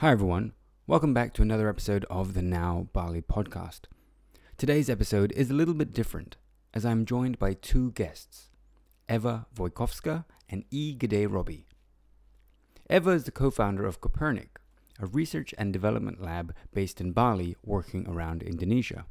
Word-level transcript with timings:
Hi, 0.00 0.12
everyone. 0.12 0.54
Welcome 0.86 1.12
back 1.12 1.34
to 1.34 1.42
another 1.42 1.68
episode 1.68 2.06
of 2.08 2.32
the 2.32 2.40
Now 2.40 2.88
Bali 2.94 3.20
podcast. 3.20 3.80
Today's 4.56 4.88
episode 4.88 5.30
is 5.32 5.50
a 5.50 5.54
little 5.54 5.74
bit 5.74 5.92
different 5.92 6.38
as 6.72 6.86
I'm 6.86 7.04
joined 7.04 7.38
by 7.38 7.52
two 7.52 7.90
guests, 7.90 8.48
Ewa 9.10 9.44
Wojkowska 9.56 10.24
and 10.48 10.64
E. 10.70 10.94
Gede 10.94 11.30
Robbie. 11.30 11.66
Ewa 12.88 13.12
is 13.12 13.24
the 13.24 13.30
co 13.30 13.50
founder 13.50 13.84
of 13.84 14.00
Kopernik, 14.00 14.56
a 14.98 15.04
research 15.04 15.52
and 15.58 15.70
development 15.70 16.22
lab 16.22 16.54
based 16.72 17.02
in 17.02 17.12
Bali 17.12 17.54
working 17.62 18.08
around 18.08 18.42
Indonesia. 18.42 19.04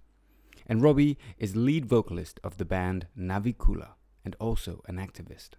And 0.65 0.81
Robbie 0.81 1.19
is 1.37 1.55
lead 1.55 1.85
vocalist 1.85 2.39
of 2.43 2.57
the 2.57 2.65
band 2.65 3.05
Navicula 3.15 3.89
and 4.25 4.35
also 4.39 4.81
an 4.87 4.95
activist. 4.95 5.49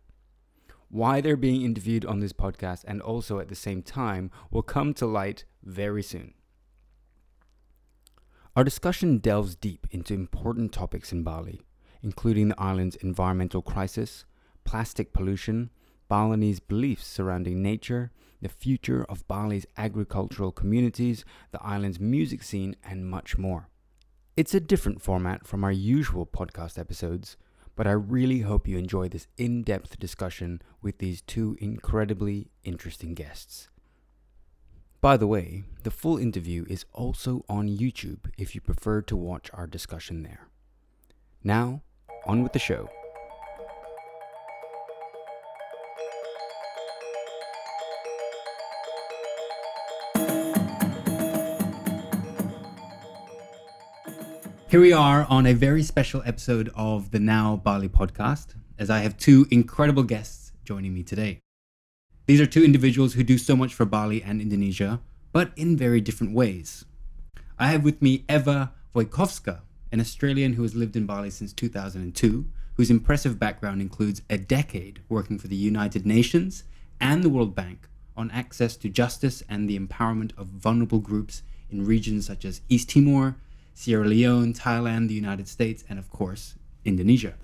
Why 0.91 1.20
they're 1.20 1.36
being 1.36 1.62
interviewed 1.62 2.04
on 2.04 2.18
this 2.18 2.32
podcast 2.32 2.82
and 2.84 3.00
also 3.00 3.39
at 3.39 3.48
the 3.48 3.54
same 3.54 3.80
time 3.80 4.30
will 4.50 4.62
come 4.62 4.93
to 4.95 5.07
light 5.07 5.45
very 5.62 6.02
soon. 6.02 6.34
Our 8.57 8.64
discussion 8.64 9.18
delves 9.18 9.54
deep 9.54 9.86
into 9.93 10.14
important 10.14 10.72
topics 10.72 11.12
in 11.12 11.22
Bali, 11.22 11.61
including 12.03 12.48
the 12.48 12.61
island's 12.61 12.96
environmental 12.96 13.62
crisis, 13.62 14.25
plastic 14.64 15.12
pollution, 15.12 15.71
Balinese 16.08 16.58
beliefs 16.58 17.07
surrounding 17.07 17.62
nature, 17.62 18.11
the 18.43 18.48
future 18.48 19.04
of 19.04 19.26
Bali's 19.29 19.67
agricultural 19.76 20.50
communities, 20.50 21.25
the 21.53 21.62
island's 21.62 22.00
music 22.00 22.43
scene, 22.43 22.75
and 22.84 23.09
much 23.09 23.39
more. 23.39 23.68
It's 24.36 24.54
a 24.54 24.61
different 24.61 25.00
format 25.00 25.46
from 25.46 25.62
our 25.62 25.70
usual 25.70 26.26
podcast 26.26 26.81
episodes, 26.81 27.36
but 27.80 27.86
I 27.86 27.93
really 27.93 28.40
hope 28.40 28.68
you 28.68 28.76
enjoy 28.76 29.08
this 29.08 29.26
in 29.39 29.62
depth 29.62 29.98
discussion 29.98 30.61
with 30.82 30.98
these 30.98 31.22
two 31.22 31.57
incredibly 31.62 32.50
interesting 32.62 33.14
guests. 33.14 33.70
By 35.00 35.16
the 35.16 35.27
way, 35.27 35.62
the 35.83 35.91
full 35.91 36.19
interview 36.19 36.66
is 36.69 36.84
also 36.92 37.42
on 37.48 37.70
YouTube 37.70 38.30
if 38.36 38.55
you 38.55 38.61
prefer 38.61 39.00
to 39.00 39.17
watch 39.17 39.48
our 39.55 39.67
discussion 39.67 40.25
there. 40.25 40.48
Now, 41.42 41.81
on 42.27 42.42
with 42.42 42.53
the 42.53 42.59
show. 42.59 42.91
Here 54.71 54.81
we 54.81 54.93
are 54.93 55.27
on 55.29 55.47
a 55.47 55.53
very 55.53 55.83
special 55.83 56.23
episode 56.25 56.71
of 56.77 57.11
the 57.11 57.19
Now 57.19 57.57
Bali 57.57 57.89
podcast, 57.89 58.55
as 58.79 58.89
I 58.89 59.01
have 59.01 59.17
two 59.17 59.49
incredible 59.51 60.05
guests 60.05 60.53
joining 60.65 60.95
me 60.95 61.03
today. 61.03 61.41
These 62.27 62.41
are 62.41 62.47
two 62.47 62.62
individuals 62.62 63.15
who 63.15 63.25
do 63.25 63.37
so 63.37 63.57
much 63.57 63.75
for 63.75 63.85
Bali 63.85 64.23
and 64.23 64.41
Indonesia, 64.41 65.01
but 65.33 65.51
in 65.57 65.77
very 65.77 66.01
different 66.01 66.35
ways. 66.35 66.85
I 67.59 67.67
have 67.73 67.83
with 67.83 68.01
me 68.01 68.25
Ewa 68.31 68.71
Wojkowska, 68.95 69.62
an 69.91 69.99
Australian 69.99 70.53
who 70.53 70.62
has 70.62 70.77
lived 70.77 70.95
in 70.95 71.05
Bali 71.05 71.31
since 71.31 71.53
2002, 71.53 72.47
whose 72.75 72.93
impressive 72.93 73.41
background 73.41 73.81
includes 73.81 74.23
a 74.31 74.39
decade 74.39 75.01
working 75.09 75.41
for 75.41 75.49
the 75.49 75.57
United 75.57 76.07
Nations 76.07 76.62
and 77.01 77.25
the 77.25 77.29
World 77.29 77.57
Bank 77.57 77.89
on 78.17 78.31
access 78.31 78.77
to 78.77 78.89
justice 78.89 79.43
and 79.49 79.69
the 79.69 79.77
empowerment 79.77 80.31
of 80.39 80.47
vulnerable 80.47 81.01
groups 81.01 81.43
in 81.73 81.84
regions 81.84 82.27
such 82.27 82.45
as 82.45 82.61
East 82.69 82.91
Timor, 82.91 83.34
Sierra 83.75 84.07
Leone, 84.07 84.53
Thailand, 84.53 85.09
the 85.09 85.15
United 85.15 85.49
States, 85.49 85.85
and 85.89 85.99
of 85.99 86.11
course, 86.11 86.55
Indonesia. 86.85 87.35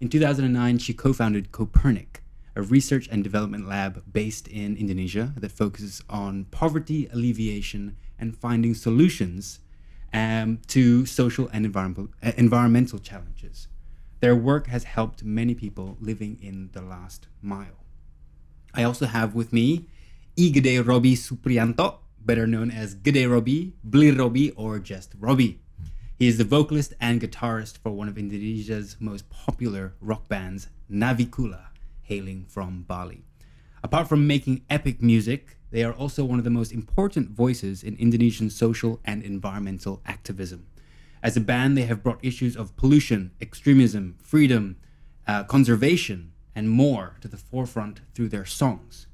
In 0.00 0.08
2009, 0.08 0.78
she 0.78 0.92
co 0.92 1.12
founded 1.12 1.52
Kopernik, 1.52 2.20
a 2.56 2.62
research 2.62 3.08
and 3.10 3.24
development 3.24 3.66
lab 3.68 4.02
based 4.12 4.48
in 4.48 4.76
Indonesia 4.76 5.32
that 5.36 5.52
focuses 5.52 6.02
on 6.08 6.44
poverty 6.46 7.08
alleviation 7.12 7.96
and 8.18 8.36
finding 8.36 8.74
solutions 8.74 9.60
um, 10.12 10.58
to 10.68 11.06
social 11.06 11.48
and 11.48 11.66
environmental, 11.66 12.08
uh, 12.22 12.32
environmental 12.36 12.98
challenges. 12.98 13.68
Their 14.20 14.36
work 14.36 14.68
has 14.68 14.84
helped 14.84 15.24
many 15.24 15.54
people 15.54 15.96
living 16.00 16.38
in 16.40 16.70
the 16.72 16.82
last 16.82 17.26
mile. 17.42 17.84
I 18.72 18.82
also 18.82 19.06
have 19.06 19.34
with 19.34 19.52
me 19.52 19.86
I 20.38 20.50
Gede 20.50 20.84
Robi 20.84 21.14
Supriyanto, 21.14 21.98
better 22.24 22.46
known 22.46 22.70
as 22.70 22.94
Gede 22.94 23.26
Robi, 23.26 23.72
Bli 23.82 24.10
Robi, 24.10 24.52
or 24.56 24.78
just 24.78 25.18
Robi. 25.20 25.58
He 26.16 26.28
is 26.28 26.38
the 26.38 26.44
vocalist 26.44 26.94
and 27.00 27.20
guitarist 27.20 27.78
for 27.78 27.90
one 27.90 28.08
of 28.08 28.16
Indonesia's 28.16 28.96
most 29.00 29.28
popular 29.30 29.94
rock 30.00 30.28
bands, 30.28 30.68
Navicula, 30.90 31.66
hailing 32.02 32.46
from 32.48 32.82
Bali. 32.82 33.24
Apart 33.82 34.08
from 34.08 34.26
making 34.26 34.64
epic 34.70 35.02
music, 35.02 35.58
they 35.70 35.82
are 35.82 35.92
also 35.92 36.24
one 36.24 36.38
of 36.38 36.44
the 36.44 36.50
most 36.50 36.72
important 36.72 37.30
voices 37.30 37.82
in 37.82 37.96
Indonesian 37.96 38.48
social 38.48 39.00
and 39.04 39.22
environmental 39.22 40.00
activism. 40.06 40.66
As 41.22 41.36
a 41.36 41.40
band, 41.40 41.76
they 41.76 41.82
have 41.82 42.02
brought 42.02 42.24
issues 42.24 42.56
of 42.56 42.76
pollution, 42.76 43.32
extremism, 43.40 44.16
freedom, 44.22 44.76
uh, 45.26 45.44
conservation, 45.44 46.32
and 46.54 46.70
more 46.70 47.16
to 47.20 47.28
the 47.28 47.36
forefront 47.36 48.00
through 48.14 48.28
their 48.28 48.44
songs, 48.44 49.06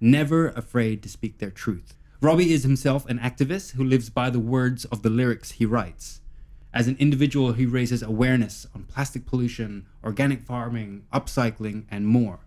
never 0.00 0.48
afraid 0.48 1.02
to 1.02 1.08
speak 1.08 1.38
their 1.38 1.50
truth. 1.50 1.97
Robi 2.20 2.46
is 2.48 2.64
himself 2.64 3.06
an 3.08 3.20
activist 3.20 3.74
who 3.74 3.84
lives 3.84 4.10
by 4.10 4.28
the 4.28 4.40
words 4.40 4.84
of 4.86 5.02
the 5.02 5.08
lyrics 5.10 5.52
he 5.52 5.64
writes. 5.64 6.20
As 6.74 6.88
an 6.88 6.96
individual, 6.98 7.52
he 7.52 7.64
raises 7.64 8.02
awareness 8.02 8.66
on 8.74 8.82
plastic 8.84 9.24
pollution, 9.24 9.86
organic 10.02 10.42
farming, 10.42 11.04
upcycling, 11.14 11.84
and 11.88 12.08
more. 12.08 12.40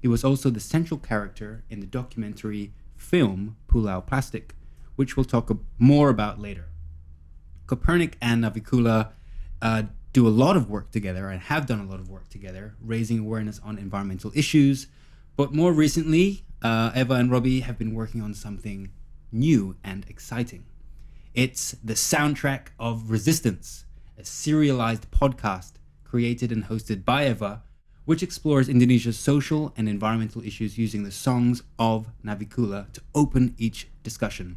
He 0.00 0.08
was 0.08 0.24
also 0.24 0.48
the 0.48 0.58
central 0.58 0.98
character 0.98 1.64
in 1.68 1.80
the 1.80 1.86
documentary 1.86 2.72
film 2.96 3.56
Pulau 3.68 4.00
Plastik, 4.00 4.52
which 4.96 5.18
we'll 5.18 5.24
talk 5.24 5.54
more 5.78 6.08
about 6.08 6.40
later. 6.40 6.68
Kopernik 7.66 8.14
and 8.22 8.42
Navicula 8.42 9.10
uh, 9.60 9.82
do 10.14 10.26
a 10.26 10.30
lot 10.30 10.56
of 10.56 10.70
work 10.70 10.90
together 10.92 11.28
and 11.28 11.42
have 11.42 11.66
done 11.66 11.80
a 11.80 11.84
lot 11.84 12.00
of 12.00 12.08
work 12.08 12.30
together, 12.30 12.74
raising 12.80 13.18
awareness 13.18 13.60
on 13.62 13.76
environmental 13.76 14.32
issues. 14.34 14.86
But 15.36 15.52
more 15.52 15.74
recently, 15.74 16.46
uh, 16.62 16.92
Ewa 16.96 17.16
and 17.16 17.30
Robi 17.30 17.60
have 17.62 17.76
been 17.76 17.94
working 17.94 18.22
on 18.22 18.32
something 18.32 18.90
new 19.32 19.76
and 19.84 20.04
exciting. 20.08 20.64
It's 21.34 21.72
the 21.84 21.94
soundtrack 21.94 22.68
of 22.78 23.10
Resistance, 23.10 23.84
a 24.18 24.24
serialized 24.24 25.10
podcast 25.10 25.72
created 26.04 26.50
and 26.50 26.64
hosted 26.64 27.04
by 27.04 27.26
Ewa, 27.26 27.62
which 28.04 28.22
explores 28.22 28.68
Indonesia's 28.68 29.18
social 29.18 29.72
and 29.76 29.88
environmental 29.88 30.42
issues 30.42 30.76
using 30.76 31.04
the 31.04 31.12
songs 31.12 31.62
of 31.78 32.08
Navicula 32.24 32.92
to 32.92 33.00
open 33.14 33.54
each 33.58 33.88
discussion. 34.02 34.56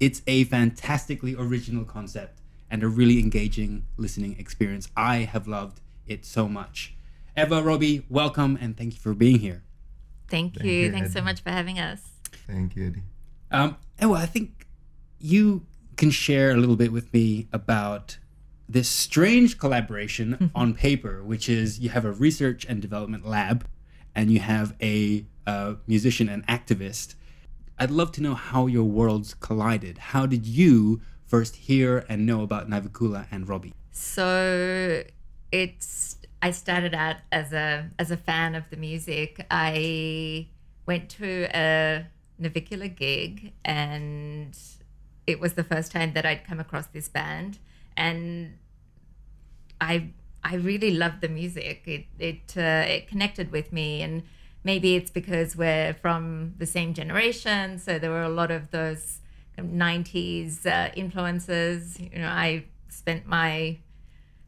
It's 0.00 0.22
a 0.26 0.44
fantastically 0.44 1.34
original 1.36 1.84
concept 1.84 2.40
and 2.70 2.82
a 2.82 2.88
really 2.88 3.20
engaging 3.20 3.84
listening 3.96 4.36
experience. 4.38 4.88
I 4.96 5.18
have 5.18 5.46
loved 5.46 5.80
it 6.06 6.24
so 6.24 6.48
much. 6.48 6.94
Ewa, 7.36 7.62
Robi, 7.62 8.04
welcome 8.08 8.58
and 8.60 8.76
thank 8.76 8.94
you 8.94 9.00
for 9.00 9.14
being 9.14 9.38
here. 9.38 9.62
Thank, 10.28 10.54
thank 10.54 10.66
you. 10.66 10.72
you. 10.72 10.90
Thanks 10.90 11.10
Eddy. 11.10 11.20
so 11.20 11.24
much 11.24 11.40
for 11.40 11.50
having 11.50 11.78
us. 11.78 12.02
Thank 12.46 12.76
you, 12.76 12.88
Eddy. 12.88 13.02
Um, 13.50 13.76
and 13.98 14.10
well, 14.10 14.20
I 14.20 14.26
think 14.26 14.66
you 15.18 15.66
can 15.96 16.10
share 16.10 16.52
a 16.52 16.56
little 16.56 16.76
bit 16.76 16.92
with 16.92 17.12
me 17.12 17.48
about 17.52 18.18
this 18.68 18.88
strange 18.88 19.58
collaboration 19.58 20.36
mm-hmm. 20.40 20.56
on 20.56 20.74
paper, 20.74 21.22
which 21.24 21.48
is 21.48 21.80
you 21.80 21.90
have 21.90 22.04
a 22.04 22.12
research 22.12 22.64
and 22.68 22.80
development 22.80 23.26
lab 23.26 23.66
and 24.14 24.30
you 24.30 24.40
have 24.40 24.74
a 24.80 25.26
uh, 25.46 25.74
musician 25.86 26.28
and 26.28 26.46
activist. 26.46 27.14
I'd 27.78 27.90
love 27.90 28.12
to 28.12 28.22
know 28.22 28.34
how 28.34 28.66
your 28.66 28.84
worlds 28.84 29.34
collided. 29.34 29.98
How 29.98 30.26
did 30.26 30.46
you 30.46 31.00
first 31.24 31.56
hear 31.56 32.04
and 32.08 32.26
know 32.26 32.42
about 32.42 32.68
Navicula 32.68 33.26
and 33.30 33.46
Robi? 33.46 33.72
So 33.92 35.02
it's 35.50 36.18
I 36.42 36.50
started 36.50 36.94
out 36.94 37.16
as 37.32 37.52
a 37.52 37.90
as 37.98 38.10
a 38.10 38.16
fan 38.16 38.54
of 38.54 38.68
the 38.70 38.76
music. 38.76 39.46
I 39.50 40.48
went 40.86 41.08
to 41.10 41.48
a 41.54 42.06
Navicula 42.40 42.94
gig, 42.94 43.52
and 43.64 44.56
it 45.26 45.40
was 45.40 45.54
the 45.54 45.64
first 45.64 45.92
time 45.92 46.12
that 46.14 46.24
I'd 46.24 46.44
come 46.44 46.60
across 46.60 46.86
this 46.86 47.08
band, 47.08 47.58
and 47.96 48.58
I 49.80 50.10
I 50.42 50.54
really 50.56 50.92
loved 50.92 51.20
the 51.20 51.28
music. 51.28 51.82
It 51.86 52.06
it 52.18 52.54
uh, 52.56 52.84
it 52.88 53.08
connected 53.08 53.50
with 53.50 53.72
me, 53.72 54.02
and 54.02 54.22
maybe 54.64 54.96
it's 54.96 55.10
because 55.10 55.56
we're 55.56 55.94
from 55.94 56.54
the 56.58 56.66
same 56.66 56.94
generation, 56.94 57.78
so 57.78 57.98
there 57.98 58.10
were 58.10 58.22
a 58.22 58.28
lot 58.28 58.50
of 58.50 58.70
those 58.70 59.20
'90s 59.58 60.66
uh, 60.66 60.90
influences. 60.94 62.00
You 62.00 62.20
know, 62.20 62.28
I 62.28 62.64
spent 62.88 63.26
my 63.26 63.78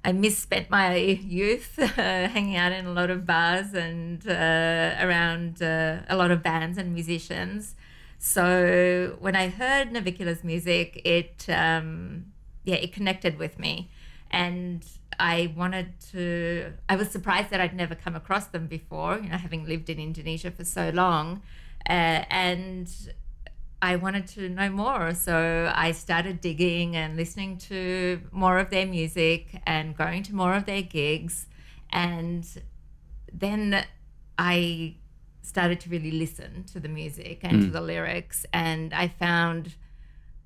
I 0.05 0.13
misspent 0.13 0.71
my 0.71 0.95
youth 0.95 1.79
uh, 1.79 1.89
hanging 1.93 2.57
out 2.57 2.73
in 2.73 2.87
a 2.87 2.93
lot 2.93 3.11
of 3.11 3.27
bars 3.27 3.75
and 3.75 4.27
uh, 4.27 4.97
around 5.01 5.63
uh, 5.63 6.01
a 6.09 6.17
lot 6.17 6.31
of 6.31 6.43
bands 6.43 6.79
and 6.79 6.95
musicians. 6.95 7.75
So 8.23 9.17
when 9.19 9.35
I 9.35 9.49
heard 9.49 9.93
Navicula's 9.93 10.45
music, 10.45 11.01
it 11.07 11.47
um, 11.49 12.27
yeah, 12.65 12.75
it 12.75 12.93
connected 12.93 13.39
with 13.39 13.59
me, 13.59 13.91
and 14.31 14.85
I 15.19 15.55
wanted 15.57 15.99
to. 16.13 16.75
I 16.87 16.97
was 16.97 17.11
surprised 17.11 17.49
that 17.49 17.63
I'd 17.63 17.75
never 17.75 17.95
come 17.95 18.15
across 18.15 18.45
them 18.49 18.67
before. 18.67 19.19
You 19.19 19.31
know, 19.31 19.39
having 19.39 19.67
lived 19.67 19.89
in 19.89 19.99
Indonesia 19.99 20.51
for 20.51 20.65
so 20.65 20.91
long, 20.91 21.41
uh, 21.89 22.29
and 22.29 22.93
I 23.81 23.97
wanted 23.97 24.27
to 24.37 24.51
know 24.51 24.69
more. 24.69 25.15
So 25.15 25.73
I 25.75 25.93
started 25.93 26.43
digging 26.43 26.97
and 26.97 27.17
listening 27.17 27.57
to 27.71 28.21
more 28.33 28.59
of 28.59 28.69
their 28.69 28.85
music 28.85 29.63
and 29.67 29.97
going 29.97 30.25
to 30.25 30.35
more 30.35 30.53
of 30.53 30.67
their 30.67 30.83
gigs. 30.83 31.47
And 31.91 32.47
then 33.33 33.87
I 34.39 34.97
started 35.55 35.79
to 35.81 35.91
really 35.91 36.13
listen 36.13 36.65
to 36.73 36.79
the 36.79 36.89
music 36.89 37.41
and 37.43 37.55
mm. 37.55 37.65
to 37.65 37.71
the 37.71 37.81
lyrics. 37.81 38.47
And 38.53 38.95
I 38.95 39.09
found 39.09 39.75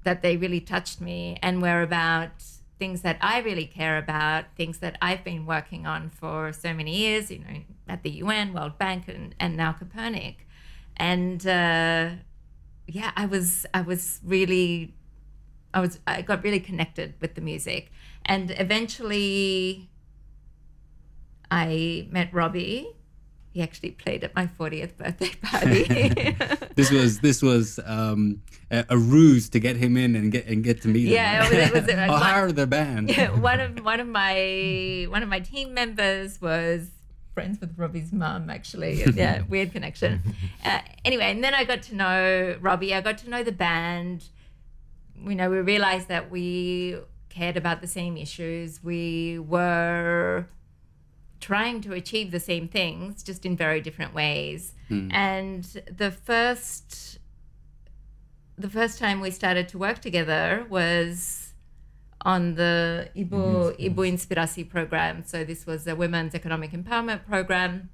that 0.04 0.22
they 0.22 0.36
really 0.44 0.60
touched 0.60 0.98
me 1.00 1.38
and 1.42 1.60
were 1.60 1.82
about 1.82 2.36
things 2.78 3.02
that 3.02 3.18
I 3.20 3.36
really 3.40 3.66
care 3.66 3.98
about, 3.98 4.42
things 4.56 4.78
that 4.78 4.96
I've 5.00 5.22
been 5.22 5.44
working 5.46 5.86
on 5.86 6.10
for 6.10 6.52
so 6.52 6.72
many 6.72 6.96
years, 6.96 7.30
you 7.30 7.40
know, 7.40 7.56
at 7.86 8.02
the 8.02 8.10
UN, 8.24 8.54
World 8.54 8.78
Bank, 8.78 9.08
and, 9.08 9.34
and 9.38 9.56
now 9.56 9.72
Kopernik. 9.78 10.36
And 10.96 11.46
uh, 11.46 12.10
yeah, 12.86 13.10
I 13.14 13.26
was 13.26 13.66
I 13.74 13.82
was 13.82 14.20
really 14.24 14.94
I 15.72 15.80
was 15.80 16.00
I 16.06 16.22
got 16.22 16.42
really 16.42 16.60
connected 16.60 17.14
with 17.20 17.34
the 17.34 17.40
music, 17.40 17.90
and 18.24 18.52
eventually 18.52 19.90
I 21.50 22.08
met 22.10 22.32
Robi. 22.32 22.94
He 23.54 23.62
actually 23.62 23.92
played 23.92 24.24
at 24.24 24.34
my 24.34 24.48
40th 24.58 24.96
birthday 24.96 25.30
party. 25.40 26.36
this 26.74 26.90
was 26.90 27.20
this 27.20 27.40
was 27.40 27.78
um, 27.86 28.42
a, 28.68 28.84
a, 28.88 28.98
ruse 28.98 29.48
to 29.50 29.60
get 29.60 29.76
him 29.76 29.96
in 29.96 30.16
and 30.16 30.32
get 30.32 30.46
and 30.46 30.64
get 30.64 30.82
to 30.82 30.88
meet 30.88 31.06
yeah, 31.06 31.44
him. 31.44 31.52
Yeah, 31.52 31.66
it 31.68 31.72
was. 31.72 31.88
It 31.88 31.96
was 31.96 32.10
I'll 32.10 32.16
hire 32.16 32.50
the 32.50 32.66
band. 32.66 33.10
Yeah, 33.10 33.30
one 33.38 33.60
of 33.60 33.84
one 33.84 34.00
of 34.00 34.08
my 34.08 35.06
one 35.08 35.22
of 35.22 35.28
my 35.28 35.38
team 35.38 35.72
members 35.72 36.42
was 36.42 36.88
friends 37.32 37.60
with 37.60 37.76
Robi's 37.76 38.12
mum, 38.12 38.50
actually. 38.50 39.04
Yeah, 39.14 39.42
weird 39.48 39.70
connection. 39.70 40.34
Uh, 40.64 40.80
anyway, 41.04 41.30
and 41.30 41.44
then 41.44 41.54
I 41.54 41.62
got 41.62 41.82
to 41.84 41.94
know 41.94 42.56
Robi. 42.60 42.92
I 42.92 43.02
got 43.02 43.18
to 43.18 43.30
know 43.30 43.44
the 43.44 43.52
band. 43.52 44.24
You 45.16 45.36
know, 45.36 45.48
we 45.48 45.58
realized 45.60 46.08
that 46.08 46.28
we 46.28 46.98
cared 47.28 47.56
about 47.56 47.82
the 47.82 47.86
same 47.86 48.16
issues. 48.16 48.82
We 48.82 49.38
were 49.38 50.46
trying 51.44 51.82
to 51.82 51.92
achieve 51.92 52.30
the 52.30 52.40
same 52.40 52.66
things, 52.66 53.22
just 53.22 53.44
in 53.44 53.54
very 53.54 53.80
different 53.86 54.14
ways. 54.14 54.72
Mm. 54.90 55.12
And 55.12 55.62
the 56.02 56.10
first, 56.10 57.18
the 58.56 58.70
first 58.70 58.98
time 58.98 59.20
we 59.20 59.30
started 59.30 59.68
to 59.68 59.76
work 59.76 59.98
together 59.98 60.64
was 60.70 61.52
on 62.22 62.54
the 62.54 63.10
Ibu, 63.14 63.78
Ibu 63.78 64.02
Inspirasi 64.14 64.64
program. 64.66 65.22
So 65.26 65.44
this 65.44 65.66
was 65.66 65.86
a 65.86 65.94
women's 65.94 66.34
economic 66.34 66.70
empowerment 66.72 67.26
program 67.26 67.90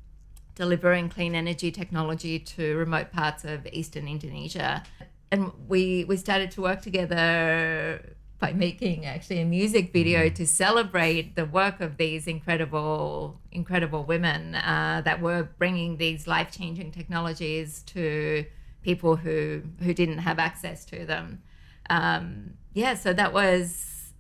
delivering 0.55 1.09
clean 1.09 1.35
energy 1.35 1.73
technology 1.73 2.39
to 2.39 2.77
remote 2.77 3.11
parts 3.11 3.45
of 3.45 3.67
eastern 3.73 4.07
Indonesia. 4.07 4.85
And 5.33 5.51
we, 5.67 6.05
we 6.05 6.17
started 6.17 6.53
to 6.53 6.61
work 6.63 6.83
together 6.83 8.15
by 8.41 8.53
making 8.53 9.05
actually 9.07 9.41
a 9.41 9.45
music 9.45 9.93
video 9.93 10.21
mm-hmm. 10.21 10.35
to 10.35 10.47
celebrate 10.47 11.37
the 11.37 11.45
work 11.45 11.81
of 11.81 11.99
these 11.99 12.27
incredible, 12.27 13.39
incredible 13.53 14.03
women 14.05 14.57
uh, 14.57 15.03
that 15.05 15.21
were 15.21 15.45
bringing 15.59 15.99
these 15.99 16.27
life 16.27 16.51
changing 16.51 16.91
technologies 16.91 17.83
to 17.83 18.45
people 18.83 19.17
who, 19.17 19.63
who 19.83 19.93
didn't 19.95 20.19
have 20.19 20.39
access 20.39 20.85
to 20.87 21.05
them. 21.05 21.43
Um, 21.91 22.55
yeah, 22.73 22.95
so 22.95 23.13
that 23.13 23.33
was 23.33 24.13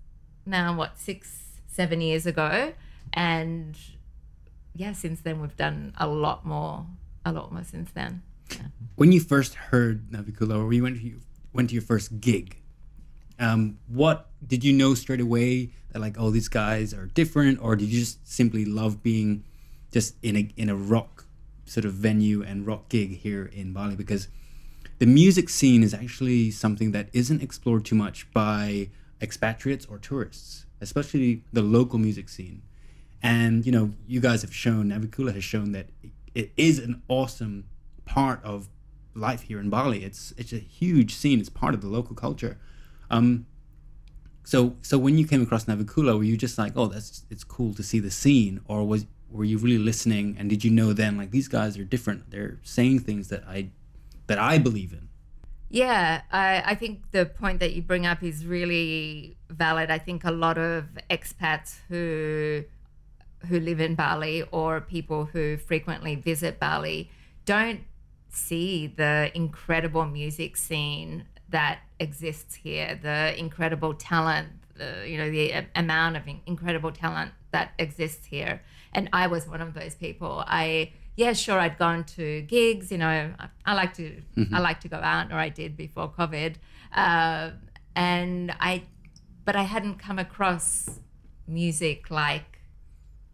now 0.46 0.76
what 0.76 0.98
six 0.98 1.40
seven 1.66 2.00
years 2.00 2.26
ago 2.26 2.72
and 3.12 3.78
yeah 4.74 4.92
since 4.92 5.20
then 5.20 5.40
we've 5.40 5.56
done 5.56 5.94
a 5.98 6.06
lot 6.06 6.44
more 6.44 6.86
a 7.24 7.32
lot 7.32 7.52
more 7.52 7.64
since 7.64 7.90
then 7.92 8.22
yeah. 8.52 8.66
when 8.96 9.12
you 9.12 9.20
first 9.20 9.54
heard 9.54 10.10
Navicula 10.10 10.62
or 10.62 10.72
you 10.72 10.82
went 10.82 11.00
you 11.00 11.20
went 11.52 11.68
to 11.70 11.74
your 11.74 11.82
first 11.82 12.20
gig 12.20 12.59
um, 13.40 13.78
what 13.88 14.28
did 14.46 14.62
you 14.62 14.72
know 14.72 14.94
straight 14.94 15.20
away 15.20 15.70
that 15.92 16.00
like 16.00 16.16
oh 16.18 16.30
these 16.30 16.48
guys 16.48 16.94
are 16.94 17.06
different 17.06 17.60
or 17.60 17.74
did 17.74 17.88
you 17.88 18.00
just 18.00 18.26
simply 18.28 18.64
love 18.64 19.02
being 19.02 19.44
just 19.92 20.14
in 20.22 20.36
a 20.36 20.48
in 20.56 20.68
a 20.68 20.76
rock 20.76 21.26
sort 21.64 21.84
of 21.84 21.92
venue 21.92 22.42
and 22.42 22.66
rock 22.66 22.88
gig 22.88 23.18
here 23.18 23.50
in 23.52 23.72
Bali 23.72 23.96
because 23.96 24.28
the 24.98 25.06
music 25.06 25.48
scene 25.48 25.82
is 25.82 25.94
actually 25.94 26.50
something 26.50 26.92
that 26.92 27.08
isn't 27.12 27.42
explored 27.42 27.84
too 27.84 27.94
much 27.94 28.30
by 28.32 28.90
expatriates 29.22 29.86
or 29.86 29.98
tourists, 29.98 30.66
especially 30.80 31.42
the 31.52 31.62
local 31.62 31.98
music 31.98 32.28
scene. 32.28 32.62
And 33.22 33.64
you 33.64 33.72
know, 33.72 33.92
you 34.06 34.20
guys 34.20 34.42
have 34.42 34.54
shown, 34.54 34.90
Navicula 34.90 35.34
has 35.34 35.44
shown 35.44 35.72
that 35.72 35.86
it 36.34 36.52
is 36.56 36.78
an 36.78 37.02
awesome 37.08 37.64
part 38.04 38.44
of 38.44 38.68
life 39.14 39.42
here 39.42 39.58
in 39.58 39.70
Bali. 39.70 40.04
It's 40.04 40.32
it's 40.36 40.52
a 40.52 40.58
huge 40.58 41.14
scene. 41.14 41.40
It's 41.40 41.48
part 41.48 41.74
of 41.74 41.80
the 41.80 41.88
local 41.88 42.14
culture. 42.14 42.58
Um, 43.10 43.46
so 44.44 44.76
so 44.82 44.98
when 44.98 45.18
you 45.18 45.26
came 45.26 45.42
across 45.42 45.66
Navicula, 45.66 46.16
were 46.16 46.24
you 46.24 46.36
just 46.36 46.58
like, 46.58 46.72
oh, 46.76 46.86
that's 46.86 47.24
it's 47.30 47.44
cool 47.44 47.74
to 47.74 47.82
see 47.82 47.98
the 47.98 48.10
scene, 48.10 48.60
or 48.66 48.86
was 48.86 49.06
were 49.30 49.44
you 49.44 49.58
really 49.58 49.78
listening? 49.78 50.36
And 50.38 50.50
did 50.50 50.64
you 50.64 50.70
know 50.70 50.92
then 50.92 51.16
like 51.16 51.30
these 51.30 51.48
guys 51.48 51.78
are 51.78 51.84
different? 51.84 52.30
They're 52.30 52.58
saying 52.62 53.00
things 53.00 53.28
that 53.28 53.44
I 53.46 53.70
that 54.26 54.38
I 54.38 54.58
believe 54.58 54.92
in. 54.92 55.08
Yeah, 55.72 56.22
I, 56.32 56.62
I 56.66 56.74
think 56.74 57.12
the 57.12 57.26
point 57.26 57.60
that 57.60 57.74
you 57.74 57.82
bring 57.82 58.04
up 58.04 58.24
is 58.24 58.44
really 58.44 59.36
valid. 59.48 59.88
I 59.88 59.98
think 59.98 60.24
a 60.24 60.32
lot 60.32 60.58
of 60.58 60.86
expats 61.08 61.76
who 61.88 62.64
who 63.46 63.60
live 63.60 63.80
in 63.80 63.94
Bali 63.94 64.42
or 64.50 64.80
people 64.80 65.26
who 65.26 65.56
frequently 65.56 66.14
visit 66.14 66.58
Bali 66.58 67.10
don't 67.44 67.80
see 68.28 68.86
the 68.86 69.30
incredible 69.34 70.06
music 70.06 70.56
scene 70.56 71.24
that 71.50 71.80
exists 71.98 72.54
here, 72.54 72.98
the 73.00 73.38
incredible 73.38 73.94
talent, 73.94 74.48
the 74.76 75.04
you 75.06 75.18
know 75.18 75.30
the 75.30 75.66
amount 75.74 76.16
of 76.16 76.22
incredible 76.46 76.92
talent 76.92 77.32
that 77.52 77.72
exists 77.78 78.26
here. 78.26 78.62
And 78.92 79.08
I 79.12 79.26
was 79.26 79.46
one 79.46 79.60
of 79.60 79.74
those 79.74 79.94
people. 79.94 80.42
I 80.46 80.92
yeah, 81.16 81.32
sure, 81.34 81.58
I'd 81.58 81.78
gone 81.78 82.04
to 82.16 82.42
gigs. 82.42 82.90
You 82.90 82.98
know, 82.98 83.08
I, 83.08 83.48
I 83.66 83.74
like 83.74 83.94
to 83.94 84.22
mm-hmm. 84.36 84.54
I 84.54 84.60
like 84.60 84.80
to 84.80 84.88
go 84.88 84.96
out, 84.96 85.32
or 85.32 85.36
I 85.36 85.48
did 85.48 85.76
before 85.76 86.10
COVID, 86.10 86.54
uh, 86.94 87.50
and 87.94 88.52
I, 88.60 88.84
but 89.44 89.56
I 89.56 89.62
hadn't 89.62 89.98
come 89.98 90.18
across 90.18 91.00
music 91.46 92.10
like 92.10 92.59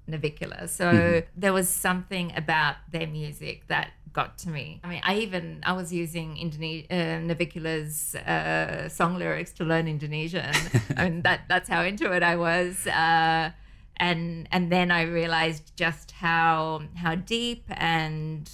Navicula. 0.09 0.69
So 0.69 0.93
mm-hmm. 0.93 1.27
there 1.37 1.53
was 1.53 1.69
something 1.69 2.33
about 2.37 2.77
their 2.91 3.07
music 3.07 3.67
that 3.69 3.91
got 4.13 4.39
to 4.39 4.49
me. 4.49 4.81
I 4.83 4.89
mean, 4.89 5.01
I 5.05 5.17
even 5.19 5.61
I 5.63 5.73
was 5.73 5.93
using 5.93 6.37
Indone- 6.37 6.87
uh, 6.91 7.35
Navicula's 7.35 8.15
uh, 8.15 8.89
song 8.89 9.19
lyrics 9.19 9.53
to 9.53 9.65
learn 9.65 9.87
Indonesian. 9.87 10.55
I 10.97 11.05
mean, 11.05 11.23
that 11.23 11.43
that's 11.49 11.69
how 11.69 11.83
into 11.83 12.11
it 12.13 12.23
I 12.23 12.37
was. 12.37 12.87
Uh, 12.87 13.51
and 13.99 14.49
and 14.51 14.73
then 14.73 14.91
I 14.91 15.03
realized 15.03 15.77
just 15.77 16.13
how 16.13 16.83
how 16.95 17.15
deep 17.15 17.65
and 17.69 18.51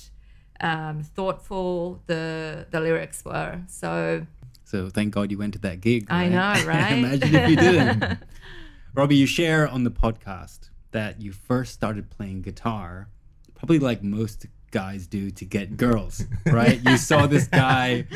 um, 0.60 1.02
thoughtful 1.02 2.02
the 2.06 2.66
the 2.70 2.80
lyrics 2.80 3.24
were. 3.24 3.60
So 3.68 4.26
so 4.64 4.88
thank 4.88 5.14
God 5.14 5.30
you 5.30 5.38
went 5.38 5.52
to 5.54 5.60
that 5.60 5.80
gig. 5.80 6.10
Right? 6.10 6.24
I 6.24 6.28
know, 6.28 6.66
right? 6.66 6.98
Imagine 6.98 7.34
if 7.34 7.50
you 7.50 7.56
didn't. 7.56 8.18
Robi, 8.96 9.16
you 9.16 9.26
share 9.26 9.66
on 9.68 9.84
the 9.84 9.90
podcast 9.90 10.68
that 10.92 11.20
you 11.20 11.32
first 11.32 11.74
started 11.74 12.10
playing 12.10 12.42
guitar, 12.42 13.08
probably 13.54 13.78
like 13.78 14.02
most 14.02 14.46
guys 14.70 15.06
do 15.06 15.30
to 15.30 15.44
get 15.44 15.76
girls, 15.76 16.24
right? 16.46 16.80
you 16.88 16.96
saw 16.96 17.26
this 17.26 17.46
guy, 17.46 18.06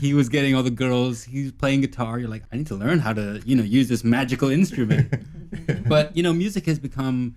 he 0.00 0.12
was 0.12 0.28
getting 0.28 0.54
all 0.54 0.62
the 0.62 0.70
girls, 0.70 1.24
he's 1.24 1.52
playing 1.52 1.80
guitar. 1.80 2.18
You're 2.18 2.28
like, 2.28 2.42
I 2.52 2.56
need 2.56 2.66
to 2.68 2.74
learn 2.74 2.98
how 2.98 3.12
to, 3.12 3.40
you 3.44 3.56
know, 3.56 3.62
use 3.62 3.88
this 3.88 4.04
magical 4.04 4.50
instrument. 4.50 5.14
but, 5.88 6.16
you 6.16 6.22
know, 6.22 6.32
music 6.32 6.66
has 6.66 6.78
become 6.78 7.36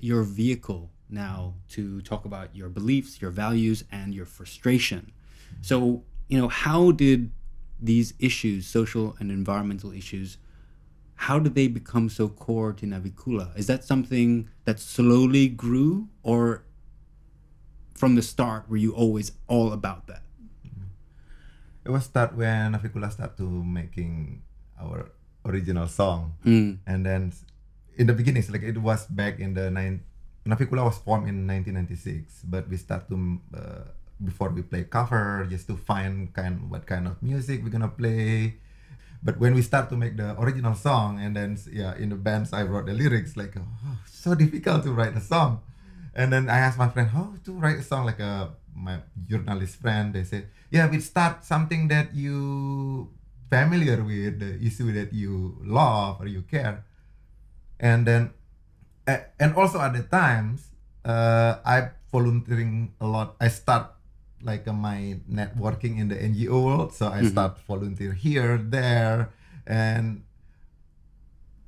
your 0.00 0.22
vehicle 0.22 0.90
now 1.10 1.54
to 1.70 2.00
talk 2.02 2.24
about 2.24 2.54
your 2.56 2.68
beliefs, 2.68 3.20
your 3.20 3.30
values, 3.30 3.84
and 3.92 4.14
your 4.14 4.24
frustration. 4.24 5.12
So, 5.60 6.04
you 6.28 6.38
know, 6.38 6.48
how 6.48 6.92
did 6.92 7.30
these 7.80 8.14
issues, 8.18 8.66
social 8.66 9.16
and 9.18 9.30
environmental 9.30 9.92
issues, 9.92 10.38
how 11.22 11.38
did 11.38 11.54
they 11.54 11.70
become 11.70 12.10
so 12.10 12.26
core 12.26 12.74
to 12.74 12.82
Navicula? 12.82 13.54
Is 13.54 13.70
that 13.70 13.86
something 13.86 14.50
that 14.66 14.82
slowly 14.82 15.46
grew, 15.46 16.10
or 16.26 16.66
from 17.94 18.18
the 18.18 18.22
start 18.26 18.66
were 18.66 18.76
you 18.76 18.90
always 18.90 19.30
all 19.46 19.70
about 19.72 20.10
that? 20.10 20.26
It 21.86 21.90
was 21.94 22.10
start 22.10 22.34
when 22.34 22.74
Navicula 22.74 23.14
started 23.14 23.38
to 23.38 23.46
making 23.46 24.42
our 24.74 25.14
original 25.46 25.86
song, 25.86 26.34
mm. 26.42 26.82
and 26.90 27.06
then 27.06 27.30
in 27.94 28.10
the 28.10 28.14
beginnings, 28.14 28.50
like 28.50 28.66
it 28.66 28.78
was 28.78 29.06
back 29.06 29.38
in 29.38 29.54
the 29.54 29.70
nine. 29.70 30.02
Navicula 30.42 30.82
was 30.82 30.98
formed 30.98 31.30
in 31.30 31.46
1996, 31.46 32.50
but 32.50 32.66
we 32.66 32.74
start 32.74 33.06
to 33.06 33.38
uh, 33.54 33.86
before 34.18 34.50
we 34.50 34.62
play 34.62 34.90
cover 34.90 35.46
just 35.46 35.70
to 35.70 35.78
find 35.78 36.34
kind 36.34 36.66
what 36.66 36.82
kind 36.82 37.06
of 37.06 37.22
music 37.22 37.62
we're 37.62 37.70
gonna 37.70 37.86
play. 37.86 38.58
But 39.22 39.38
when 39.38 39.54
we 39.54 39.62
start 39.62 39.88
to 39.90 39.96
make 39.96 40.16
the 40.16 40.34
original 40.40 40.74
song, 40.74 41.20
and 41.22 41.36
then 41.36 41.58
yeah, 41.70 41.94
in 41.94 42.10
the 42.10 42.18
bands 42.18 42.52
I 42.52 42.62
wrote 42.64 42.86
the 42.86 42.92
lyrics, 42.92 43.36
like 43.36 43.54
oh, 43.56 43.98
so 44.06 44.34
difficult 44.34 44.82
to 44.84 44.92
write 44.92 45.16
a 45.16 45.20
song. 45.20 45.62
And 46.14 46.32
then 46.32 46.50
I 46.50 46.58
asked 46.58 46.78
my 46.78 46.88
friend 46.88 47.08
how 47.08 47.34
to 47.44 47.52
write 47.52 47.78
a 47.78 47.82
song? 47.82 48.06
Like 48.06 48.20
a 48.20 48.50
my 48.74 48.98
journalist 49.28 49.76
friend 49.76 50.16
they 50.16 50.24
said 50.24 50.48
yeah 50.70 50.88
we 50.88 50.98
start 50.98 51.44
something 51.44 51.88
that 51.88 52.14
you 52.16 53.12
familiar 53.52 54.00
with 54.00 54.40
the 54.40 54.56
issue 54.64 54.88
that 54.96 55.12
you 55.12 55.60
love 55.60 56.16
or 56.20 56.26
you 56.26 56.40
care. 56.40 56.88
And 57.76 58.08
then 58.08 58.32
and 59.04 59.52
also 59.52 59.76
at 59.76 59.92
the 59.92 60.08
times 60.08 60.72
uh, 61.04 61.60
i 61.66 61.92
volunteering 62.08 62.92
a 63.00 63.06
lot. 63.06 63.36
I 63.40 63.48
start 63.48 63.92
like 64.44 64.66
uh, 64.66 64.72
my 64.72 65.18
networking 65.30 65.98
in 65.98 66.08
the 66.08 66.16
ngo 66.16 66.64
world 66.64 66.92
so 66.92 67.06
i 67.06 67.18
mm-hmm. 67.18 67.28
start 67.28 67.58
volunteer 67.66 68.12
here 68.12 68.58
there 68.58 69.30
and 69.66 70.22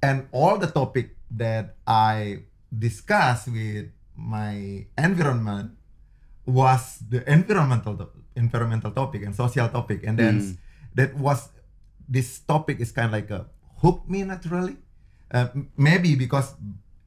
and 0.03 0.27
all 0.33 0.59
the 0.59 0.67
topic 0.67 1.17
that 1.31 1.77
i 1.87 2.43
discuss 2.71 3.47
with 3.47 3.91
my 4.17 4.87
environment 4.99 5.71
was 6.47 6.99
the 7.09 7.23
environmental 7.31 8.11
environmental 8.37 8.91
topic 8.91 9.23
and 9.23 9.35
social 9.35 9.69
topic 9.69 10.03
and 10.05 10.19
then 10.19 10.41
mm. 10.41 10.57
that 10.95 11.15
was 11.17 11.49
this 12.09 12.41
topic 12.41 12.81
is 12.81 12.93
kind 12.93 13.07
of 13.07 13.13
like 13.13 13.31
a 13.31 13.47
hook 13.81 14.03
me 14.09 14.23
naturally 14.23 14.77
uh, 15.33 15.49
maybe 15.77 16.15
because 16.15 16.55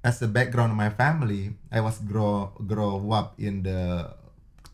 as 0.04 0.22
a 0.22 0.28
background 0.28 0.72
of 0.72 0.78
my 0.78 0.90
family 0.90 1.54
i 1.72 1.80
was 1.80 2.00
grow 2.00 2.52
grow 2.66 3.12
up 3.12 3.36
in 3.38 3.62
the 3.64 4.10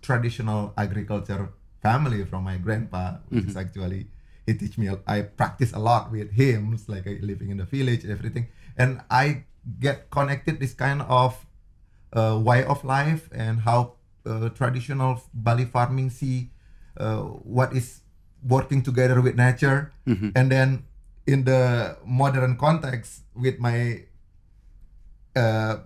traditional 0.04 0.74
agriculture 0.78 1.50
family 1.82 2.24
from 2.26 2.44
my 2.44 2.58
grandpa 2.58 3.18
which 3.30 3.42
mm-hmm. 3.42 3.50
is 3.50 3.58
actually 3.58 4.08
he 4.46 4.54
teach 4.54 4.78
me 4.78 4.92
i 5.08 5.22
practice 5.22 5.72
a 5.74 5.80
lot 5.80 6.12
with 6.12 6.32
him 6.32 6.74
it's 6.74 6.88
like 6.88 7.06
living 7.22 7.50
in 7.50 7.58
the 7.58 7.66
village 7.66 8.06
everything 8.06 8.48
and 8.78 9.02
i 9.10 9.44
get 9.80 10.12
connected 10.12 10.60
this 10.60 10.74
kind 10.74 11.02
of 11.08 11.46
uh, 12.14 12.40
way 12.40 12.64
of 12.64 12.84
life 12.84 13.30
and 13.34 13.62
how 13.62 13.94
uh, 14.26 14.50
traditional 14.50 15.22
Bali 15.34 15.66
farming 15.66 16.10
see 16.10 16.52
uh, 16.98 17.18
what 17.44 17.74
is 17.74 18.02
working 18.44 18.82
together 18.82 19.22
with 19.22 19.36
nature, 19.36 19.92
mm-hmm. 20.08 20.30
and 20.36 20.52
then 20.52 20.86
in 21.26 21.44
the 21.44 21.98
modern 22.06 22.58
context 22.58 23.24
with 23.36 23.60
my 23.60 24.04
uh, 25.36 25.78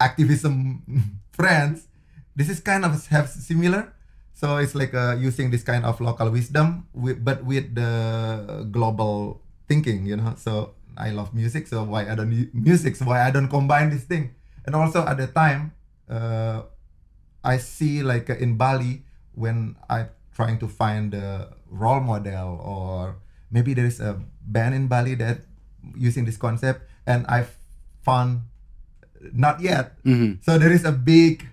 activism 0.00 0.82
friends, 1.32 1.88
this 2.36 2.48
is 2.48 2.60
kind 2.60 2.84
of 2.84 3.06
have 3.08 3.28
similar. 3.28 3.92
So 4.34 4.56
it's 4.56 4.74
like 4.74 4.94
uh, 4.94 5.16
using 5.18 5.50
this 5.50 5.62
kind 5.62 5.84
of 5.84 6.00
local 6.00 6.30
wisdom, 6.30 6.88
with, 6.92 7.24
but 7.24 7.44
with 7.44 7.74
the 7.74 8.66
global 8.70 9.42
thinking, 9.68 10.06
you 10.06 10.16
know. 10.16 10.34
So 10.36 10.74
I 10.96 11.10
love 11.10 11.34
music, 11.34 11.68
so 11.68 11.84
why 11.84 12.10
I 12.10 12.14
don't 12.14 12.32
music? 12.52 12.96
So 12.96 13.06
why 13.06 13.22
I 13.22 13.30
don't 13.30 13.48
combine 13.48 13.90
this 13.90 14.04
thing? 14.04 14.34
And 14.64 14.74
also 14.74 15.06
at 15.06 15.18
the 15.18 15.26
time, 15.26 15.72
uh, 16.08 16.62
I 17.44 17.58
see 17.58 18.02
like 18.02 18.30
uh, 18.30 18.36
in 18.36 18.56
Bali 18.56 19.02
when 19.34 19.76
I'm 19.88 20.08
trying 20.34 20.58
to 20.58 20.68
find 20.68 21.14
a 21.14 21.54
role 21.68 22.00
model 22.00 22.60
or 22.62 23.16
maybe 23.50 23.74
there 23.74 23.86
is 23.86 24.00
a 24.00 24.20
band 24.40 24.74
in 24.74 24.86
Bali 24.88 25.14
that 25.16 25.44
using 25.96 26.24
this 26.24 26.36
concept 26.36 26.88
and 27.06 27.26
I 27.26 27.46
found 28.02 28.42
not 29.32 29.60
yet. 29.60 29.98
Mm-hmm. 30.04 30.42
So 30.42 30.58
there 30.58 30.72
is 30.72 30.84
a 30.84 30.92
big 30.92 31.46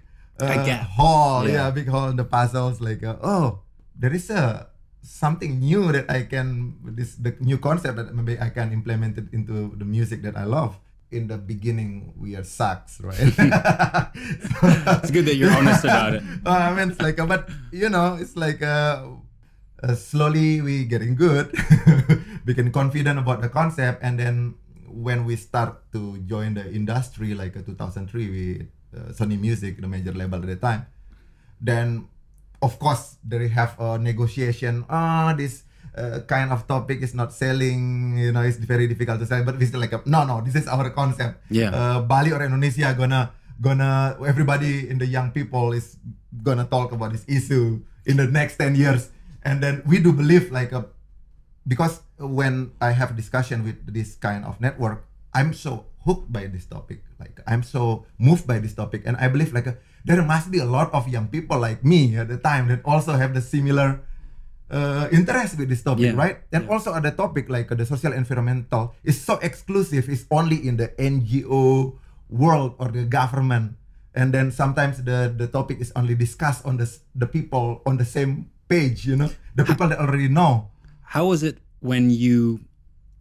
uh, 0.46 0.84
hall, 0.84 1.48
yeah. 1.48 1.68
yeah. 1.68 1.72
big 1.72 1.88
hall 1.88 2.10
in 2.10 2.16
the 2.16 2.26
puzzles. 2.26 2.82
Like 2.82 3.04
uh, 3.04 3.18
oh, 3.22 3.62
there 3.96 4.14
is 4.14 4.30
a 4.30 4.70
something 5.02 5.60
new 5.60 5.92
that 5.92 6.10
I 6.10 6.24
can 6.24 6.76
this 6.84 7.16
the 7.16 7.36
new 7.40 7.58
concept 7.58 7.98
that 7.98 8.14
maybe 8.14 8.40
I 8.40 8.50
can 8.50 8.72
implement 8.72 9.18
it 9.18 9.28
into 9.32 9.76
the 9.76 9.86
music 9.86 10.22
that 10.24 10.36
I 10.36 10.44
love 10.44 10.78
in 11.12 11.28
the 11.28 11.38
beginning 11.38 12.14
we 12.18 12.36
are 12.36 12.44
sucks, 12.44 13.02
right? 13.02 13.18
so, 13.18 13.42
it's 15.02 15.12
good 15.12 15.26
that 15.26 15.36
you're 15.36 15.52
honest 15.52 15.84
about 15.84 16.14
it. 16.16 16.24
I 16.46 16.74
mean, 16.74 16.92
it's 16.92 17.02
like, 17.02 17.20
uh, 17.20 17.26
but 17.26 17.50
you 17.72 17.90
know, 17.90 18.18
it's 18.20 18.38
like 18.38 18.62
uh, 18.62 19.18
uh, 19.82 19.96
slowly 19.96 20.62
we 20.62 20.86
getting 20.86 21.16
good, 21.16 21.50
becoming 22.46 22.72
confident 22.72 23.20
about 23.20 23.42
the 23.42 23.50
concept, 23.50 24.04
and 24.04 24.20
then 24.20 24.56
when 24.86 25.26
we 25.26 25.36
start 25.36 25.92
to 25.94 26.18
join 26.26 26.54
the 26.54 26.66
industry, 26.70 27.34
like 27.34 27.58
uh, 27.58 27.62
2003, 27.66 28.30
we 28.30 28.68
uh, 28.96 29.12
Sony 29.14 29.40
Music, 29.40 29.80
the 29.80 29.88
major 29.88 30.14
label 30.14 30.38
at 30.38 30.48
the 30.48 30.56
time, 30.56 30.86
then 31.62 32.08
of 32.62 32.80
course 32.80 33.18
they 33.24 33.48
have 33.48 33.76
a 33.80 33.98
negotiation. 33.98 34.86
Ah, 34.90 35.32
oh, 35.32 35.38
this 35.38 35.64
uh, 35.96 36.20
kind 36.28 36.52
of 36.52 36.68
topic 36.68 37.02
is 37.02 37.14
not 37.14 37.34
selling 37.34 38.18
you 38.18 38.32
know 38.32 38.42
it's 38.42 38.58
very 38.58 38.88
difficult 38.88 39.20
to 39.20 39.26
sell 39.26 39.44
but 39.44 39.58
we 39.58 39.66
still 39.66 39.80
like 39.80 39.92
a, 39.94 40.02
no 40.06 40.24
no 40.24 40.42
this 40.42 40.56
is 40.56 40.68
our 40.68 40.90
concept. 40.92 41.42
Yeah. 41.50 41.72
Uh, 41.72 42.02
Bali 42.02 42.32
or 42.32 42.44
Indonesia 42.44 42.94
gonna 42.98 43.32
gonna 43.62 44.18
everybody 44.26 44.90
in 44.90 44.98
the 44.98 45.06
young 45.06 45.32
people 45.32 45.74
is 45.74 45.98
gonna 46.44 46.66
talk 46.66 46.92
about 46.92 47.12
this 47.12 47.26
issue 47.28 47.82
in 48.06 48.18
the 48.18 48.28
next 48.28 48.58
10 48.58 48.76
years. 48.76 49.10
And 49.44 49.64
then 49.64 49.84
we 49.88 50.00
do 50.00 50.12
believe 50.14 50.52
like 50.52 50.72
a 50.72 50.88
because 51.68 52.02
when 52.18 52.72
I 52.82 52.92
have 52.92 53.16
discussion 53.16 53.64
with 53.64 53.80
this 53.92 54.16
kind 54.16 54.46
of 54.46 54.60
network 54.60 55.06
I'm 55.34 55.54
so 55.54 55.86
hooked 56.06 56.32
by 56.32 56.48
this 56.48 56.66
topic 56.66 57.04
like 57.20 57.40
I'm 57.48 57.64
so 57.64 58.06
moved 58.18 58.48
by 58.48 58.60
this 58.60 58.74
topic 58.74 59.04
and 59.06 59.18
I 59.18 59.28
believe 59.28 59.54
like 59.54 59.68
a, 59.68 59.78
there 60.06 60.22
must 60.24 60.52
be 60.52 60.60
a 60.60 60.66
lot 60.66 60.94
of 60.94 61.08
young 61.08 61.28
people 61.28 61.60
like 61.60 61.84
me 61.84 62.16
at 62.16 62.28
the 62.28 62.38
time 62.38 62.68
that 62.70 62.82
also 62.86 63.14
have 63.14 63.34
the 63.34 63.42
similar 63.42 64.02
uh, 64.72 65.10
interest 65.12 65.58
with 65.58 65.70
this 65.70 65.82
topic, 65.82 66.14
yeah. 66.14 66.18
right? 66.18 66.38
And 66.52 66.66
yeah. 66.66 66.72
also 66.72 66.94
other 66.94 67.12
topic 67.12 67.50
like 67.50 67.72
uh, 67.72 67.76
the 67.76 67.86
social 67.86 68.14
environmental 68.14 68.94
is 69.04 69.20
so 69.20 69.38
exclusive. 69.42 70.08
It's 70.10 70.26
only 70.32 70.68
in 70.68 70.78
the 70.78 70.90
NGO 70.98 71.98
world 72.30 72.76
or 72.78 72.90
the 72.90 73.04
government, 73.04 73.76
and 74.14 74.34
then 74.34 74.52
sometimes 74.52 75.04
the 75.04 75.34
the 75.34 75.48
topic 75.48 75.82
is 75.82 75.92
only 75.96 76.16
discussed 76.16 76.66
on 76.66 76.78
the 76.78 76.88
the 77.16 77.26
people 77.26 77.82
on 77.86 77.98
the 77.98 78.06
same 78.06 78.50
page. 78.70 79.06
You 79.06 79.18
know, 79.18 79.30
the 79.56 79.66
people 79.66 79.90
that 79.90 80.00
already 80.00 80.30
know. 80.30 80.70
How 81.02 81.34
was 81.34 81.42
it 81.42 81.58
when 81.82 82.14
you 82.14 82.62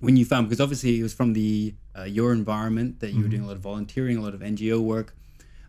when 0.01 0.17
you 0.17 0.25
found 0.25 0.47
because 0.47 0.61
obviously 0.61 1.01
it 1.01 1.03
was 1.03 1.15
from 1.15 1.33
the 1.33 1.75
uh, 1.99 2.05
your 2.05 2.33
environment 2.33 3.01
that 3.01 3.09
you 3.09 3.15
mm-hmm. 3.15 3.23
were 3.23 3.29
doing 3.29 3.43
a 3.43 3.47
lot 3.47 3.57
of 3.57 3.63
volunteering, 3.63 4.17
a 4.17 4.23
lot 4.23 4.35
of 4.35 4.41
NGO 4.41 4.81
work. 4.81 5.15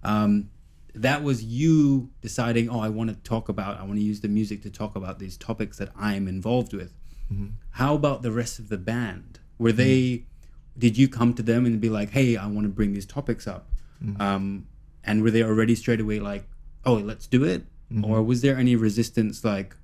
Um, 0.03 0.49
that 0.95 1.23
was 1.23 1.43
you 1.43 2.09
deciding, 2.21 2.69
oh, 2.69 2.79
I 2.79 2.89
want 2.89 3.09
to 3.09 3.15
talk 3.17 3.49
about, 3.49 3.79
I 3.79 3.83
want 3.83 3.95
to 3.95 4.03
use 4.03 4.21
the 4.21 4.27
music 4.27 4.61
to 4.63 4.69
talk 4.69 4.95
about 4.95 5.19
these 5.19 5.37
topics 5.37 5.77
that 5.77 5.89
I'm 5.95 6.27
involved 6.27 6.73
with. 6.73 6.93
Mm-hmm. 7.31 7.47
How 7.71 7.95
about 7.95 8.21
the 8.21 8.31
rest 8.31 8.59
of 8.59 8.69
the 8.69 8.77
band? 8.77 9.39
Were 9.57 9.71
they, 9.71 9.99
mm-hmm. 9.99 10.79
did 10.79 10.97
you 10.97 11.07
come 11.07 11.33
to 11.35 11.43
them 11.43 11.65
and 11.65 11.79
be 11.79 11.89
like, 11.89 12.11
hey, 12.11 12.37
I 12.37 12.47
want 12.47 12.65
to 12.65 12.69
bring 12.69 12.93
these 12.93 13.05
topics 13.05 13.47
up? 13.47 13.67
Mm-hmm. 14.03 14.21
Um, 14.21 14.67
and 15.03 15.21
were 15.21 15.31
they 15.31 15.43
already 15.43 15.75
straight 15.75 15.99
away 15.99 16.19
like, 16.19 16.45
oh, 16.85 16.95
let's 16.95 17.27
do 17.27 17.43
it? 17.43 17.63
Mm-hmm. 17.91 18.05
Or 18.05 18.21
was 18.23 18.41
there 18.41 18.57
any 18.57 18.75
resistance 18.75 19.43
like 19.43 19.75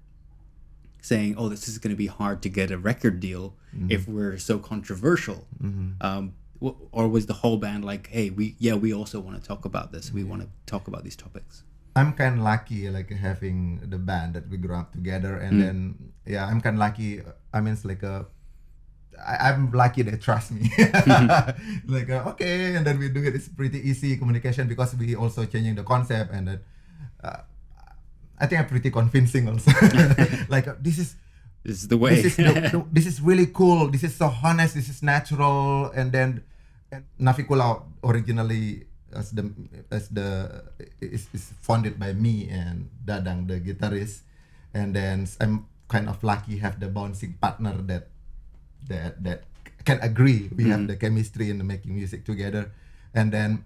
saying, 1.05 1.35
oh, 1.38 1.50
this 1.50 1.67
is 1.67 1.77
going 1.77 1.93
to 1.93 1.97
be 1.97 2.07
hard 2.07 2.41
to 2.41 2.50
get 2.50 2.71
a 2.71 2.77
record 2.77 3.19
deal 3.19 3.53
mm-hmm. 3.75 3.91
if 3.91 4.07
we're 4.07 4.38
so 4.38 4.57
controversial? 4.57 5.45
Mm-hmm. 5.62 6.01
Um, 6.01 6.33
or 6.91 7.07
was 7.07 7.27
the 7.27 7.33
whole 7.33 7.57
band 7.57 7.85
like, 7.85 8.07
hey, 8.07 8.31
we 8.31 8.55
yeah, 8.57 8.74
we 8.74 8.93
also 8.93 9.19
want 9.19 9.39
to 9.39 9.45
talk 9.45 9.65
about 9.65 9.91
this. 9.91 10.12
We 10.12 10.24
want 10.24 10.41
to 10.41 10.50
talk 10.65 10.88
about 10.88 11.03
these 11.03 11.15
topics. 11.15 11.63
I'm 11.95 12.13
kind 12.13 12.39
of 12.39 12.43
lucky, 12.43 12.89
like 12.89 13.12
having 13.12 13.81
the 13.85 14.00
band 14.00 14.33
that 14.33 14.50
we 14.50 14.57
grew 14.57 14.75
up 14.75 14.91
together, 14.91 15.38
and 15.38 15.53
mm. 15.53 15.62
then 15.62 15.75
yeah, 16.25 16.47
I'm 16.47 16.59
kind 16.59 16.75
of 16.75 16.79
lucky. 16.79 17.21
I 17.53 17.62
mean, 17.62 17.74
it's 17.74 17.85
like 17.85 18.01
a 18.01 18.25
I, 19.21 19.51
am 19.51 19.71
lucky 19.71 20.01
they 20.01 20.17
trust 20.17 20.51
me. 20.51 20.71
like 21.88 22.09
uh, 22.09 22.33
okay, 22.33 22.75
and 22.75 22.85
then 22.85 22.97
we 22.97 23.09
do 23.09 23.24
it. 23.24 23.35
It's 23.35 23.47
pretty 23.47 23.79
easy 23.88 24.17
communication 24.17 24.67
because 24.67 24.95
we 24.95 25.15
also 25.15 25.45
changing 25.45 25.75
the 25.75 25.83
concept, 25.83 26.33
and 26.33 26.47
then 26.47 26.59
uh, 27.24 27.45
I 28.39 28.48
think 28.48 28.62
I'm 28.62 28.68
pretty 28.68 28.92
convincing 28.92 29.48
also. 29.48 29.72
like 30.50 30.68
this 30.84 31.00
is 31.00 31.15
this 31.63 31.82
is 31.84 31.88
the 31.88 31.98
way. 31.98 32.22
This 32.22 32.25
is, 32.25 32.36
the, 32.38 32.54
the, 32.54 32.86
this 32.92 33.06
is 33.06 33.22
really 33.22 33.48
cool. 33.48 33.88
This 33.88 34.04
is 34.04 34.15
so 34.15 34.34
honest. 34.44 34.75
This 34.75 34.89
is 34.89 35.01
natural. 35.01 35.92
And 35.96 36.12
then 36.12 36.44
and 36.92 37.06
Navicula 37.20 37.82
originally 38.04 38.86
as 39.15 39.32
the 39.32 39.48
as 39.89 40.12
the 40.12 40.62
is, 41.00 41.27
is 41.34 41.54
founded 41.63 41.98
by 41.98 42.13
me 42.13 42.51
and 42.51 42.92
Dadang 43.04 43.48
the 43.48 43.63
guitarist, 43.63 44.27
and 44.75 44.94
then 44.94 45.27
I'm 45.39 45.65
kind 45.88 46.10
of 46.10 46.22
lucky 46.24 46.58
have 46.60 46.80
the 46.80 46.92
bouncing 46.92 47.39
partner 47.39 47.74
that 47.88 48.12
that 48.92 49.24
that 49.24 49.39
can 49.88 50.00
agree. 50.01 50.51
We 50.51 50.68
mm-hmm. 50.68 50.72
have 50.72 50.84
the 50.88 50.98
chemistry 50.98 51.50
in 51.50 51.58
the 51.58 51.68
making 51.68 51.96
music 51.96 52.25
together, 52.25 52.72
and 53.15 53.32
then 53.32 53.63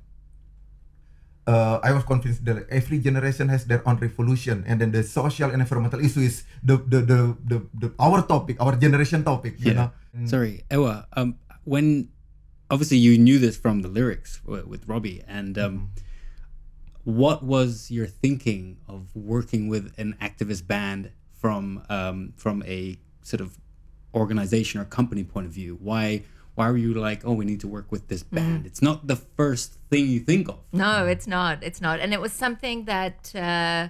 uh, 1.50 1.80
I 1.82 1.92
was 1.92 2.04
convinced 2.04 2.46
that 2.46 2.70
every 2.70 3.00
generation 3.00 3.50
has 3.50 3.66
their 3.66 3.82
own 3.88 3.98
revolution, 3.98 4.64
and 4.68 4.80
then 4.80 4.92
the 4.92 5.02
social 5.02 5.50
and 5.50 5.62
environmental 5.62 6.00
issue 6.00 6.22
is 6.22 6.44
the 6.62 6.78
the 6.78 7.00
the, 7.02 7.20
the, 7.52 7.58
the 7.74 7.88
our 7.98 8.22
topic, 8.22 8.62
our 8.62 8.76
generation 8.78 9.24
topic. 9.24 9.58
You 9.58 9.74
yeah. 9.74 9.74
know. 9.74 9.90
Mm. 10.14 10.30
Sorry, 10.30 10.64
Ewa. 10.70 11.08
Um, 11.18 11.42
when 11.66 12.10
obviously 12.70 12.98
you 12.98 13.18
knew 13.18 13.40
this 13.40 13.58
from 13.58 13.82
the 13.82 13.90
lyrics 13.90 14.42
with 14.46 14.86
Robi, 14.86 15.24
and 15.28 15.58
um, 15.58 15.74
mm-hmm. 15.74 17.18
what 17.18 17.42
was 17.42 17.90
your 17.90 18.06
thinking 18.06 18.78
of 18.88 19.10
working 19.16 19.68
with 19.68 19.94
an 19.98 20.16
activist 20.22 20.68
band 20.68 21.10
from 21.34 21.82
um, 21.90 22.34
from 22.38 22.62
a 22.70 23.00
sort 23.24 23.42
of 23.42 23.58
organization 24.14 24.80
or 24.80 24.86
company 24.86 25.24
point 25.24 25.48
of 25.48 25.54
view? 25.54 25.78
Why? 25.82 26.24
Why 26.60 26.70
were 26.70 26.78
you 26.78 26.94
like, 26.94 27.22
oh, 27.26 27.32
we 27.32 27.46
need 27.46 27.62
to 27.62 27.70
work 27.70 27.90
with 27.90 28.10
this 28.10 28.22
mm. 28.22 28.36
band? 28.36 28.64
Mm. 28.64 28.68
It's 28.68 28.82
not 28.82 29.08
the 29.08 29.16
first 29.16 29.78
thing 29.90 30.08
you 30.08 30.20
think 30.20 30.50
of. 30.50 30.60
No, 30.74 31.08
it's 31.08 31.26
not. 31.26 31.64
It's 31.64 31.80
not. 31.80 32.02
And 32.02 32.14
it 32.14 32.20
was 32.20 32.34
something 32.34 32.84
that 32.84 33.32
uh, 33.34 33.88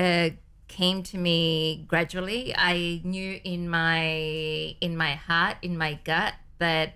uh, 0.00 0.30
came 0.68 1.02
to 1.02 1.18
me 1.18 1.84
gradually. 1.86 2.54
I 2.56 3.02
knew 3.04 3.38
in 3.44 3.68
my 3.68 4.06
in 4.80 4.96
my 4.96 5.16
heart, 5.16 5.58
in 5.60 5.76
my 5.76 6.00
gut, 6.02 6.32
that 6.58 6.94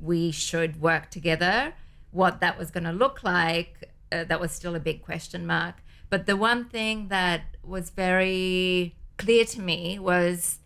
we 0.00 0.30
should 0.30 0.80
work 0.80 1.10
together. 1.10 1.74
What 2.10 2.40
that 2.40 2.58
was 2.58 2.70
going 2.70 2.84
to 2.84 2.92
look 2.92 3.22
like, 3.22 3.90
uh, 4.10 4.24
that 4.24 4.40
was 4.40 4.50
still 4.50 4.74
a 4.74 4.80
big 4.80 5.02
question 5.02 5.46
mark. 5.46 5.76
But 6.08 6.24
the 6.24 6.38
one 6.38 6.64
thing 6.64 7.08
that 7.08 7.42
was 7.62 7.90
very 7.90 8.96
clear 9.18 9.44
to 9.44 9.60
me 9.60 9.98
was 9.98 10.58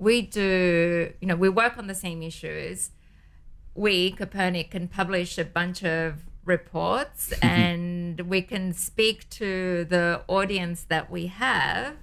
we 0.00 0.22
do, 0.22 1.12
you 1.20 1.28
know, 1.28 1.36
we 1.36 1.50
work 1.50 1.76
on 1.76 1.86
the 1.86 1.94
same 1.94 2.22
issues. 2.22 2.90
We, 3.74 4.12
Kopernik, 4.12 4.70
can 4.70 4.88
publish 4.88 5.36
a 5.36 5.44
bunch 5.44 5.84
of 5.84 6.24
reports 6.46 7.32
and 7.42 8.18
we 8.22 8.40
can 8.40 8.72
speak 8.72 9.28
to 9.30 9.84
the 9.84 10.22
audience 10.26 10.84
that 10.84 11.10
we 11.10 11.26
have. 11.26 11.96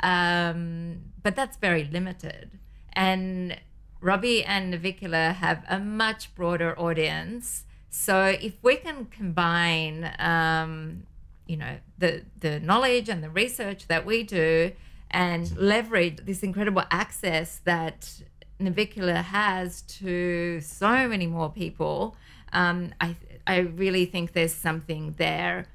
Um, 0.00 1.12
but 1.22 1.34
that's 1.34 1.56
very 1.56 1.84
limited. 1.84 2.52
And 2.92 3.58
Robi 4.00 4.44
and 4.46 4.72
Navicula 4.72 5.34
have 5.34 5.64
a 5.68 5.80
much 5.80 6.34
broader 6.36 6.78
audience. 6.78 7.64
So 7.90 8.26
if 8.26 8.54
we 8.62 8.76
can 8.76 9.06
combine, 9.06 10.14
um, 10.20 11.04
you 11.46 11.56
know, 11.56 11.78
the 11.98 12.22
the 12.38 12.60
knowledge 12.60 13.08
and 13.08 13.22
the 13.24 13.30
research 13.30 13.88
that 13.88 14.04
we 14.04 14.22
do, 14.22 14.72
and 15.10 15.56
leverage 15.56 16.18
this 16.24 16.42
incredible 16.42 16.82
access 16.90 17.58
that 17.64 18.22
Navicula 18.60 19.22
has 19.22 19.82
to 19.82 20.60
so 20.60 21.08
many 21.08 21.26
more 21.26 21.50
people, 21.50 22.16
um, 22.52 22.92
I 23.00 23.16
I 23.46 23.58
really 23.58 24.06
think 24.06 24.32
there's 24.32 24.54
something 24.54 25.14
there. 25.18 25.66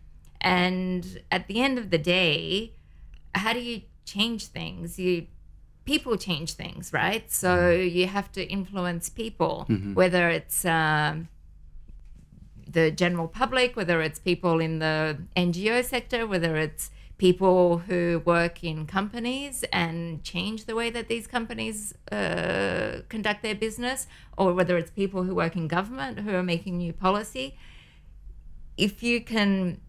And 0.42 1.22
at 1.32 1.48
the 1.48 1.62
end 1.62 1.78
of 1.78 1.90
the 1.90 1.98
day, 1.98 2.74
how 3.36 3.54
do 3.54 3.60
you 3.60 3.82
change 4.06 4.48
things? 4.48 4.98
You 4.98 5.28
people 5.86 6.18
change 6.18 6.54
things, 6.54 6.94
right? 6.94 7.32
So 7.32 7.72
you 7.72 8.08
have 8.08 8.32
to 8.34 8.48
influence 8.48 9.10
people, 9.10 9.66
whether 9.96 10.30
it's 10.30 10.64
um, 10.64 11.28
the 12.68 12.92
general 12.92 13.28
public, 13.28 13.76
whether 13.76 14.02
it's 14.02 14.20
people 14.20 14.60
in 14.60 14.80
the 14.80 15.18
NGO 15.36 15.84
sector, 15.84 16.28
whether 16.28 16.56
it's 16.56 16.92
people 17.20 17.80
who 17.88 18.24
work 18.26 18.64
in 18.64 18.88
companies 18.88 19.64
and 19.72 20.24
change 20.24 20.66
the 20.66 20.74
way 20.74 20.90
that 20.90 21.08
these 21.08 21.28
companies 21.28 21.94
uh, 22.12 23.02
conduct 23.10 23.44
their 23.44 23.54
business, 23.56 24.08
or 24.38 24.54
whether 24.54 24.76
it's 24.78 24.90
people 24.90 25.22
who 25.24 25.36
work 25.36 25.56
in 25.56 25.68
government 25.68 26.20
who 26.22 26.34
are 26.34 26.42
making 26.56 26.78
new 26.78 26.94
policy. 26.94 27.56
If 28.78 29.04
you 29.04 29.22
can 29.22 29.82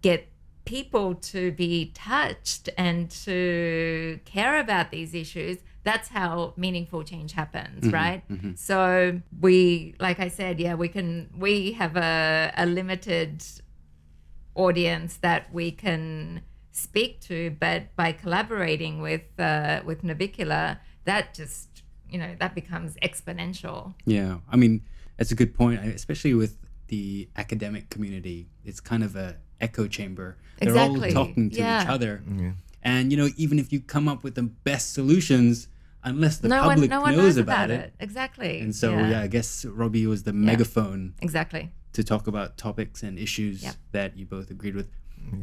get 0.00 0.28
people 0.64 1.14
to 1.32 1.52
be 1.52 1.92
touched 1.94 2.68
and 2.78 3.10
to 3.10 4.18
care 4.24 4.58
about 4.58 4.90
these 4.90 5.12
issues, 5.14 5.58
that's 5.82 6.08
how 6.08 6.54
meaningful 6.56 7.02
change 7.04 7.32
happens, 7.32 7.84
right? 7.92 8.22
So 8.56 9.20
we, 9.40 9.94
like 10.00 10.18
I 10.18 10.28
said, 10.28 10.58
yeah, 10.58 10.74
we 10.74 10.88
can, 10.88 11.30
we 11.36 11.72
have 11.72 11.96
a, 11.96 12.52
a 12.56 12.66
limited 12.66 13.44
audience 14.54 15.16
that 15.18 15.52
we 15.52 15.70
can 15.70 16.42
speak 16.76 17.20
to, 17.22 17.56
but 17.58 17.94
by 17.96 18.12
collaborating 18.12 19.00
with 19.00 19.22
uh, 19.38 19.80
with 19.84 20.02
Navicula, 20.02 20.78
that 21.04 21.34
just 21.34 21.82
you 22.10 22.18
know 22.18 22.36
that 22.38 22.54
becomes 22.54 22.94
exponential. 23.02 23.94
Yeah, 24.04 24.38
I 24.50 24.56
mean 24.56 24.82
that's 25.16 25.32
a 25.32 25.34
good 25.34 25.54
point, 25.54 25.80
especially 25.84 26.34
with 26.34 26.58
the 26.88 27.28
academic 27.36 27.90
community. 27.90 28.48
It's 28.64 28.80
kind 28.80 29.02
of 29.02 29.16
a 29.16 29.36
echo 29.60 29.86
chamber. 29.88 30.36
They're 30.58 30.68
Exactly, 30.70 31.14
all 31.14 31.26
talking 31.26 31.50
to 31.50 31.56
yeah. 31.56 31.82
each 31.82 31.88
other, 31.88 32.22
and 32.82 33.10
you 33.10 33.16
know, 33.16 33.28
even 33.36 33.58
if 33.58 33.72
you 33.72 33.80
come 33.80 34.08
up 34.08 34.22
with 34.22 34.34
the 34.34 34.42
best 34.44 34.92
solutions, 34.92 35.68
unless 36.04 36.38
the 36.38 36.48
no 36.48 36.60
one, 36.66 36.74
public 36.76 36.90
no 36.90 37.00
one 37.00 37.12
knows, 37.16 37.36
knows 37.36 37.36
about, 37.38 37.70
it. 37.70 37.80
it. 37.80 37.94
Exactly. 38.00 38.60
And 38.60 38.74
so, 38.74 38.96
yeah. 38.96 39.20
I 39.22 39.26
guess 39.26 39.64
Robi 39.64 40.06
was 40.06 40.22
the 40.22 40.32
megaphone 40.32 41.14
exactly. 41.20 41.72
to 41.94 42.04
talk 42.04 42.26
about 42.26 42.56
topics 42.56 43.02
and 43.02 43.18
issues 43.18 43.62
Yep. 43.62 43.74
that 43.92 44.16
you 44.16 44.24
both 44.26 44.50
agreed 44.50 44.74
with. 44.76 44.88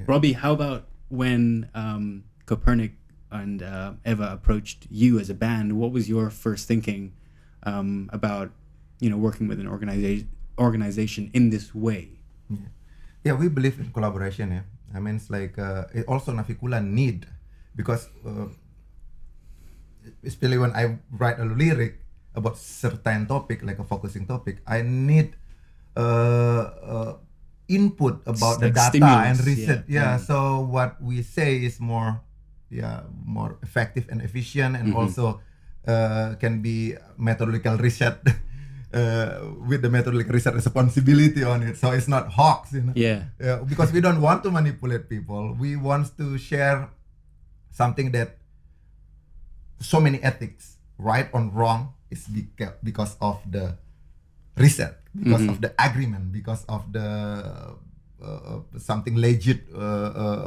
Robi, 0.08 0.34
how 0.34 0.54
about 0.54 0.88
when 1.14 1.70
um, 1.76 2.24
Kopernik 2.48 2.94
and 3.30 3.62
uh, 3.62 3.94
Ewa 4.06 4.34
approached 4.34 4.88
you 4.90 5.20
as 5.20 5.30
a 5.30 5.38
band? 5.38 5.78
What 5.78 5.92
was 5.92 6.10
your 6.10 6.30
first 6.30 6.68
thinking 6.68 7.14
um, 7.64 8.10
about, 8.12 8.50
you 9.00 9.10
know, 9.10 9.18
working 9.18 9.48
with 9.48 9.60
an 9.60 9.68
organization 9.68 10.30
organization 10.60 11.30
in 11.34 11.50
this 11.50 11.74
way? 11.74 12.10
Yeah, 13.24 13.34
we 13.34 13.48
believe 13.48 13.80
in 13.80 13.92
collaboration. 13.94 14.52
Yeah, 14.52 14.66
I 14.94 15.00
mean 15.00 15.16
it's 15.16 15.30
like 15.30 15.58
uh, 15.58 15.86
it 15.94 16.06
also 16.08 16.34
Navicula 16.34 16.84
need 16.84 17.26
because 17.76 18.10
uh, 18.26 18.50
especially 20.24 20.58
when 20.58 20.74
I 20.74 20.98
write 21.12 21.40
a 21.40 21.46
lyric 21.46 22.02
about 22.36 22.58
certain 22.58 23.26
topic 23.26 23.64
like 23.64 23.80
a 23.80 23.86
focusing 23.86 24.26
topic, 24.26 24.58
I 24.68 24.82
need 24.82 25.36
uh, 25.96 26.02
uh, 26.02 27.14
input 27.68 28.22
about 28.26 28.60
the 28.60 28.70
data 28.70 28.90
stimulus, 28.90 29.28
and 29.28 29.38
research. 29.48 29.84
yeah. 29.88 30.02
Yeah, 30.02 30.18
Mm. 30.18 30.26
so 30.28 30.38
what 30.68 31.02
we 31.02 31.22
say 31.24 31.64
is 31.64 31.80
more, 31.80 32.22
yeah, 32.70 33.04
more 33.26 33.58
effective 33.64 34.08
and 34.12 34.22
efficient, 34.22 34.76
and 34.76 34.92
Mm-hmm. 34.92 35.00
also 35.00 35.40
uh, 35.88 36.36
can 36.40 36.62
be 36.62 36.96
methodological 37.18 37.78
research. 37.78 38.20
Uh, 38.94 39.50
with 39.66 39.82
the 39.82 39.90
methodological 39.90 40.38
research 40.38 40.54
responsibility 40.54 41.42
on 41.42 41.66
it, 41.66 41.74
so 41.82 41.90
it's 41.90 42.06
not 42.06 42.30
hawks, 42.30 42.78
you 42.78 42.86
know. 42.86 42.94
Yeah. 42.94 43.26
Yeah, 43.42 43.66
because 43.66 43.90
we 43.90 44.06
don't 44.06 44.22
want 44.22 44.46
to 44.46 44.54
manipulate 44.54 45.10
people. 45.10 45.58
We 45.58 45.74
want 45.82 46.14
to 46.22 46.38
share 46.38 46.94
something 47.74 48.14
that 48.14 48.38
so 49.82 49.98
many 50.00 50.22
ethics, 50.22 50.78
right 51.02 51.26
or 51.34 51.42
wrong, 51.50 51.98
is 52.14 52.30
because 52.86 53.18
of 53.18 53.42
the 53.50 53.82
research, 54.56 54.96
because 55.16 55.48
of 55.50 55.62
the 55.62 55.74
agreement, 55.80 56.32
because 56.32 56.66
of 56.70 56.86
the 56.94 57.08
uh, 58.24 58.60
something 58.78 59.18
legit. 59.20 59.68
Uh, 59.74 59.80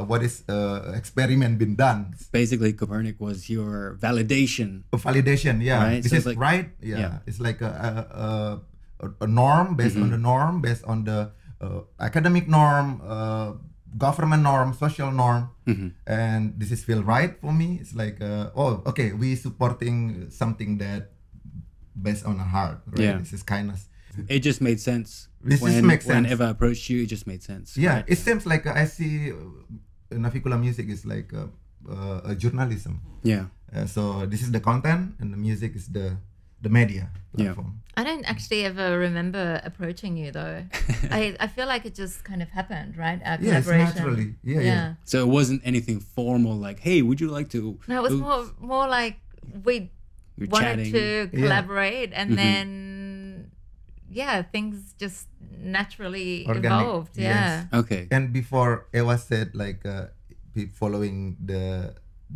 uh, 0.01 0.05
what 0.05 0.23
is 0.23 0.41
uh, 0.49 0.93
experiment 0.95 1.59
been 1.59 1.75
done? 1.75 2.15
Basically, 2.31 2.73
Kopernik 2.73 3.19
was 3.19 3.49
your 3.49 3.97
validation. 4.01 4.83
A 4.93 4.97
validation, 4.97 5.61
yeah. 5.61 5.83
Right, 5.83 6.01
This 6.03 6.11
so 6.11 6.17
is 6.17 6.25
like- 6.25 6.39
right. 6.39 6.69
Yeah. 6.81 6.97
yeah. 6.97 7.13
It's 7.29 7.39
like 7.39 7.61
a 7.61 7.69
a, 7.69 9.05
a, 9.05 9.07
a 9.21 9.27
norm 9.27 9.75
based 9.75 9.97
on 9.97 10.09
the 10.09 10.17
norm, 10.17 10.61
based 10.61 10.83
on 10.85 11.03
the 11.05 11.31
uh, 11.61 11.81
academic 11.99 12.47
norm, 12.49 13.01
uh, 13.05 13.53
government 13.97 14.41
norm, 14.43 14.73
social 14.73 15.11
norm, 15.11 15.49
and 16.07 16.57
this 16.57 16.71
is 16.71 16.83
feel 16.83 17.03
right 17.03 17.37
for 17.41 17.53
me. 17.53 17.77
It's 17.81 17.93
like 17.93 18.17
uh, 18.21 18.49
oh, 18.57 18.81
okay, 18.89 19.11
we 19.13 19.35
supporting 19.37 20.29
something 20.33 20.77
that 20.81 21.13
based 21.93 22.25
on 22.25 22.39
our 22.41 22.45
heart. 22.49 22.81
Right? 22.89 23.01
Yeah. 23.13 23.17
This 23.21 23.33
is 23.33 23.43
kindness. 23.43 23.85
It 24.27 24.39
just 24.39 24.61
made 24.61 24.79
sense. 24.79 25.27
This 25.43 25.59
just 25.59 25.63
when, 25.63 25.85
makes 25.85 26.05
when 26.05 26.23
sense. 26.25 26.39
Ewa 26.39 26.49
approached 26.49 26.89
you, 26.89 27.03
it 27.03 27.07
just 27.07 27.27
made 27.27 27.43
sense. 27.43 27.77
Yeah, 27.77 27.95
right? 27.95 28.05
it 28.07 28.17
seems 28.17 28.45
like 28.45 28.65
uh, 28.65 28.73
I 28.75 28.85
see 28.85 29.31
uh, 29.31 29.35
Navicula 30.11 30.59
music 30.59 30.89
is 30.89 31.05
like 31.05 31.33
uh, 31.33 31.47
uh, 31.89 32.21
a 32.31 32.35
journalism. 32.35 33.01
yeah. 33.23 33.45
Uh, 33.75 33.85
so 33.85 34.25
this 34.25 34.41
is 34.41 34.51
the 34.51 34.61
content, 34.61 35.15
and 35.19 35.33
the 35.33 35.37
music 35.37 35.75
is 35.75 35.87
the 35.91 36.15
the 36.61 36.69
media 36.69 37.09
Yeah. 37.35 37.53
platform. 37.53 37.81
I 37.99 38.03
don't 38.03 38.23
actually 38.25 38.63
ever 38.65 38.97
remember 38.97 39.59
approaching 39.63 40.15
you 40.17 40.31
though. 40.31 40.63
I, 41.11 41.35
I 41.39 41.47
feel 41.47 41.67
like 41.67 41.85
it 41.85 41.93
just 41.93 42.23
kind 42.23 42.41
of 42.41 42.49
happened, 42.49 42.95
right? 42.97 43.19
Our 43.25 43.37
Yeah, 43.41 43.57
it's 43.59 43.67
collaboration. 43.67 43.95
naturally. 43.95 44.27
Yeah, 44.43 44.61
yeah. 44.61 44.93
So 45.03 45.21
it 45.21 45.27
wasn't 45.27 45.61
anything 45.65 45.99
formal 45.99 46.55
like, 46.55 46.79
hey, 46.79 47.01
would 47.01 47.19
you 47.21 47.27
like 47.29 47.49
to? 47.51 47.77
No, 47.87 47.95
it 47.99 48.03
was 48.03 48.13
Oops, 48.13 48.21
more 48.21 48.43
more 48.59 48.87
like 48.87 49.17
we 49.67 49.91
You're 50.37 50.47
wanted 50.49 50.77
chatting. 50.77 50.93
to 50.93 51.29
Yeah. 51.33 51.39
collaborate 51.43 52.11
and 52.15 52.31
Mhm. 52.31 52.35
then 52.35 52.67
yeah, 54.09 54.41
things 54.41 54.93
just 54.97 55.27
naturally 55.59 56.45
Organic, 56.47 56.71
evolved. 56.81 57.13
yes. 57.17 57.67
Yeah. 57.71 57.79
Okay. 57.79 58.07
And 58.11 58.31
before 58.33 58.87
Ewa 58.93 59.17
said 59.17 59.51
like 59.53 59.85
uh, 59.85 60.07
pe- 60.55 60.67
following 60.71 61.37
the 61.43 61.93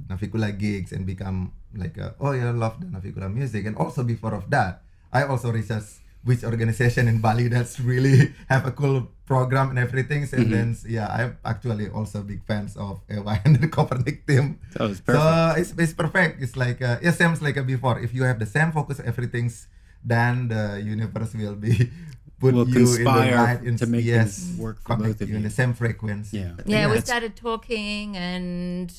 Navicula 0.08 0.58
gigs 0.58 0.92
and 0.92 1.06
become 1.06 1.54
like 1.76 1.98
uh, 1.98 2.12
oh 2.20 2.32
yeah, 2.32 2.50
I 2.50 2.52
love 2.52 2.80
the 2.80 2.88
Navicula 2.88 3.32
music. 3.34 3.66
And 3.66 3.76
also 3.78 4.04
before 4.04 4.34
of 4.34 4.50
that, 4.50 4.84
I 5.14 5.24
also 5.24 5.52
researched 5.52 6.00
which 6.24 6.44
organization 6.44 7.08
in 7.08 7.20
Bali 7.20 7.48
that's 7.48 7.80
really 7.80 8.32
have 8.50 8.68
a 8.68 8.72
cool 8.72 9.10
program 9.26 9.70
and 9.72 9.80
everything. 9.80 10.28
And 10.32 10.52
then 10.54 10.78
yeah, 10.88 11.08
I'm 11.10 11.38
actually 11.44 11.90
also 11.90 12.22
big 12.22 12.44
fans 12.46 12.78
of 12.78 13.02
Ewa 13.10 13.40
and 13.46 13.56
the 13.58 13.68
Kopernik 13.68 14.28
team. 14.28 14.60
That 14.74 14.90
was 14.90 15.02
perfect. 15.02 15.24
So 15.24 15.54
it's, 15.58 15.72
it's 15.78 15.94
perfect. 15.94 16.42
It's 16.42 16.56
like 16.56 16.82
uh, 16.82 17.00
it 17.02 17.14
seems 17.14 17.42
like 17.42 17.58
uh, 17.58 17.64
before. 17.64 18.00
If 18.00 18.14
you 18.14 18.24
have 18.24 18.40
the 18.40 18.46
same 18.46 18.72
focus, 18.72 19.00
everything's 19.04 19.68
then 20.04 20.48
the 20.48 20.82
universe 20.84 21.34
will 21.34 21.56
be 21.56 21.92
put 22.40 22.54
Will 22.56 22.68
you 22.68 22.96
in 22.96 23.04
the 23.04 23.34
right 23.36 23.64
in, 23.64 23.76
to 23.78 23.86
make 23.86 24.04
yes, 24.04 24.54
work 24.58 24.82
for 24.82 24.96
both 24.96 25.22
of 25.22 25.30
you 25.30 25.36
in 25.36 25.44
the 25.44 25.50
same 25.50 25.74
frequency. 25.74 26.40
yeah. 26.40 26.54
Yeah, 26.66 26.92
we 26.92 27.00
started 27.00 27.36
talking 27.36 28.18
and 28.18 28.92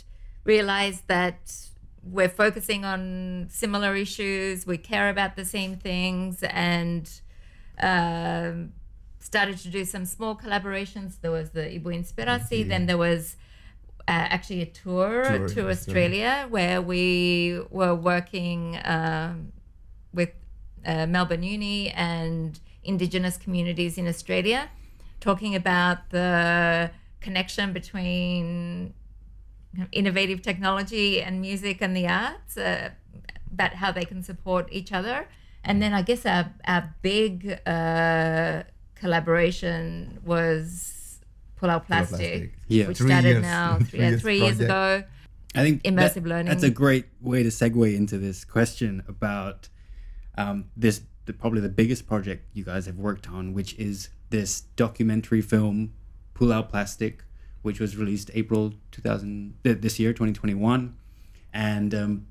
realized 0.45 1.09
that 1.09 1.55
we're 2.05 2.29
focusing 2.29 2.85
on 2.85 3.49
similar 3.51 3.95
issues. 3.97 4.67
We 4.67 4.79
care 4.79 5.09
about 5.09 5.37
the 5.37 5.45
same 5.45 5.77
things 5.77 6.43
and 6.45 7.11
um, 7.81 8.73
started 9.19 9.59
to 9.59 9.69
do 9.69 9.85
some 9.85 10.05
small 10.05 10.37
collaborations. 10.37 11.21
There 11.21 11.31
was 11.31 11.51
the 11.51 11.63
Ibu 11.63 11.85
Inspirasi, 11.85 12.69
then 12.69 12.87
there 12.87 12.99
was 12.99 13.37
actually 14.09 14.63
a 14.63 14.67
tour, 14.67 15.25
Tour 15.25 15.49
to 15.49 15.69
Australia. 15.69 16.27
Australia 16.27 16.47
where 16.49 16.83
we 16.83 17.61
were 17.71 17.95
working 17.95 18.79
um, 18.85 19.53
with 19.55 19.62
uh, 20.87 21.07
Melbourne 21.07 21.43
Uni 21.43 21.91
and 21.91 22.59
Indigenous 22.85 23.37
communities 23.37 23.97
in 23.99 24.07
Australia, 24.09 24.69
talking 25.21 25.55
about 25.55 26.11
the 26.11 26.91
connection 27.21 27.73
between 27.73 28.95
innovative 29.93 30.43
technology 30.43 31.23
and 31.23 31.41
music 31.41 31.81
and 31.81 31.97
the 31.97 32.07
arts, 32.07 32.57
uh, 32.57 32.91
about 33.53 33.75
how 33.75 33.93
they 33.93 34.05
can 34.05 34.23
support 34.23 34.69
each 34.73 34.93
other. 34.93 35.29
And 35.65 35.81
then 35.81 35.93
I 35.95 36.03
guess 36.03 36.27
our, 36.27 36.53
our 36.67 36.95
big 37.03 37.59
uh, 37.67 38.63
collaboration 38.97 40.19
was 40.25 41.21
Pulau 41.61 41.79
Plastik, 41.87 41.87
Plastic. 41.87 42.53
Yeah. 42.69 42.89
which 42.89 42.99
Three 42.99 43.09
started 43.11 43.29
years- 43.29 43.43
now 43.43 43.77
three 43.79 43.85
three, 43.87 43.99
yeah, 44.01 44.09
years 44.09 44.21
three 44.23 44.39
years 44.41 44.57
project. 44.57 44.71
ago. 44.71 45.05
I 45.55 45.63
think 45.63 45.83
Immersive 45.85 46.15
that- 46.15 46.27
learning. 46.27 46.47
That's 46.49 46.63
a 46.65 46.71
great 46.71 47.07
way 47.21 47.43
to 47.43 47.51
segue 47.51 47.95
into 47.95 48.19
this 48.19 48.45
question 48.45 49.03
about 49.07 49.69
um, 50.37 50.71
this, 50.77 51.03
the, 51.27 51.33
probably 51.33 51.61
the 51.61 51.69
biggest 51.69 52.07
project 52.07 52.47
you 52.53 52.65
guys 52.65 52.87
have 52.87 52.99
worked 52.99 53.29
on, 53.29 53.55
which 53.55 53.75
is 53.79 54.09
this 54.31 54.63
documentary 54.77 55.43
film, 55.43 55.93
Pulau 56.35 56.69
Plastik, 56.69 57.21
which 57.63 57.79
was 57.79 57.97
released 57.97 58.31
April 58.35 58.75
2000 58.91 59.55
th- 59.63 59.81
this 59.81 59.99
year, 59.99 60.13
2021, 60.13 60.97
and 61.53 61.95
um, 61.95 62.27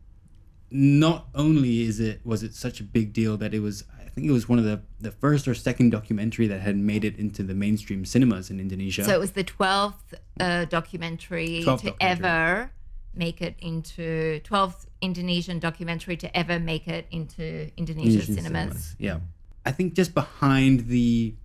not 0.71 1.27
only 1.35 1.83
is 1.83 1.99
it 1.99 2.21
was 2.25 2.43
it 2.43 2.53
such 2.53 2.79
a 2.79 2.83
big 2.83 3.13
deal 3.13 3.37
that 3.37 3.53
it 3.53 3.59
was 3.59 3.83
I 3.99 4.09
think 4.09 4.27
it 4.27 4.31
was 4.31 4.49
one 4.49 4.59
of 4.59 4.65
the 4.65 4.81
the 4.99 5.11
first 5.11 5.47
or 5.47 5.53
second 5.53 5.91
documentary 5.91 6.47
that 6.47 6.61
had 6.61 6.75
made 6.75 7.05
it 7.05 7.17
into 7.17 7.43
the 7.43 7.53
mainstream 7.53 8.03
cinemas 8.03 8.49
in 8.49 8.59
Indonesia. 8.59 9.03
So 9.05 9.13
it 9.13 9.19
was 9.19 9.31
the 9.31 9.43
12th 9.43 9.93
uh, 10.39 10.65
documentary 10.65 11.63
12th 11.63 11.81
to 11.81 11.89
documentary. 11.91 11.95
ever 11.99 12.71
make 13.13 13.41
it 13.41 13.55
into 13.59 14.39
12th 14.43 14.85
Indonesian 15.01 15.59
documentary 15.59 16.15
to 16.17 16.37
ever 16.37 16.59
make 16.59 16.87
it 16.87 17.07
into 17.11 17.69
Indonesian 17.77 18.21
Indonesian 18.21 18.35
cinemas. 18.35 18.95
Yeah, 18.99 19.19
I 19.65 19.71
think 19.71 19.93
just 19.93 20.13
behind 20.13 20.87
the 20.87 21.35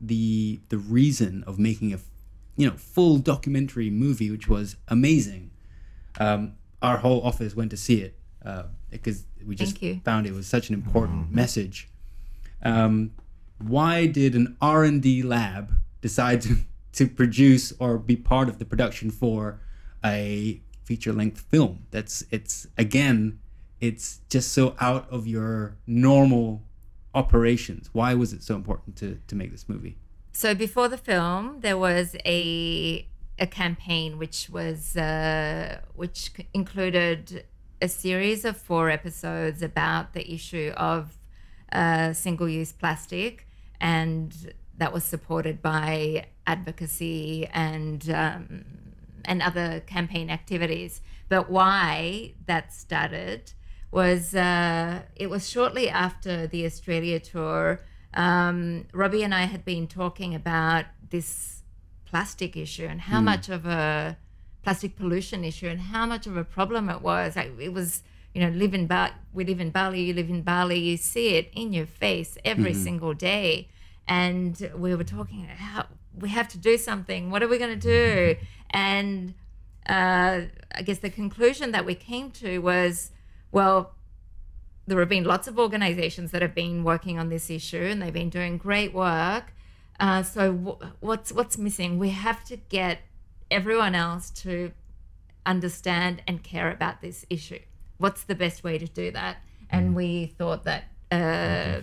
the 0.00 0.60
the 0.68 0.78
reason 0.78 1.42
of 1.46 1.58
making 1.58 1.94
a 1.94 1.98
you 2.56 2.68
know 2.68 2.76
full 2.76 3.18
documentary 3.18 3.90
movie, 3.90 4.30
which 4.30 4.48
was 4.48 4.76
amazing. 4.88 5.50
Um, 6.18 6.54
our 6.82 6.98
whole 6.98 7.22
office 7.22 7.56
went 7.56 7.70
to 7.70 7.76
see 7.76 8.00
it 8.00 8.18
uh, 8.44 8.64
because 8.90 9.24
we 9.44 9.54
just 9.54 9.78
found 10.04 10.26
it 10.26 10.32
was 10.32 10.46
such 10.46 10.68
an 10.68 10.74
important 10.74 11.32
message. 11.32 11.88
Um, 12.62 13.12
why 13.58 14.06
did 14.06 14.34
an 14.34 14.56
R 14.60 14.84
and 14.84 15.02
D 15.02 15.22
lab 15.22 15.72
decide 16.00 16.42
to, 16.42 16.56
to 16.92 17.06
produce 17.08 17.72
or 17.78 17.98
be 17.98 18.16
part 18.16 18.48
of 18.48 18.58
the 18.58 18.64
production 18.64 19.10
for 19.10 19.60
a 20.04 20.60
feature 20.86 21.12
length 21.12 21.40
film? 21.50 21.86
That's 21.90 22.24
it's 22.30 22.66
again, 22.78 23.40
it's 23.80 24.20
just 24.30 24.52
so 24.52 24.74
out 24.80 25.06
of 25.10 25.26
your 25.26 25.76
normal 25.86 26.62
operations. 27.14 27.90
Why 27.92 28.14
was 28.14 28.32
it 28.32 28.42
so 28.42 28.54
important 28.54 28.96
to 28.96 29.18
to 29.26 29.34
make 29.34 29.50
this 29.50 29.68
movie? 29.68 29.96
So 30.32 30.54
before 30.54 30.88
the 30.88 30.98
film, 30.98 31.60
there 31.60 31.78
was 31.78 32.16
a 32.24 33.06
a 33.38 33.46
campaign 33.46 34.18
which 34.18 34.48
was 34.50 34.96
uh, 34.96 35.80
which 35.94 36.30
included 36.54 37.44
a 37.82 37.88
series 37.88 38.44
of 38.44 38.56
four 38.56 38.88
episodes 38.88 39.60
about 39.62 40.14
the 40.14 40.32
issue 40.32 40.72
of 40.76 41.18
uh, 41.72 42.12
single-use 42.12 42.72
plastic, 42.72 43.46
and 43.80 44.54
that 44.78 44.92
was 44.92 45.04
supported 45.04 45.60
by 45.60 46.26
advocacy 46.46 47.46
and 47.52 48.08
um, 48.10 48.64
and 49.26 49.42
other 49.42 49.80
campaign 49.80 50.30
activities. 50.30 51.00
But 51.28 51.50
why 51.50 52.34
that 52.46 52.72
started 52.72 53.52
was 53.90 54.34
uh, 54.34 55.02
it 55.14 55.28
was 55.28 55.48
shortly 55.48 55.88
after 55.88 56.46
the 56.46 56.64
Australia 56.66 57.18
tour. 57.20 57.80
Um, 58.14 58.86
Robbie 58.92 59.22
and 59.22 59.34
I 59.34 59.42
had 59.42 59.64
been 59.64 59.86
talking 59.86 60.34
about 60.34 60.86
this 61.10 61.62
plastic 62.06 62.56
issue 62.56 62.86
and 62.86 63.00
how 63.00 63.20
much 63.20 63.48
of 63.48 63.66
a 63.66 64.16
plastic 64.62 64.96
pollution 64.96 65.44
issue 65.44 65.68
and 65.68 65.80
how 65.80 66.06
much 66.06 66.26
of 66.26 66.36
a 66.36 66.44
problem 66.44 66.88
it 66.88 67.02
was. 67.02 67.36
Like, 67.36 67.52
it 67.60 67.72
was, 67.72 68.02
you 68.34 68.40
know, 68.40 68.48
live 68.48 68.74
in 68.74 68.86
ba- 68.86 69.14
we 69.32 69.44
live 69.44 69.60
in 69.60 69.70
Bali, 69.70 70.00
you 70.02 70.14
live 70.14 70.30
in 70.30 70.42
Bali, 70.42 70.78
you 70.78 70.96
see 70.96 71.36
it 71.36 71.50
in 71.54 71.72
your 71.72 71.86
face 71.86 72.38
every 72.44 72.72
single 72.74 73.14
day. 73.14 73.68
And 74.08 74.70
we 74.76 74.94
were 74.94 75.04
talking 75.04 75.44
how 75.44 75.86
we 76.18 76.30
have 76.30 76.48
to 76.48 76.58
do 76.58 76.78
something. 76.78 77.30
What 77.30 77.42
are 77.42 77.48
we 77.48 77.58
going 77.58 77.78
to 77.78 77.88
do? 77.96 78.36
And 78.70 79.34
uh, 79.88 80.42
I 80.74 80.82
guess 80.84 80.98
the 80.98 81.10
conclusion 81.10 81.72
that 81.72 81.84
we 81.84 81.94
came 81.94 82.30
to 82.32 82.58
was, 82.58 83.12
well, 83.52 83.94
there 84.86 84.98
have 85.00 85.08
been 85.08 85.24
lots 85.24 85.48
of 85.48 85.58
organizations 85.58 86.30
that 86.30 86.42
have 86.42 86.54
been 86.54 86.84
working 86.84 87.18
on 87.18 87.28
this 87.28 87.50
issue 87.50 87.82
and 87.82 88.00
they've 88.00 88.12
been 88.12 88.30
doing 88.30 88.56
great 88.56 88.94
work. 88.94 89.52
Uh, 89.98 90.22
so 90.22 90.52
w- 90.52 90.78
what's 91.00 91.32
what's 91.32 91.56
missing? 91.56 91.98
We 91.98 92.10
have 92.10 92.44
to 92.44 92.56
get 92.56 92.98
everyone 93.50 93.94
else 93.94 94.30
to 94.30 94.72
understand 95.44 96.22
and 96.26 96.42
care 96.42 96.70
about 96.70 97.00
this 97.00 97.24
issue. 97.30 97.60
What's 97.98 98.24
the 98.24 98.34
best 98.34 98.62
way 98.62 98.78
to 98.78 98.86
do 98.86 99.10
that? 99.12 99.38
And 99.70 99.96
we 99.96 100.26
thought 100.26 100.64
that 100.64 100.84
uh, 101.10 101.80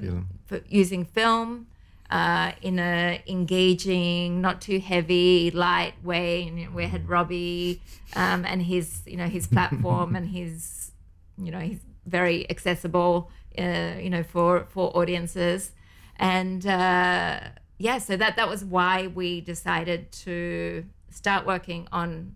using 0.67 1.05
film 1.05 1.67
uh, 2.13 2.51
in 2.61 2.77
a 2.77 3.23
engaging, 3.25 4.39
not 4.39 4.61
too 4.61 4.79
heavy, 4.79 5.49
light 5.49 5.95
way. 6.03 6.47
And 6.47 6.59
you 6.59 6.65
know, 6.65 6.71
we 6.71 6.85
had 6.85 7.07
Robi 7.07 7.79
um, 8.15 8.45
and 8.45 8.61
his, 8.61 9.01
you 9.07 9.17
know, 9.17 9.25
his 9.25 9.47
platform 9.47 10.15
and 10.19 10.29
his, 10.29 10.91
you 11.39 11.51
know, 11.51 11.59
he's 11.59 11.79
very 12.05 12.47
accessible, 12.51 13.31
uh, 13.57 13.95
you 13.99 14.11
know, 14.11 14.21
for 14.21 14.67
for 14.69 14.95
audiences. 14.95 15.71
And 16.17 16.67
uh, 16.67 17.39
yeah, 17.79 17.97
so 17.97 18.15
that 18.15 18.35
that 18.35 18.47
was 18.47 18.63
why 18.63 19.07
we 19.07 19.41
decided 19.41 20.11
to 20.11 20.85
start 21.09 21.47
working 21.47 21.87
on 21.91 22.35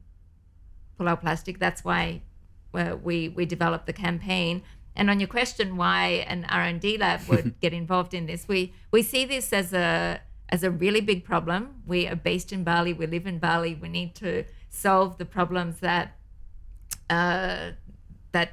Pulau 1.00 1.22
Plastik. 1.22 1.60
That's 1.60 1.84
why 1.84 2.24
uh, 2.74 2.96
we 3.04 3.30
we 3.30 3.46
developed 3.46 3.86
the 3.86 3.94
campaign. 3.94 4.64
And 4.98 5.10
on 5.12 5.20
your 5.22 5.30
question, 5.40 5.78
why 5.78 6.26
an 6.34 6.46
R 6.50 6.64
and 6.72 6.80
D 6.82 6.98
lab 6.98 7.22
would 7.30 7.60
get 7.64 7.72
involved 7.74 8.14
in 8.14 8.26
this, 8.26 8.48
we 8.48 8.74
we 8.92 9.02
see 9.04 9.24
this 9.26 9.54
as 9.54 9.72
a 9.74 10.20
as 10.50 10.64
a 10.64 10.72
really 10.72 11.02
big 11.02 11.24
problem. 11.24 11.62
We 11.86 12.08
are 12.08 12.16
based 12.32 12.52
in 12.52 12.64
Bali. 12.64 12.92
We 12.94 13.06
live 13.08 13.28
in 13.28 13.38
Bali. 13.40 13.76
We 13.76 13.90
need 13.90 14.16
to 14.16 14.44
solve 14.70 15.18
the 15.18 15.26
problems 15.26 15.80
that 15.80 16.08
uh, 17.10 17.72
that 18.32 18.50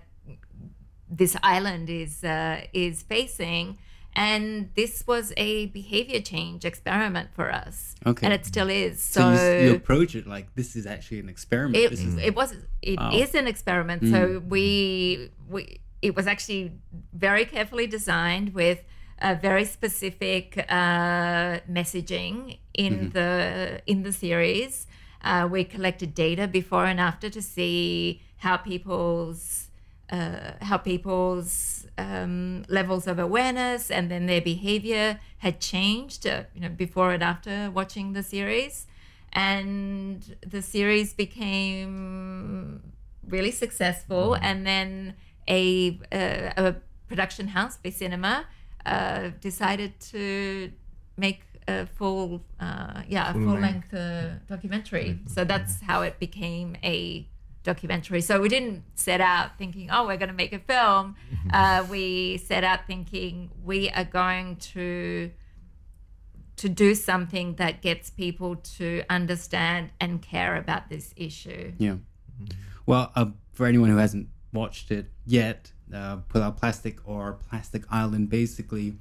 this 1.10 1.36
island 1.42 1.88
is 1.90 2.22
uh, 2.24 2.62
is 2.72 3.02
facing. 3.02 3.78
And 4.16 4.70
this 4.76 5.04
was 5.08 5.32
a 5.36 5.66
behavior 5.66 6.20
change 6.20 6.64
experiment 6.64 7.30
for 7.34 7.50
us, 7.50 7.96
Okay. 8.06 8.24
and 8.24 8.32
it 8.32 8.46
still 8.46 8.70
is. 8.70 9.02
So, 9.02 9.34
So, 9.34 9.56
you, 9.56 9.64
you 9.70 9.74
approach 9.74 10.14
it 10.14 10.24
like 10.24 10.54
this 10.54 10.76
is 10.76 10.86
actually 10.86 11.18
an 11.18 11.28
experiment. 11.28 11.76
it, 11.76 11.90
is 11.92 12.16
it 12.18 12.36
was 12.36 12.52
it 12.80 12.98
is 13.22 13.32
Wow. 13.34 13.40
an 13.40 13.46
experiment 13.48 14.00
so 14.14 14.40
we 14.48 15.30
we 15.48 15.80
it 16.04 16.14
was 16.14 16.26
actually 16.26 16.72
very 17.14 17.46
carefully 17.46 17.86
designed 17.86 18.52
with 18.52 18.80
a 19.20 19.34
very 19.34 19.64
specific 19.64 20.66
uh, 20.68 21.60
messaging 21.78 22.58
in 22.74 23.10
the 23.16 23.80
in 23.86 24.02
the 24.02 24.12
series. 24.12 24.86
Uh, 25.22 25.48
we 25.50 25.64
collected 25.64 26.14
data 26.14 26.46
before 26.46 26.84
and 26.84 27.00
after 27.00 27.30
to 27.30 27.40
see 27.40 28.20
how 28.36 28.56
people's 28.58 29.68
uh, 30.10 30.52
how 30.60 30.76
people's 30.76 31.86
um, 31.96 32.64
levels 32.68 33.06
of 33.06 33.18
awareness 33.18 33.90
and 33.90 34.10
then 34.10 34.26
their 34.26 34.42
behavior 34.42 35.18
had 35.38 35.58
changed, 35.58 36.26
uh, 36.26 36.42
you 36.54 36.60
know, 36.60 36.68
before 36.68 37.12
and 37.12 37.22
after 37.22 37.70
watching 37.70 38.12
the 38.12 38.22
series, 38.22 38.86
and 39.32 40.36
the 40.46 40.60
series 40.60 41.14
became 41.14 42.82
really 43.26 43.50
successful. 43.50 44.34
And 44.34 44.66
then 44.66 45.14
a 45.48 45.98
uh, 46.12 46.62
a 46.64 46.74
production 47.08 47.48
house, 47.48 47.78
Visinema, 47.84 48.44
uh, 48.86 49.30
decided 49.40 49.98
to 50.00 50.70
make 51.16 51.42
a 51.68 51.86
full, 51.86 52.42
uh, 52.60 53.02
yeah, 53.08 53.30
a 53.30 53.32
Full 53.32 53.42
full 53.42 53.52
length. 53.60 53.92
length 53.92 53.94
uh, 53.94 54.38
documentary. 54.48 55.18
So 55.26 55.44
that's 55.44 55.80
how 55.80 56.02
it 56.02 56.18
became 56.18 56.76
a 56.82 57.26
documentary. 57.62 58.20
So 58.20 58.40
we 58.40 58.48
didn't 58.48 58.84
set 58.94 59.20
out 59.20 59.56
thinking, 59.56 59.90
oh, 59.90 60.06
we're 60.06 60.18
going 60.18 60.28
to 60.28 60.34
make 60.34 60.52
a 60.52 60.58
film. 60.58 61.16
Uh, 61.52 61.86
we 61.88 62.36
set 62.38 62.64
out 62.64 62.86
thinking 62.86 63.50
we 63.64 63.88
are 63.90 64.04
going 64.04 64.56
to 64.56 65.30
to 66.56 66.68
do 66.68 66.94
something 66.94 67.56
that 67.56 67.82
gets 67.82 68.10
people 68.10 68.54
to 68.56 69.02
understand 69.10 69.90
and 70.00 70.22
care 70.22 70.54
about 70.56 70.88
this 70.88 71.12
issue. 71.16 71.72
Yeah. 71.78 71.96
Well, 72.86 73.10
uh, 73.16 73.26
for 73.52 73.66
anyone 73.66 73.90
who 73.90 73.96
hasn't 73.96 74.28
watched 74.54 74.90
it 74.90 75.10
yet, 75.26 75.72
uh, 75.92 76.18
Pulau 76.28 76.58
Plastik 76.58 76.98
or 77.04 77.38
Plastic 77.48 77.84
Island 77.90 78.30
basically 78.30 78.96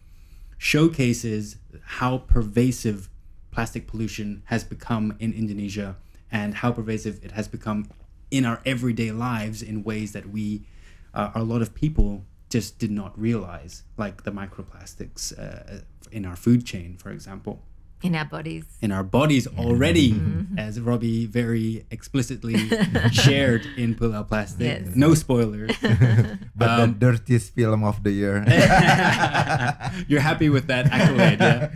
showcases 0.57 1.57
how 1.83 2.17
pervasive 2.17 3.09
plastic 3.51 3.87
pollution 3.87 4.43
has 4.45 4.63
become 4.63 5.15
in 5.19 5.31
Indonesia 5.33 5.95
and 6.31 6.55
how 6.55 6.71
pervasive 6.71 7.23
it 7.23 7.31
has 7.31 7.47
become 7.47 7.89
in 8.31 8.45
our 8.45 8.61
everyday 8.65 9.11
lives 9.11 9.61
in 9.61 9.83
ways 9.83 10.11
that 10.13 10.29
we, 10.29 10.65
uh, 11.13 11.29
a 11.35 11.43
lot 11.43 11.61
of 11.61 11.75
people 11.75 12.25
just 12.49 12.79
did 12.79 12.91
not 12.91 13.17
realize, 13.19 13.83
like 13.97 14.23
the 14.23 14.31
microplastics 14.31 15.37
uh, 15.37 15.81
in 16.11 16.25
our 16.25 16.35
food 16.35 16.65
chain, 16.65 16.97
for 16.97 17.11
example 17.11 17.61
in 18.03 18.15
our 18.15 18.25
bodies. 18.25 18.65
In 18.81 18.91
our 18.91 19.03
bodies 19.03 19.47
already, 19.47 20.11
Mm-hmm. 20.13 20.59
as 20.59 20.77
Robi 20.79 21.25
very 21.27 21.85
explicitly 21.89 22.55
shared 23.11 23.65
in 23.77 23.95
Pulau 23.95 24.27
Plastik. 24.27 24.83
Yes. 24.85 24.95
No 24.95 25.13
spoilers. 25.15 25.71
But 26.55 26.69
Um, 26.69 26.79
the 26.99 26.99
dirtiest 26.99 27.55
film 27.55 27.83
of 27.83 28.03
the 28.03 28.11
year. 28.11 28.43
You're 30.07 30.21
happy 30.21 30.49
with 30.49 30.67
that 30.67 30.85
accolade, 30.91 31.39
yeah? 31.39 31.71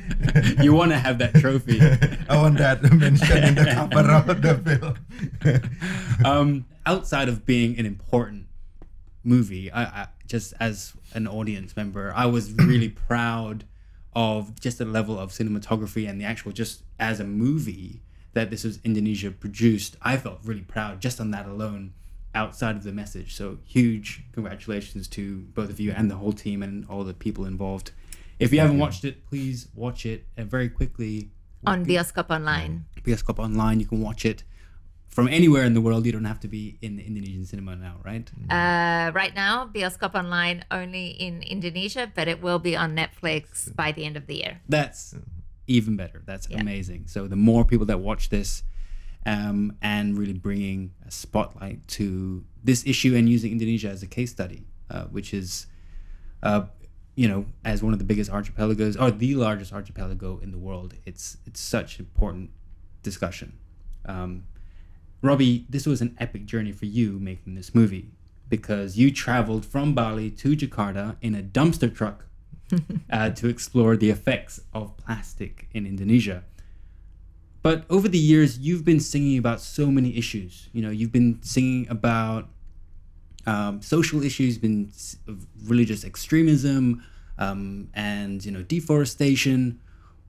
You 0.61 0.73
want 0.73 0.91
to 0.91 0.99
have 0.99 1.17
that 1.19 1.33
trophy. 1.35 1.79
I 2.29 2.35
want 2.37 2.57
that 2.59 2.83
mentioned 2.83 3.43
in 3.43 3.55
the 3.55 3.65
cover 3.73 4.05
of 4.11 4.27
the 4.41 4.53
film. 4.61 4.95
Um, 6.25 6.65
outside 6.85 7.29
of 7.29 7.45
being 7.45 7.77
an 7.79 7.85
important 7.85 8.45
movie, 9.23 9.71
I, 9.71 9.83
I 9.83 10.07
just 10.27 10.53
as 10.59 10.93
an 11.13 11.27
audience 11.27 11.75
member, 11.75 12.13
I 12.15 12.25
was 12.27 12.51
really 12.53 12.89
proud 12.89 13.63
of 14.17 14.59
just 14.59 14.79
the 14.79 14.85
level 14.85 15.19
of 15.19 15.29
cinematography 15.29 16.09
and 16.09 16.19
the 16.19 16.25
actual 16.25 16.51
just 16.51 16.81
as 16.99 17.19
a 17.19 17.23
movie 17.23 18.01
that 18.33 18.49
this 18.49 18.63
was 18.63 18.79
Indonesia 18.83 19.29
produced. 19.29 19.95
I 20.01 20.17
felt 20.17 20.39
really 20.43 20.61
proud 20.61 20.99
just 20.99 21.21
on 21.21 21.29
that 21.31 21.45
alone 21.45 21.93
outside 22.33 22.75
of 22.75 22.83
the 22.83 22.91
message. 22.91 23.35
So 23.35 23.59
huge 23.63 24.23
congratulations 24.31 25.07
to 25.09 25.41
both 25.53 25.69
of 25.69 25.79
you 25.79 25.91
and 25.91 26.09
the 26.09 26.15
whole 26.15 26.33
team 26.33 26.63
and 26.63 26.83
all 26.89 27.03
the 27.03 27.13
people 27.13 27.45
involved. 27.45 27.91
If 28.39 28.51
you 28.51 28.59
haven't 28.59 28.79
watched 28.79 29.05
it, 29.05 29.23
please 29.27 29.67
watch 29.75 30.03
it 30.03 30.25
and 30.35 30.49
very 30.49 30.69
quickly 30.69 31.29
On 31.67 31.85
Bioskop 31.85 32.31
Online. 32.31 32.85
Bioskop 33.03 33.37
online. 33.37 33.79
You 33.79 33.85
can 33.85 34.01
watch 34.01 34.25
it 34.25 34.43
from 35.17 35.27
anywhere 35.27 35.63
in 35.63 35.73
the 35.73 35.81
world. 35.81 36.05
You 36.05 36.11
don't 36.11 36.25
have 36.25 36.39
to 36.41 36.47
be 36.47 36.77
in 36.79 36.95
the 36.95 37.03
Indonesian 37.03 37.43
cinema 37.43 37.75
now, 37.75 37.95
right? 38.05 38.29
Uh, 38.51 39.11
right 39.15 39.33
now, 39.33 39.65
Bioskop 39.65 40.13
Online 40.13 40.63
only 40.69 41.07
in 41.07 41.41
Indonesia, 41.41 42.11
but 42.13 42.27
it 42.27 42.39
will 42.39 42.59
be 42.59 42.75
on 42.75 42.95
Netflix 42.95 43.75
by 43.75 43.91
the 43.91 44.05
end 44.05 44.15
of 44.15 44.27
the 44.27 44.35
year. 44.35 44.61
That's 44.69 45.15
even 45.65 45.95
better. 45.97 46.21
That's 46.23 46.47
Yeah. 46.47 46.61
amazing. 46.61 47.07
So 47.07 47.25
the 47.27 47.35
more 47.35 47.65
people 47.65 47.87
that 47.87 47.99
watch 47.99 48.29
this, 48.29 48.61
um, 49.25 49.75
and 49.81 50.15
really 50.19 50.37
bringing 50.37 50.91
a 51.03 51.09
spotlight 51.09 51.87
to 51.97 52.45
this 52.63 52.85
issue 52.85 53.15
and 53.15 53.27
using 53.27 53.51
Indonesia 53.51 53.89
as 53.89 54.03
a 54.03 54.07
case 54.07 54.29
study, 54.29 54.67
uh, 54.91 55.05
which 55.05 55.33
is, 55.33 55.65
uh, 56.43 56.67
you 57.15 57.27
know, 57.27 57.47
as 57.65 57.81
one 57.81 57.91
of 57.91 57.97
the 57.97 58.05
biggest 58.05 58.29
archipelagos 58.29 58.95
or 58.95 59.09
the 59.09 59.33
largest 59.33 59.73
archipelago 59.73 60.37
in 60.43 60.51
the 60.51 60.59
world. 60.59 60.93
It's 61.07 61.37
it's 61.47 61.59
such 61.59 61.99
important 61.99 62.51
discussion. 63.01 63.57
Um, 64.05 64.43
Robi, 65.23 65.65
this 65.69 65.85
was 65.85 66.01
an 66.01 66.15
epic 66.19 66.45
journey 66.45 66.71
for 66.71 66.85
you 66.85 67.19
making 67.19 67.55
this 67.55 67.73
movie 67.73 68.11
because 68.49 68.97
you 68.97 69.11
traveled 69.11 69.65
from 69.65 69.93
Bali 69.93 70.29
to 70.31 70.55
Jakarta 70.55 71.15
in 71.21 71.35
a 71.35 71.41
dumpster 71.41 71.93
truck 71.93 72.25
uh, 73.11 73.29
to 73.31 73.47
explore 73.47 73.97
the 73.97 74.09
effects 74.09 74.59
of 74.73 74.95
plastic 74.97 75.67
in 75.73 75.85
Indonesia. 75.85 76.43
But 77.61 77.85
over 77.89 78.07
the 78.07 78.19
years, 78.19 78.59
you've 78.59 78.85
been 78.85 78.99
singing 78.99 79.37
about 79.37 79.59
so 79.59 79.87
many 79.91 80.15
issues. 80.15 80.69
You 80.71 80.81
know, 80.83 80.89
you've 80.89 81.11
been 81.11 81.39
singing 81.41 81.87
about 81.89 82.49
um, 83.45 83.81
social 83.81 84.23
issues, 84.23 84.57
been 84.57 84.89
s- 84.89 85.17
religious 85.63 86.05
extremism, 86.05 87.03
um, 87.37 87.89
and 87.93 88.45
you 88.45 88.51
know, 88.51 88.61
deforestation. 88.61 89.79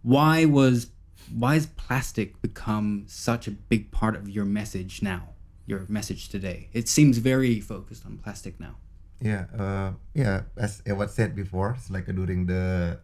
Why 0.02 0.46
was 0.46 0.90
why 1.34 1.54
has 1.54 1.66
plastic 1.66 2.40
become 2.42 3.04
such 3.06 3.46
a 3.46 3.50
big 3.50 3.90
part 3.90 4.16
of 4.16 4.28
your 4.28 4.44
message 4.44 5.02
now? 5.02 5.34
Your 5.66 5.84
message 5.88 6.28
today. 6.28 6.68
It 6.72 6.88
seems 6.88 7.18
very 7.18 7.60
focused 7.60 8.06
on 8.06 8.18
plastic 8.18 8.58
now. 8.58 8.76
Yeah, 9.20 9.46
uh, 9.52 9.92
yeah. 10.14 10.48
As 10.56 10.82
Ewart 10.86 11.10
said 11.10 11.34
before, 11.34 11.76
it's 11.76 11.90
like 11.90 12.06
during 12.06 12.46
the 12.46 13.00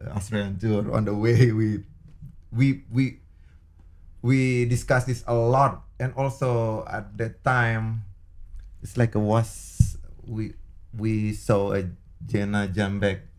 uh, 0.00 0.10
Australian 0.16 0.58
tour 0.58 0.94
on 0.94 1.04
the 1.04 1.14
way 1.14 1.52
we 1.52 1.84
we 2.52 2.84
we 2.90 3.20
we 4.22 4.64
discussed 4.64 5.08
this 5.08 5.24
a 5.26 5.34
lot, 5.34 5.84
and 5.98 6.14
also 6.14 6.86
at 6.88 7.16
that 7.18 7.44
time, 7.44 8.04
it's 8.82 8.96
like 8.96 9.14
a 9.14 9.20
was 9.20 9.98
we 10.24 10.54
we 10.96 11.34
saw 11.34 11.72
a 11.74 11.84
Jenna 12.24 12.68
Jambeck 12.68 13.29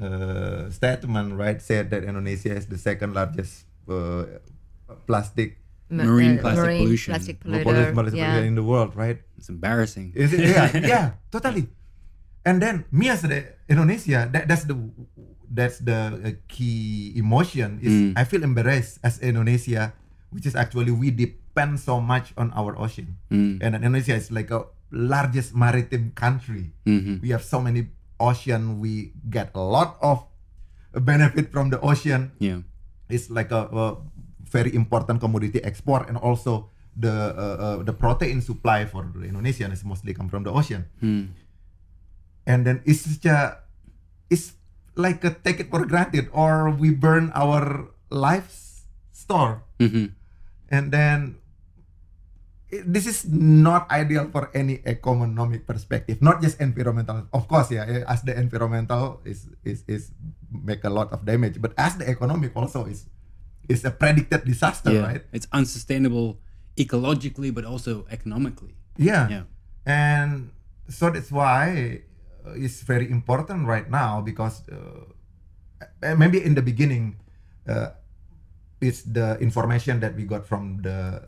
uh, 0.00 0.70
statement, 0.70 1.34
right? 1.36 1.60
Said 1.60 1.90
that 1.90 2.04
Indonesia 2.04 2.54
is 2.56 2.66
the 2.66 2.78
second 2.78 3.14
largest 3.14 3.66
uh, 3.88 4.24
plastic 5.06 5.58
Marine 5.92 6.40
plastic 6.40 6.80
pollution. 6.80 7.10
plastic 7.12 7.36
pollution 7.40 7.92
polluter. 7.92 8.16
Yeah. 8.16 8.40
in 8.40 8.54
the 8.56 8.64
world, 8.64 8.96
right? 8.96 9.20
It's 9.36 9.48
embarrassing. 9.52 10.12
Is 10.16 10.32
it? 10.32 10.40
Yeah, 10.48 10.72
yeah, 10.92 11.04
totally. 11.30 11.68
And 12.48 12.62
then 12.64 12.84
me 12.90 13.12
as 13.12 13.20
the 13.22 13.44
Indonesia, 13.68 14.24
that, 14.32 14.48
that's 14.48 14.64
the 14.64 14.74
that's 15.52 15.78
the 15.84 16.00
uh, 16.16 16.30
key 16.48 17.12
emotion 17.14 17.76
is 17.84 17.92
Mm. 17.92 18.12
I 18.16 18.24
feel 18.24 18.40
embarrassed 18.42 19.04
as 19.04 19.20
Indonesia, 19.20 19.92
which 20.32 20.48
is 20.48 20.56
actually 20.56 20.90
we 20.96 21.12
depend 21.12 21.76
so 21.78 22.00
much 22.00 22.32
on 22.40 22.48
our 22.56 22.72
ocean, 22.80 23.20
Mm. 23.28 23.60
and 23.60 23.76
Indonesia 23.76 24.16
is 24.16 24.32
like 24.32 24.48
a 24.48 24.64
largest 24.88 25.52
maritime 25.52 26.12
country. 26.16 26.72
Mhm. 26.88 27.20
We 27.20 27.32
have 27.36 27.44
so 27.44 27.60
many 27.60 27.92
ocean. 28.22 28.78
We 28.78 29.10
get 29.28 29.50
a 29.58 29.60
lot 29.60 29.98
of 29.98 30.22
benefit 30.94 31.50
from 31.50 31.72
the 31.74 31.80
ocean 31.80 32.30
Yeah. 32.38 32.62
it's 33.08 33.32
like 33.32 33.50
a, 33.50 33.64
a 33.72 33.96
very 34.44 34.70
important 34.76 35.18
commodity 35.24 35.58
export 35.64 36.04
and 36.08 36.20
also 36.20 36.68
the 36.92 37.08
uh, 37.32 37.56
uh, 37.56 37.76
the 37.82 37.96
protein 37.96 38.44
supply 38.44 38.84
for 38.84 39.08
the 39.16 39.24
Indonesian 39.24 39.72
is 39.72 39.80
mostly 39.80 40.12
come 40.12 40.28
from 40.28 40.44
the 40.44 40.52
ocean 40.52 40.84
Mm. 41.00 41.32
and 42.44 42.68
then 42.68 42.84
it's 42.84 43.08
such 43.08 43.24
a 43.24 43.64
it's 44.28 44.52
like 45.00 45.24
a 45.24 45.32
take 45.32 45.60
it 45.64 45.72
for 45.72 45.88
granted 45.88 46.28
or 46.36 46.68
we 46.68 46.92
burn 46.92 47.32
our 47.32 47.88
lives 48.12 48.84
store 49.16 49.64
Mhm. 49.80 50.12
and 50.68 50.92
then 50.92 51.40
this 52.72 53.04
is 53.04 53.28
not 53.28 53.84
ideal 53.92 54.32
for 54.32 54.48
any 54.56 54.80
economic 54.88 55.68
perspective 55.68 56.24
not 56.24 56.40
just 56.40 56.56
environmental 56.60 57.28
of 57.32 57.44
course 57.44 57.68
yeah 57.68 57.84
eh, 57.84 58.04
as 58.08 58.24
the 58.24 58.32
environmental 58.32 59.20
is 59.28 59.44
is 59.60 59.84
is 59.84 60.08
make 60.48 60.80
a 60.84 60.90
lot 60.90 61.12
of 61.12 61.24
damage 61.28 61.60
but 61.60 61.76
as 61.76 62.00
the 62.00 62.08
economic 62.08 62.56
also 62.56 62.88
is 62.88 63.04
is 63.68 63.84
a 63.84 63.92
predicted 63.92 64.44
disaster 64.44 64.90
yeah. 64.90 65.04
right 65.04 65.22
It's 65.32 65.46
unsustainable 65.52 66.40
ecologically, 66.76 67.52
but 67.52 67.64
also 67.64 68.06
economically. 68.10 68.74
yeah. 68.96 69.28
Yeah. 69.28 69.44
and 69.84 70.50
so 70.88 71.10
that's 71.10 71.30
why 71.30 72.00
uh, 72.44 72.56
it's 72.56 72.80
very 72.82 73.08
important 73.10 73.68
right 73.68 73.88
now 73.88 74.20
because 74.20 74.64
uh, 74.72 75.04
uh, 76.02 76.16
maybe 76.16 76.42
in 76.42 76.54
the 76.54 76.62
beginning 76.64 77.16
uh, 77.68 77.92
it's 78.80 79.02
the 79.04 79.38
information 79.38 80.00
that 80.00 80.16
we 80.16 80.24
got 80.24 80.48
from 80.48 80.82
the 80.82 81.22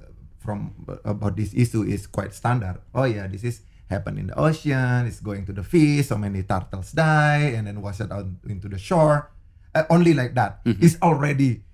from 0.45 0.77
about 1.09 1.41
this 1.41 1.57
issue 1.57 1.83
is 1.89 2.05
quite 2.07 2.37
standard. 2.37 2.85
Oh 2.93 3.09
yeah 3.09 3.25
this 3.27 3.43
is 3.43 3.65
happened 3.89 4.17
in 4.21 4.29
the 4.29 4.37
ocean 4.41 5.05
it's 5.05 5.21
going 5.21 5.45
to 5.45 5.53
the 5.53 5.61
fish 5.61 6.09
so 6.09 6.17
many 6.17 6.41
turtles 6.45 6.93
die 6.97 7.53
and 7.53 7.69
then 7.69 7.81
wash 7.85 8.01
it 8.01 8.13
out 8.13 8.29
into 8.45 8.69
the 8.69 8.79
shore. 8.79 9.33
Uh, 9.75 9.83
only 9.91 10.15
like 10.15 10.37
that. 10.37 10.61
It's 10.79 11.01
already 11.03 11.65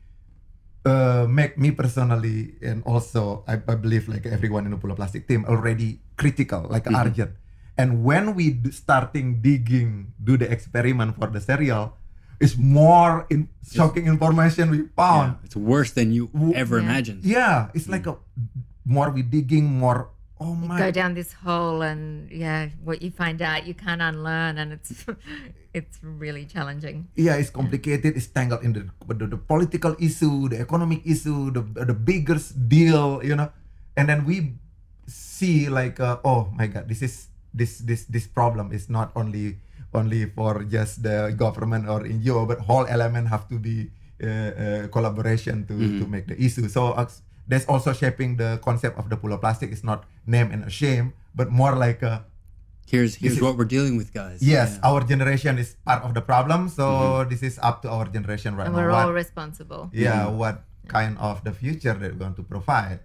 uh, 0.86 1.26
make 1.28 1.58
me 1.58 1.70
personally 1.76 2.56
and 2.62 2.80
also 2.88 3.44
I, 3.44 3.60
I 3.60 3.74
believe 3.76 4.08
like 4.08 4.24
everyone 4.24 4.64
in 4.64 4.72
the 4.72 4.80
Pulau 4.80 4.96
Plastik 4.96 5.28
team 5.28 5.44
already 5.44 6.00
critical, 6.16 6.64
like 6.70 6.88
urgent. 6.88 7.36
And 7.76 8.04
when 8.04 8.36
we 8.36 8.56
d- 8.56 8.72
starting 8.72 9.40
digging, 9.40 10.12
do 10.20 10.36
the 10.36 10.48
experiment 10.50 11.16
for 11.16 11.28
the 11.28 11.40
serial, 11.40 11.96
is 12.40 12.56
more 12.56 13.26
in 13.28 13.48
shocking 13.68 14.06
information 14.08 14.70
we 14.72 14.78
Yeah. 14.88 14.96
found. 14.96 15.28
It's 15.44 15.56
worse 15.56 15.92
than 15.92 16.10
you 16.12 16.30
ever 16.56 16.78
Yeah. 16.80 16.84
imagined. 16.88 17.20
Yeah, 17.24 17.68
it's 17.76 17.88
like 17.88 18.06
a 18.08 18.16
more 18.84 19.10
we 19.12 19.22
digging, 19.22 19.78
more 19.78 20.08
oh 20.40 20.56
my. 20.56 20.80
You 20.80 20.84
go 20.88 20.90
down 20.90 21.12
this 21.14 21.32
hole, 21.44 21.82
and 21.84 22.30
yeah, 22.32 22.72
what 22.82 23.02
you 23.04 23.10
find 23.12 23.38
out 23.44 23.66
you 23.68 23.74
can't 23.76 24.00
unlearn, 24.00 24.56
and 24.56 24.72
it's 24.72 25.04
it's 25.76 26.00
really 26.02 26.48
challenging. 26.48 27.06
yeah, 27.14 27.36
it's 27.36 27.52
complicated. 27.52 28.16
It's 28.16 28.26
tangled 28.26 28.64
in 28.64 28.72
the, 28.72 28.82
the 29.06 29.26
the 29.36 29.40
political 29.40 29.94
issue, 30.00 30.48
the 30.48 30.58
economic 30.64 31.04
issue, 31.04 31.52
the 31.52 31.62
the 31.84 31.94
bigger 31.94 32.40
deal, 32.56 33.20
you 33.22 33.36
know. 33.36 33.52
And 34.00 34.08
then 34.08 34.24
we 34.24 34.56
see 35.06 35.68
like, 35.68 36.00
uh, 36.00 36.24
oh 36.24 36.48
my 36.56 36.66
God, 36.72 36.88
this 36.88 37.02
is 37.04 37.28
this 37.52 37.78
this 37.84 38.08
this 38.08 38.24
problem 38.26 38.72
is 38.72 38.88
not 38.88 39.12
only 39.14 39.60
only 39.94 40.26
for 40.30 40.62
just 40.64 41.02
the 41.02 41.34
government 41.36 41.88
or 41.88 42.00
NGO, 42.06 42.46
but 42.46 42.60
whole 42.64 42.86
element 42.86 43.28
have 43.28 43.48
to 43.50 43.58
be 43.58 43.90
uh, 44.22 44.26
uh, 44.26 44.88
collaboration 44.88 45.66
to 45.66 45.74
to 45.98 46.04
make 46.06 46.26
the 46.30 46.36
issue. 46.38 46.68
So 46.68 46.92
uh, 46.94 47.08
that's 47.50 47.66
also 47.66 47.92
shaping 47.92 48.36
the 48.38 48.60
concept 48.62 48.98
of 48.98 49.10
the 49.10 49.16
Pulau 49.18 49.40
Plastik. 49.42 49.72
It's 49.74 49.82
not 49.82 50.06
name 50.26 50.50
and 50.54 50.62
a 50.64 50.70
shame, 50.70 51.12
but 51.34 51.50
more 51.50 51.74
like 51.74 52.02
a 52.06 52.22
Here's 52.90 53.14
here's 53.22 53.38
is- 53.38 53.42
what 53.42 53.54
we're 53.54 53.70
dealing 53.70 53.94
with, 53.94 54.10
guys. 54.10 54.42
yes, 54.42 54.74
Yeah. 54.82 54.90
our 54.90 55.06
generation 55.06 55.62
is 55.62 55.78
part 55.86 56.02
of 56.02 56.10
the 56.10 56.22
problem. 56.22 56.66
So 56.66 57.22
this 57.22 57.38
is 57.46 57.54
up 57.62 57.82
to 57.82 57.88
our 57.90 58.10
generation 58.10 58.58
right 58.58 58.66
And 58.66 58.74
now. 58.74 58.82
we're 58.82 58.90
What- 58.90 59.06
all 59.06 59.14
responsible. 59.14 59.90
yeah 59.94 60.26
Mm-hmm. 60.26 60.38
what 60.42 60.56
kind 60.90 61.14
of 61.22 61.46
the 61.46 61.54
future 61.54 61.94
they're 61.94 62.18
going 62.18 62.34
to 62.34 62.42
provide 62.42 62.98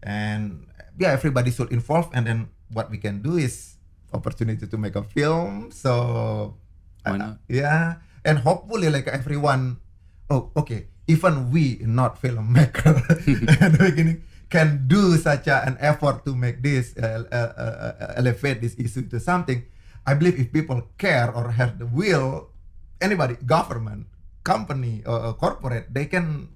and 0.00 0.64
yeah 0.96 1.12
everybody 1.12 1.52
should 1.52 1.68
involve 1.68 2.08
and 2.16 2.24
then 2.26 2.48
what 2.72 2.88
we 2.88 2.96
can 2.96 3.20
do 3.20 3.36
is 3.36 3.75
opportunity 4.16 4.66
to 4.66 4.76
make 4.80 4.96
a 4.96 5.04
film 5.04 5.70
so 5.70 5.92
Why 7.04 7.12
uh, 7.12 7.16
not? 7.16 7.34
yeah 7.48 8.00
and 8.24 8.40
hopefully 8.40 8.88
like 8.90 9.06
everyone 9.06 9.76
oh 10.32 10.50
okay 10.56 10.88
even 11.06 11.52
we 11.54 11.78
not 11.86 12.18
filmmaker 12.18 12.98
at 13.62 13.70
the 13.76 13.78
beginning 13.78 14.24
can 14.50 14.86
do 14.86 15.14
such 15.18 15.46
a, 15.46 15.62
an 15.66 15.76
effort 15.78 16.22
to 16.24 16.34
make 16.34 16.62
this 16.62 16.94
uh, 16.98 17.22
uh, 17.30 17.52
uh, 17.54 17.92
uh, 18.02 18.14
elevate 18.18 18.58
this 18.62 18.74
issue 18.78 19.06
to 19.06 19.18
something 19.20 19.62
i 20.06 20.14
believe 20.14 20.38
if 20.38 20.50
people 20.50 20.82
care 20.98 21.30
or 21.30 21.50
have 21.54 21.78
the 21.78 21.86
will 21.86 22.50
anybody 23.02 23.34
government 23.46 24.06
company 24.42 25.02
or, 25.06 25.30
or 25.30 25.32
corporate 25.34 25.86
they 25.92 26.06
can 26.06 26.48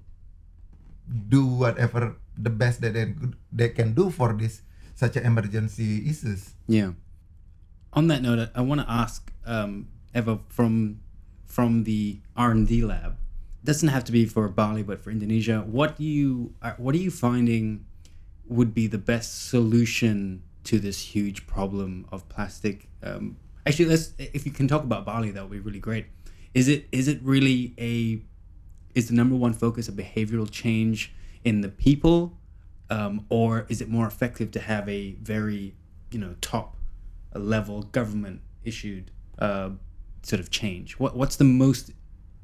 do 1.07 1.43
whatever 1.45 2.15
the 2.37 2.49
best 2.49 2.79
that 2.81 2.93
they, 2.95 3.11
they 3.51 3.69
can 3.69 3.93
do 3.93 4.09
for 4.09 4.31
this 4.33 4.61
such 4.95 5.15
an 5.19 5.25
emergency 5.27 6.07
issues 6.09 6.55
Yeah. 6.67 6.95
On 7.93 8.07
that 8.07 8.21
note, 8.21 8.49
I 8.55 8.61
want 8.61 8.81
to 8.81 8.89
ask 8.89 9.31
um, 9.45 9.87
Ewa 10.15 10.39
from 10.49 11.01
from 11.45 11.83
the 11.83 12.19
R 12.37 12.51
and 12.51 12.67
D 12.67 12.83
lab. 12.83 13.17
Doesn't 13.63 13.89
have 13.89 14.03
to 14.05 14.11
be 14.11 14.25
for 14.25 14.47
Bali, 14.47 14.81
but 14.83 15.03
for 15.03 15.11
Indonesia. 15.11 15.59
What 15.59 15.97
do 15.97 16.03
you 16.03 16.53
uh, 16.61 16.73
What 16.77 16.95
are 16.95 16.99
you 16.99 17.11
finding 17.11 17.85
would 18.47 18.73
be 18.73 18.87
the 18.87 18.97
best 18.97 19.49
solution 19.49 20.43
to 20.63 20.79
this 20.79 21.01
huge 21.13 21.47
problem 21.47 22.05
of 22.11 22.27
plastic? 22.29 22.87
Um, 23.03 23.37
actually, 23.65 23.85
let's 23.85 24.13
if 24.17 24.45
you 24.45 24.51
can 24.51 24.67
talk 24.67 24.83
about 24.83 25.05
Bali, 25.05 25.31
that 25.31 25.43
would 25.43 25.51
be 25.51 25.59
really 25.59 25.79
great. 25.79 26.05
Is 26.53 26.67
it 26.67 26.87
is 26.91 27.07
it 27.07 27.19
really 27.21 27.73
a 27.77 28.21
is 28.95 29.07
the 29.07 29.13
number 29.13 29.35
one 29.35 29.53
focus 29.53 29.87
a 29.87 29.91
behavioral 29.91 30.49
change 30.49 31.13
in 31.43 31.61
the 31.61 31.69
people 31.69 32.37
um, 32.89 33.25
or 33.29 33.65
is 33.69 33.81
it 33.81 33.89
more 33.89 34.05
effective 34.05 34.51
to 34.51 34.59
have 34.59 34.87
a 34.87 35.13
very 35.21 35.73
you 36.11 36.19
know 36.19 36.35
top 36.41 36.75
level 37.39 37.83
government 37.83 38.41
issued 38.63 39.11
uh, 39.39 39.69
sort 40.23 40.39
of 40.39 40.49
change 40.51 40.93
what 40.99 41.15
what's 41.15 41.35
the 41.37 41.43
most 41.43 41.91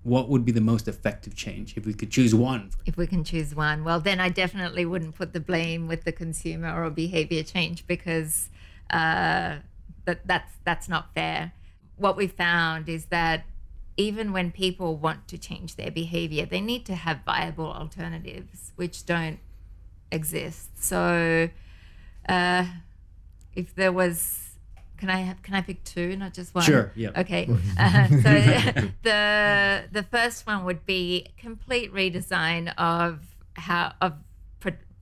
what 0.04 0.30
would 0.30 0.45
be 0.45 0.54
the 0.54 0.62
most 0.62 0.88
effective 0.88 1.36
change 1.36 1.76
if 1.76 1.86
we 1.86 1.93
could 1.93 2.10
choose 2.10 2.34
one 2.34 2.71
If 2.86 2.95
we 2.95 3.08
can 3.08 3.26
choose 3.26 3.54
one, 3.54 3.84
well, 3.84 4.00
then 4.00 4.21
I 4.21 4.30
definitely 4.30 4.86
wouldn't 4.86 5.15
put 5.15 5.34
the 5.34 5.41
blame 5.41 5.89
with 5.89 6.06
the 6.06 6.13
consumer 6.13 6.73
or 6.73 6.89
behavior 6.89 7.43
change 7.43 7.86
because 7.86 8.47
uh, 8.89 9.58
that 10.06 10.26
that's 10.26 10.54
that's 10.63 10.88
not 10.88 11.13
fair. 11.13 11.52
What 11.97 12.15
we 12.15 12.28
found 12.28 12.88
is 12.88 13.06
that 13.06 13.43
even 13.97 14.32
when 14.32 14.52
people 14.52 14.95
want 14.95 15.28
to 15.28 15.38
change 15.38 15.76
their 15.76 15.91
behavior, 15.91 16.45
they 16.45 16.62
need 16.62 16.86
to 16.86 16.95
have 16.95 17.21
viable 17.26 17.65
alternatives, 17.65 18.71
which 18.76 19.06
don't 19.06 19.39
exist. 20.12 20.82
So, 20.82 21.50
uh, 22.30 22.65
if 23.56 23.73
there 23.76 23.91
was, 23.91 24.46
can 24.97 25.10
I 25.10 25.19
have, 25.21 25.41
can 25.43 25.53
I 25.53 25.62
pick 25.62 25.83
two, 25.83 26.15
not 26.17 26.33
just 26.33 26.53
one? 26.55 26.63
Sure, 26.63 26.91
yeah. 26.95 27.10
Okay. 27.17 27.47
Uh, 27.79 28.07
so 28.25 28.31
the 29.03 29.83
the 29.91 30.03
first 30.03 30.45
one 30.47 30.65
would 30.65 30.86
be 30.86 31.27
complete 31.38 31.93
redesign 31.93 32.73
of 32.77 33.19
how 33.55 33.93
of 34.01 34.13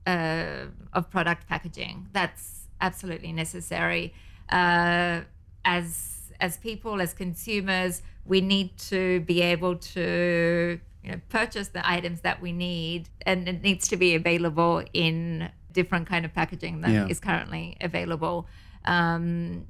uh, 0.06 0.66
of 0.92 1.10
product 1.10 1.48
packaging. 1.48 2.06
That's 2.12 2.66
absolutely 2.80 3.32
necessary. 3.32 4.14
Uh, 4.48 5.22
as 5.64 6.32
as 6.40 6.56
people, 6.58 7.00
as 7.00 7.12
consumers, 7.12 8.02
we 8.24 8.40
need 8.40 8.76
to 8.78 9.20
be 9.20 9.42
able 9.42 9.76
to 9.76 10.78
you 11.02 11.10
know 11.10 11.20
purchase 11.28 11.68
the 11.68 11.88
items 11.88 12.20
that 12.20 12.40
we 12.40 12.52
need, 12.52 13.08
and 13.24 13.48
it 13.48 13.62
needs 13.62 13.88
to 13.88 13.96
be 13.96 14.14
available 14.14 14.82
in 14.92 15.50
different 15.72 16.06
kind 16.06 16.24
of 16.24 16.32
packaging 16.32 16.80
that 16.82 17.10
is 17.10 17.20
Yeah. 17.22 17.26
currently 17.32 17.76
available. 17.80 18.46
Um, 18.84 19.66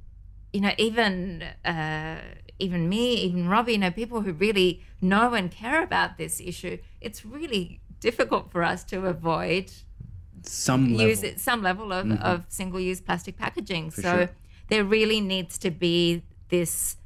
you 0.52 0.60
know, 0.60 0.72
even 0.78 1.42
uh, 1.64 2.20
even 2.58 2.88
me, 2.88 3.14
even 3.16 3.46
Robi, 3.46 3.72
you 3.72 3.78
know, 3.78 3.90
people 3.90 4.22
who 4.22 4.32
really 4.32 4.82
know 5.00 5.34
and 5.34 5.50
care 5.50 5.82
about 5.82 6.16
this 6.16 6.40
issue, 6.40 6.78
it's 7.00 7.24
really 7.24 7.80
difficult 8.00 8.50
for 8.50 8.62
us 8.62 8.84
to 8.84 9.06
avoid 9.06 9.72
some 10.42 10.92
level. 10.92 11.08
use 11.08 11.22
it 11.22 11.40
some 11.40 11.62
level 11.62 11.92
of, 11.92 12.10
of 12.20 12.44
single 12.48 12.80
use 12.80 13.00
plastic 13.00 13.36
packaging. 13.36 13.90
so 13.90 14.02
sure. 14.02 14.30
there 14.68 14.84
really 14.84 15.20
needs 15.20 15.58
to 15.58 15.70
be 15.70 16.22
this 16.48 16.96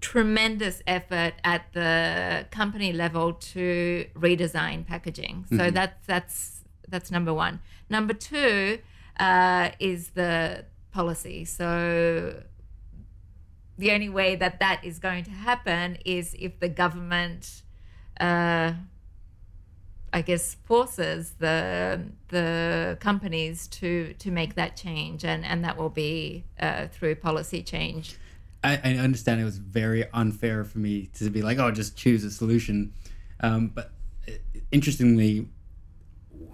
tremendous 0.00 0.80
effort 0.86 1.34
at 1.42 1.72
the 1.72 2.46
company 2.50 2.92
level 2.92 3.32
to 3.32 4.06
redesign 4.14 4.86
packaging. 4.86 5.44
So 5.56 5.70
that's 5.70 6.06
that's 6.06 6.60
that's 6.88 7.10
number 7.10 7.34
one. 7.34 7.60
Number 7.90 8.14
two 8.14 8.78
uh, 9.18 9.70
is 9.80 10.10
the 10.10 10.64
policy. 10.98 11.44
So 11.44 11.68
the 13.82 13.90
only 13.92 14.08
way 14.08 14.30
that 14.42 14.58
that 14.58 14.78
is 14.84 14.98
going 14.98 15.24
to 15.24 15.30
happen 15.30 15.98
is 16.04 16.34
if 16.46 16.58
the 16.58 16.68
government 16.68 17.62
uh, 18.18 18.72
I 20.12 20.22
guess 20.22 20.54
forces 20.64 21.34
the 21.38 22.00
the 22.28 22.96
companies 23.00 23.66
to 23.78 24.14
to 24.14 24.30
make 24.30 24.54
that 24.54 24.76
change, 24.76 25.24
and 25.24 25.44
and 25.44 25.64
that 25.64 25.76
will 25.76 25.90
be 25.90 26.44
uh, 26.58 26.88
through 26.88 27.16
policy 27.16 27.62
change. 27.62 28.16
I, 28.64 28.72
I 28.82 28.90
understand 28.94 29.40
it 29.40 29.44
was 29.44 29.58
very 29.58 30.02
unfair 30.12 30.64
for 30.64 30.78
me 30.78 31.10
to 31.18 31.30
be 31.30 31.42
like, 31.42 31.58
oh, 31.58 31.70
just 31.70 31.96
choose 31.96 32.24
a 32.24 32.30
solution. 32.30 32.92
Um, 33.40 33.68
but 33.68 33.92
uh, 34.26 34.32
interestingly, 34.72 35.48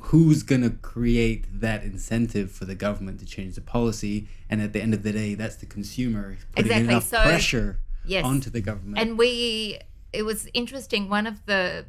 who's 0.09 0.43
going 0.43 0.62
to 0.62 0.71
create 0.71 1.45
that 1.61 1.83
incentive 1.83 2.51
for 2.53 2.64
the 2.64 2.75
government 2.75 3.21
to 3.21 3.27
change 3.27 3.55
the 3.55 3.61
policy? 3.61 4.29
And 4.51 4.61
at 4.61 4.73
the 4.73 4.81
end 4.83 4.95
of 4.95 5.03
the 5.03 5.12
day, 5.12 5.35
that's 5.35 5.57
the 5.57 5.67
consumer 5.67 6.37
putting 6.55 6.67
Exactly, 6.71 6.93
enough 6.95 7.05
so- 7.05 7.23
pressure 7.23 7.79
Yes. 8.07 8.25
onto 8.25 8.51
the 8.51 8.61
government. 8.61 8.99
And 8.99 9.17
we, 9.17 9.79
it 10.12 10.25
was 10.25 10.47
interesting. 10.53 11.09
One 11.09 11.27
of 11.27 11.45
the, 11.47 11.87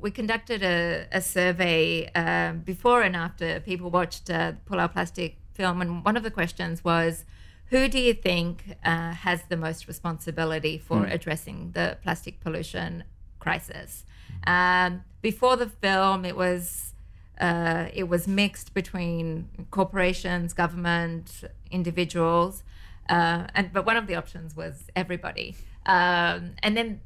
we 0.00 0.10
conducted 0.10 0.62
a, 0.62 1.06
a 1.12 1.20
survey 1.20 2.10
um, 2.14 2.60
before 2.60 3.02
and 3.02 3.14
after 3.14 3.60
people 3.60 3.90
watched 3.90 4.30
uh, 4.30 4.52
Pulau 4.66 4.88
Plastik 4.90 5.34
film, 5.52 5.82
and 5.82 6.02
one 6.06 6.16
of 6.16 6.22
the 6.22 6.30
questions 6.30 6.82
was, 6.82 7.26
who 7.66 7.86
do 7.88 7.98
you 7.98 8.14
think 8.14 8.76
uh, 8.84 9.12
has 9.12 9.42
the 9.50 9.56
most 9.58 9.86
responsibility 9.88 10.78
for 10.78 11.04
addressing 11.06 11.72
the 11.72 11.98
plastic 12.02 12.40
pollution 12.40 13.04
crisis? 13.38 14.04
Um, 14.46 15.04
before 15.20 15.56
the 15.56 15.68
film, 15.68 16.24
it 16.24 16.36
was 16.36 16.91
uh, 17.40 17.86
it 17.92 18.04
was 18.04 18.28
mixed 18.28 18.74
between 18.74 19.48
corporations, 19.70 20.52
government, 20.52 21.44
individuals, 21.70 22.62
uh, 23.08 23.46
and 23.54 23.72
but 23.72 23.84
one 23.84 23.96
of 23.96 24.06
the 24.06 24.14
options 24.14 24.56
was 24.56 24.84
everybody. 24.94 25.56
Um, 25.86 26.52
and 26.62 26.76
then 26.76 27.00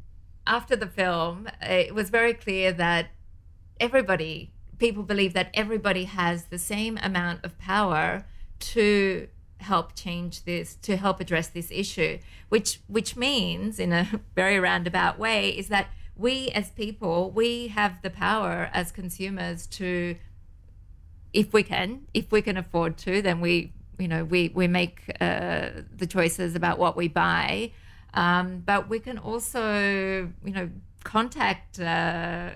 after 0.47 0.77
the 0.77 0.87
film, 0.87 1.49
it 1.63 1.95
was 1.95 2.11
very 2.11 2.35
clear 2.35 2.73
that 2.73 3.09
everybody, 3.81 4.53
people 4.79 5.03
believe 5.03 5.33
that 5.33 5.51
everybody 5.55 6.05
has 6.05 6.47
the 6.47 6.59
same 6.59 6.99
amount 7.03 7.45
of 7.45 7.59
power 7.59 8.25
to 8.59 9.29
help 9.59 9.95
change 9.95 10.45
this, 10.45 10.77
to 10.77 10.97
help 10.97 11.21
address 11.21 11.49
this 11.49 11.71
issue, 11.71 12.19
which 12.49 12.81
which 12.87 13.17
means, 13.17 13.79
in 13.79 13.93
a 13.93 14.21
very 14.35 14.59
roundabout 14.61 15.19
way, 15.19 15.51
is 15.51 15.69
that 15.69 15.89
we 16.17 16.49
as 16.51 16.71
people, 16.71 17.31
we 17.31 17.69
have 17.69 18.03
the 18.03 18.11
power 18.11 18.71
as 18.73 18.91
consumers 18.93 19.67
to 19.67 20.17
if 21.33 21.53
we 21.53 21.63
can, 21.63 22.07
if 22.15 22.33
we 22.33 22.41
can 22.41 22.57
afford 22.57 22.97
to, 22.97 23.21
then 23.21 23.41
we, 23.41 23.73
you 23.99 24.09
know, 24.09 24.25
we 24.25 24.51
we 24.55 24.67
make 24.67 25.03
uh, 25.21 25.69
the 25.95 26.07
choices 26.07 26.55
about 26.55 26.79
what 26.79 26.97
we 26.97 27.09
buy. 27.09 27.73
Um, 28.15 28.63
but 28.65 28.89
we 28.89 28.99
can 28.99 29.19
also, 29.19 30.33
you 30.45 30.53
know, 30.53 30.71
contact 31.05 31.79
uh, 31.79 32.51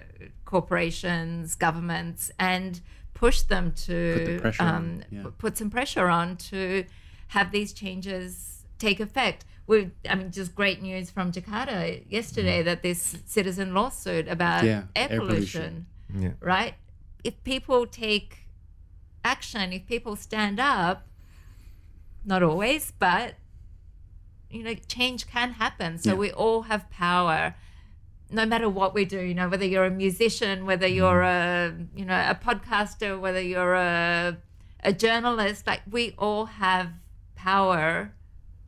corporations, 0.46 1.54
governments, 1.54 2.30
and 2.38 2.80
push 3.12 3.42
them 3.42 3.72
to 3.72 4.40
Put 4.42 4.56
the 4.56 4.64
um, 4.64 5.02
yeah. 5.10 5.24
put 5.36 5.58
some 5.58 5.68
pressure 5.68 6.08
on 6.08 6.36
to 6.36 6.84
have 7.28 7.52
these 7.52 7.74
changes 7.74 8.64
take 8.78 8.98
effect. 9.00 9.44
We, 9.66 9.90
I 10.08 10.14
mean, 10.16 10.32
just 10.32 10.54
great 10.54 10.82
news 10.82 11.10
from 11.10 11.30
Jakarta 11.32 12.02
yesterday 12.10 12.62
that 12.62 12.82
this 12.82 13.16
citizen 13.26 13.72
lawsuit 13.74 14.26
about 14.28 14.62
Mm. 14.64 14.66
Yeah, 14.66 14.82
air, 14.96 15.08
air 15.12 15.18
pollution 15.20 15.86
pollution. 16.08 16.24
yeah 16.24 16.30
right? 16.40 16.74
If 17.22 17.34
people 17.44 17.86
take 17.86 18.38
action, 19.24 19.72
if 19.72 19.86
people 19.86 20.16
stand 20.16 20.58
up, 20.58 21.06
not 22.24 22.42
always, 22.42 22.92
but 22.98 23.34
you 24.50 24.62
know, 24.64 24.74
change 24.88 25.26
can 25.28 25.52
happen. 25.52 25.98
So 25.98 26.10
Yeah. 26.12 26.16
we 26.16 26.32
all 26.32 26.62
have 26.62 26.90
power, 26.90 27.54
no 28.30 28.44
matter 28.44 28.68
what 28.68 28.94
we 28.94 29.04
do. 29.04 29.20
You 29.20 29.34
know, 29.34 29.48
whether 29.48 29.64
you're 29.64 29.84
a 29.84 29.90
musician, 29.90 30.66
whether 30.66 30.86
you're 30.88 31.22
a 31.22 31.72
you 31.94 32.04
know 32.04 32.14
a 32.14 32.34
podcaster, 32.34 33.18
whether 33.20 33.40
you're 33.40 33.74
a 33.74 34.36
a 34.82 34.92
journalist, 34.92 35.66
like 35.66 35.82
we 35.88 36.14
all 36.18 36.46
have 36.46 36.88
power 37.36 38.12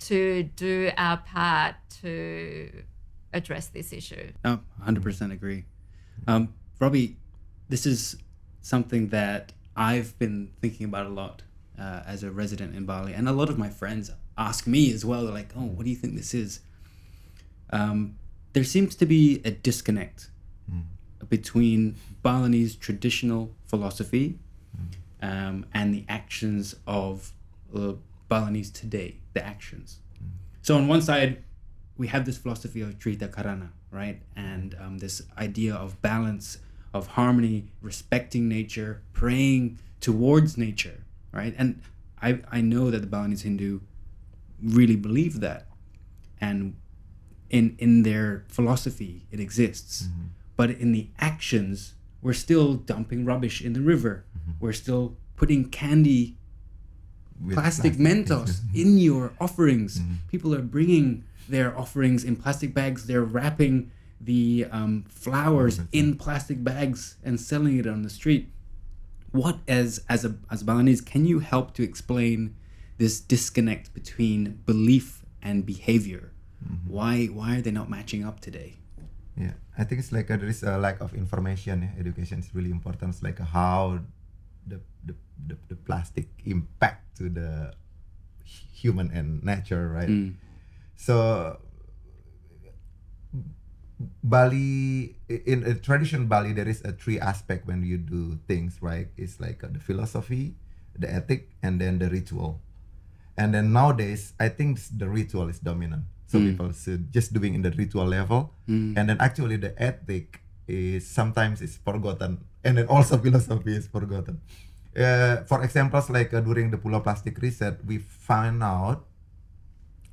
to 0.06 0.44
do 0.44 0.90
our 0.96 1.18
part 1.18 1.74
to 2.02 2.84
address 3.32 3.68
this 3.68 3.92
issue. 3.92 4.32
Oh, 4.44 4.60
100% 4.84 5.32
agree. 5.32 5.64
Um, 6.26 6.54
Robi, 6.80 7.16
this 7.68 7.86
is 7.86 8.16
something 8.60 9.08
that 9.08 9.52
I've 9.76 10.18
been 10.18 10.50
thinking 10.60 10.84
about 10.84 11.06
a 11.06 11.10
lot 11.10 11.42
uh, 11.78 12.02
as 12.06 12.22
a 12.22 12.30
resident 12.30 12.74
in 12.76 12.84
Bali, 12.84 13.14
and 13.14 13.28
a 13.28 13.32
lot 13.32 13.48
of 13.48 13.58
my 13.58 13.70
friends 13.70 14.10
ask 14.36 14.66
me 14.66 14.92
as 14.92 15.04
well. 15.04 15.24
They're 15.24 15.32
like, 15.32 15.52
"Oh, 15.56 15.64
what 15.64 15.84
do 15.84 15.90
you 15.90 15.96
think 15.96 16.14
this 16.14 16.34
is?" 16.34 16.60
Um, 17.70 18.16
there 18.52 18.64
seems 18.64 18.94
to 18.96 19.06
be 19.06 19.40
a 19.44 19.50
disconnect 19.50 20.28
between 21.28 21.96
Balinese 22.22 22.76
traditional 22.76 23.54
philosophy 23.64 24.38
um, 25.22 25.64
and 25.72 25.94
the 25.94 26.04
actions 26.08 26.74
of 26.86 27.32
uh, 27.74 27.94
Balinese 28.32 28.70
today. 28.70 29.10
The 29.36 29.42
actions. 29.54 29.88
Mm. 30.22 30.30
So 30.66 30.70
on 30.76 30.84
one 30.94 31.02
side, 31.10 31.32
we 31.96 32.06
have 32.14 32.24
this 32.28 32.38
philosophy 32.42 32.80
of 32.80 32.98
Tri 32.98 33.12
Hita 33.12 33.28
Karana, 33.36 33.70
right? 33.90 34.18
And 34.34 34.74
um, 34.82 34.98
this 35.04 35.16
idea 35.46 35.74
of 35.74 36.00
balance, 36.00 36.46
of 36.98 37.02
harmony, 37.18 37.58
respecting 37.90 38.44
nature, 38.48 38.92
praying 39.12 39.78
towards 40.00 40.56
nature, 40.56 40.98
right? 41.32 41.54
And 41.58 41.82
I, 42.20 42.40
I 42.50 42.60
know 42.60 42.90
that 42.92 43.00
the 43.00 43.06
Balinese 43.06 43.42
Hindu 43.42 43.80
really 44.78 44.96
believe 44.96 45.40
that. 45.40 45.66
And 46.40 46.76
in, 47.50 47.76
in 47.78 48.02
their 48.02 48.44
philosophy, 48.48 49.26
it 49.30 49.40
exists. 49.40 50.04
Mm-hmm. 50.04 50.26
But 50.56 50.70
in 50.70 50.92
the 50.92 51.10
actions, 51.18 51.94
we're 52.22 52.40
still 52.46 52.74
dumping 52.74 53.24
rubbish 53.24 53.60
in 53.60 53.72
the 53.74 53.80
river. 53.80 54.24
Mm-hmm. 54.38 54.52
We're 54.60 54.72
still 54.72 55.16
putting 55.36 55.68
candy 55.68 56.38
Plastic 57.50 57.94
Mentos 57.94 58.60
in 58.74 58.98
your 58.98 59.32
offerings. 59.40 60.00
People 60.30 60.54
are 60.54 60.62
bringing 60.62 61.24
their 61.48 61.76
offerings 61.78 62.24
in 62.24 62.36
plastic 62.36 62.72
bags. 62.74 63.06
They're 63.06 63.24
wrapping 63.24 63.90
the 64.20 64.66
um, 64.70 65.04
flowers 65.08 65.80
in 65.90 66.16
plastic 66.16 66.62
bags 66.62 67.16
and 67.24 67.40
selling 67.40 67.78
it 67.78 67.86
on 67.86 68.02
the 68.02 68.10
street. 68.10 68.48
What, 69.32 69.58
as 69.66 70.00
as 70.08 70.24
a 70.24 70.36
as 70.50 70.62
Balinese, 70.62 71.00
can 71.00 71.24
you 71.24 71.38
help 71.40 71.74
to 71.74 71.82
explain 71.82 72.54
this 72.98 73.18
disconnect 73.20 73.94
between 73.94 74.60
belief 74.66 75.24
and 75.42 75.64
behavior? 75.66 76.32
Why 76.86 77.26
why 77.26 77.56
are 77.56 77.60
they 77.60 77.72
not 77.72 77.90
matching 77.90 78.24
up 78.24 78.40
today? 78.40 78.76
Yeah, 79.36 79.52
I 79.76 79.84
think 79.84 80.00
it's 80.00 80.12
like 80.12 80.30
uh, 80.30 80.36
there 80.36 80.48
is 80.48 80.62
a 80.62 80.78
lack 80.78 81.00
of 81.00 81.14
information. 81.14 81.90
Education 81.98 82.38
is 82.38 82.54
really 82.54 82.70
important. 82.70 83.14
It's 83.14 83.22
like 83.22 83.40
how 83.40 84.00
the, 84.66 84.80
the 85.04 85.14
the 85.46 85.56
the 85.68 85.76
plastic 85.76 86.28
impact 86.44 87.16
to 87.18 87.28
the 87.28 87.74
human 88.44 89.10
and 89.10 89.42
nature, 89.42 89.88
right? 89.88 90.08
Hmm. 90.08 90.38
So 90.96 91.58
Bali 94.22 95.16
in 95.28 95.62
a 95.62 95.74
tradition 95.74 96.26
Bali 96.26 96.52
there 96.52 96.68
is 96.68 96.82
a 96.84 96.92
three 96.92 97.18
aspect 97.18 97.66
when 97.66 97.82
you 97.82 97.98
do 97.98 98.38
things, 98.46 98.78
right? 98.80 99.08
It's 99.16 99.38
like 99.40 99.62
uh, 99.62 99.68
the 99.70 99.78
philosophy, 99.78 100.54
the 100.98 101.10
ethic, 101.10 101.50
and 101.62 101.80
then 101.80 101.98
the 101.98 102.10
ritual. 102.10 102.60
And 103.36 103.54
then 103.54 103.72
nowadays, 103.72 104.34
I 104.38 104.50
think 104.50 104.78
the 104.92 105.08
ritual 105.08 105.48
is 105.48 105.58
dominant. 105.58 106.04
So 106.26 106.38
hmm. 106.38 106.52
people 106.52 106.72
should 106.72 107.12
just 107.12 107.32
doing 107.32 107.54
in 107.54 107.62
the 107.62 107.70
ritual 107.70 108.06
level, 108.06 108.54
hmm. 108.66 108.94
and 108.96 109.08
then 109.08 109.18
actually 109.20 109.56
the 109.56 109.76
ethic 109.80 110.40
is 110.66 111.06
sometimes 111.06 111.60
is 111.60 111.76
forgotten, 111.76 112.44
and 112.64 112.78
then 112.78 112.86
also 112.86 113.18
philosophy 113.22 113.76
is 113.76 113.86
forgotten. 113.86 114.40
Uh, 114.92 115.42
for 115.48 115.62
examples, 115.64 116.10
like 116.10 116.34
uh, 116.34 116.40
during 116.40 116.70
the 116.70 116.76
Pulau 116.76 117.02
Plastik 117.02 117.40
reset, 117.40 117.80
we 117.84 117.98
found 117.98 118.62
out 118.62 119.06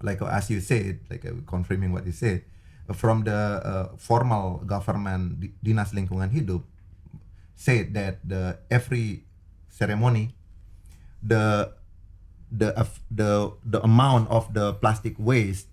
like 0.02 0.22
uh, 0.22 0.28
as 0.32 0.50
you 0.50 0.60
said, 0.60 1.00
like 1.10 1.26
uh, 1.26 1.34
confirming 1.48 1.92
what 1.92 2.06
you 2.06 2.12
said, 2.12 2.44
uh, 2.88 2.94
from 2.94 3.24
the 3.24 3.34
uh, 3.34 3.88
formal 3.98 4.64
government 4.66 5.40
di- 5.40 5.54
dinas 5.64 5.94
lingkungan 5.94 6.30
hidup 6.32 6.64
said 7.56 7.94
that 7.94 8.20
the 8.24 8.58
every 8.72 9.24
ceremony, 9.68 10.36
the 11.22 11.74
the 12.52 12.72
the 13.12 13.52
the 13.64 13.80
amount 13.84 14.30
of 14.30 14.54
the 14.54 14.74
plastic 14.80 15.16
waste 15.20 15.68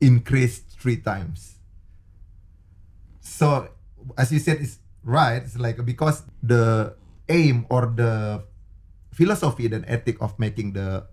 increased 0.00 0.78
three 0.78 0.96
times. 0.96 1.58
So 3.20 3.68
as 4.16 4.30
you 4.30 4.38
said, 4.38 4.62
it's 4.62 4.78
right. 5.04 5.42
It's 5.42 5.58
like 5.58 5.78
because 5.84 6.22
the 6.42 6.94
aim 7.28 7.66
or 7.70 7.86
the 7.92 8.44
philosophy 9.12 9.66
and 9.66 9.84
ethic 9.88 10.20
of 10.22 10.38
making 10.38 10.72
the 10.72 11.06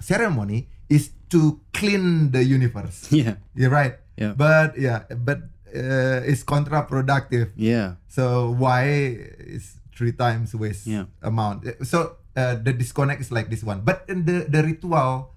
ceremony 0.00 0.68
is 0.88 1.10
to 1.30 1.60
clean 1.72 2.30
the 2.32 2.42
universe. 2.44 3.08
Yeah, 3.12 3.36
You're 3.54 3.70
right. 3.70 3.98
Yeah. 4.16 4.32
But 4.34 4.78
yeah, 4.78 5.04
but 5.14 5.46
uh, 5.70 6.24
it's 6.26 6.42
counterproductive. 6.42 7.52
yeah, 7.56 8.00
So 8.08 8.50
why 8.50 8.88
is 9.38 9.78
three 9.94 10.12
times 10.12 10.54
waste 10.54 10.86
Yeah. 10.86 11.06
amount? 11.22 11.66
So 11.86 12.16
uh, 12.34 12.56
the 12.58 12.72
disconnect 12.72 13.20
is 13.20 13.30
like 13.30 13.50
this 13.50 13.62
one. 13.62 13.82
But 13.86 14.04
in 14.08 14.24
the 14.24 14.46
the 14.48 14.62
ritual 14.64 15.34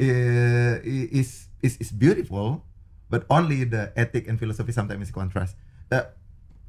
uh, 0.00 0.74
is 0.84 1.48
is 1.62 1.76
is 1.80 1.90
beautiful, 1.92 2.64
but 3.08 3.24
only 3.30 3.64
the 3.64 3.92
ethic 3.96 4.28
and 4.28 4.38
philosophy 4.38 4.72
sometimes 4.72 5.08
is 5.08 5.12
contrast. 5.14 5.56
Uh, 5.92 6.08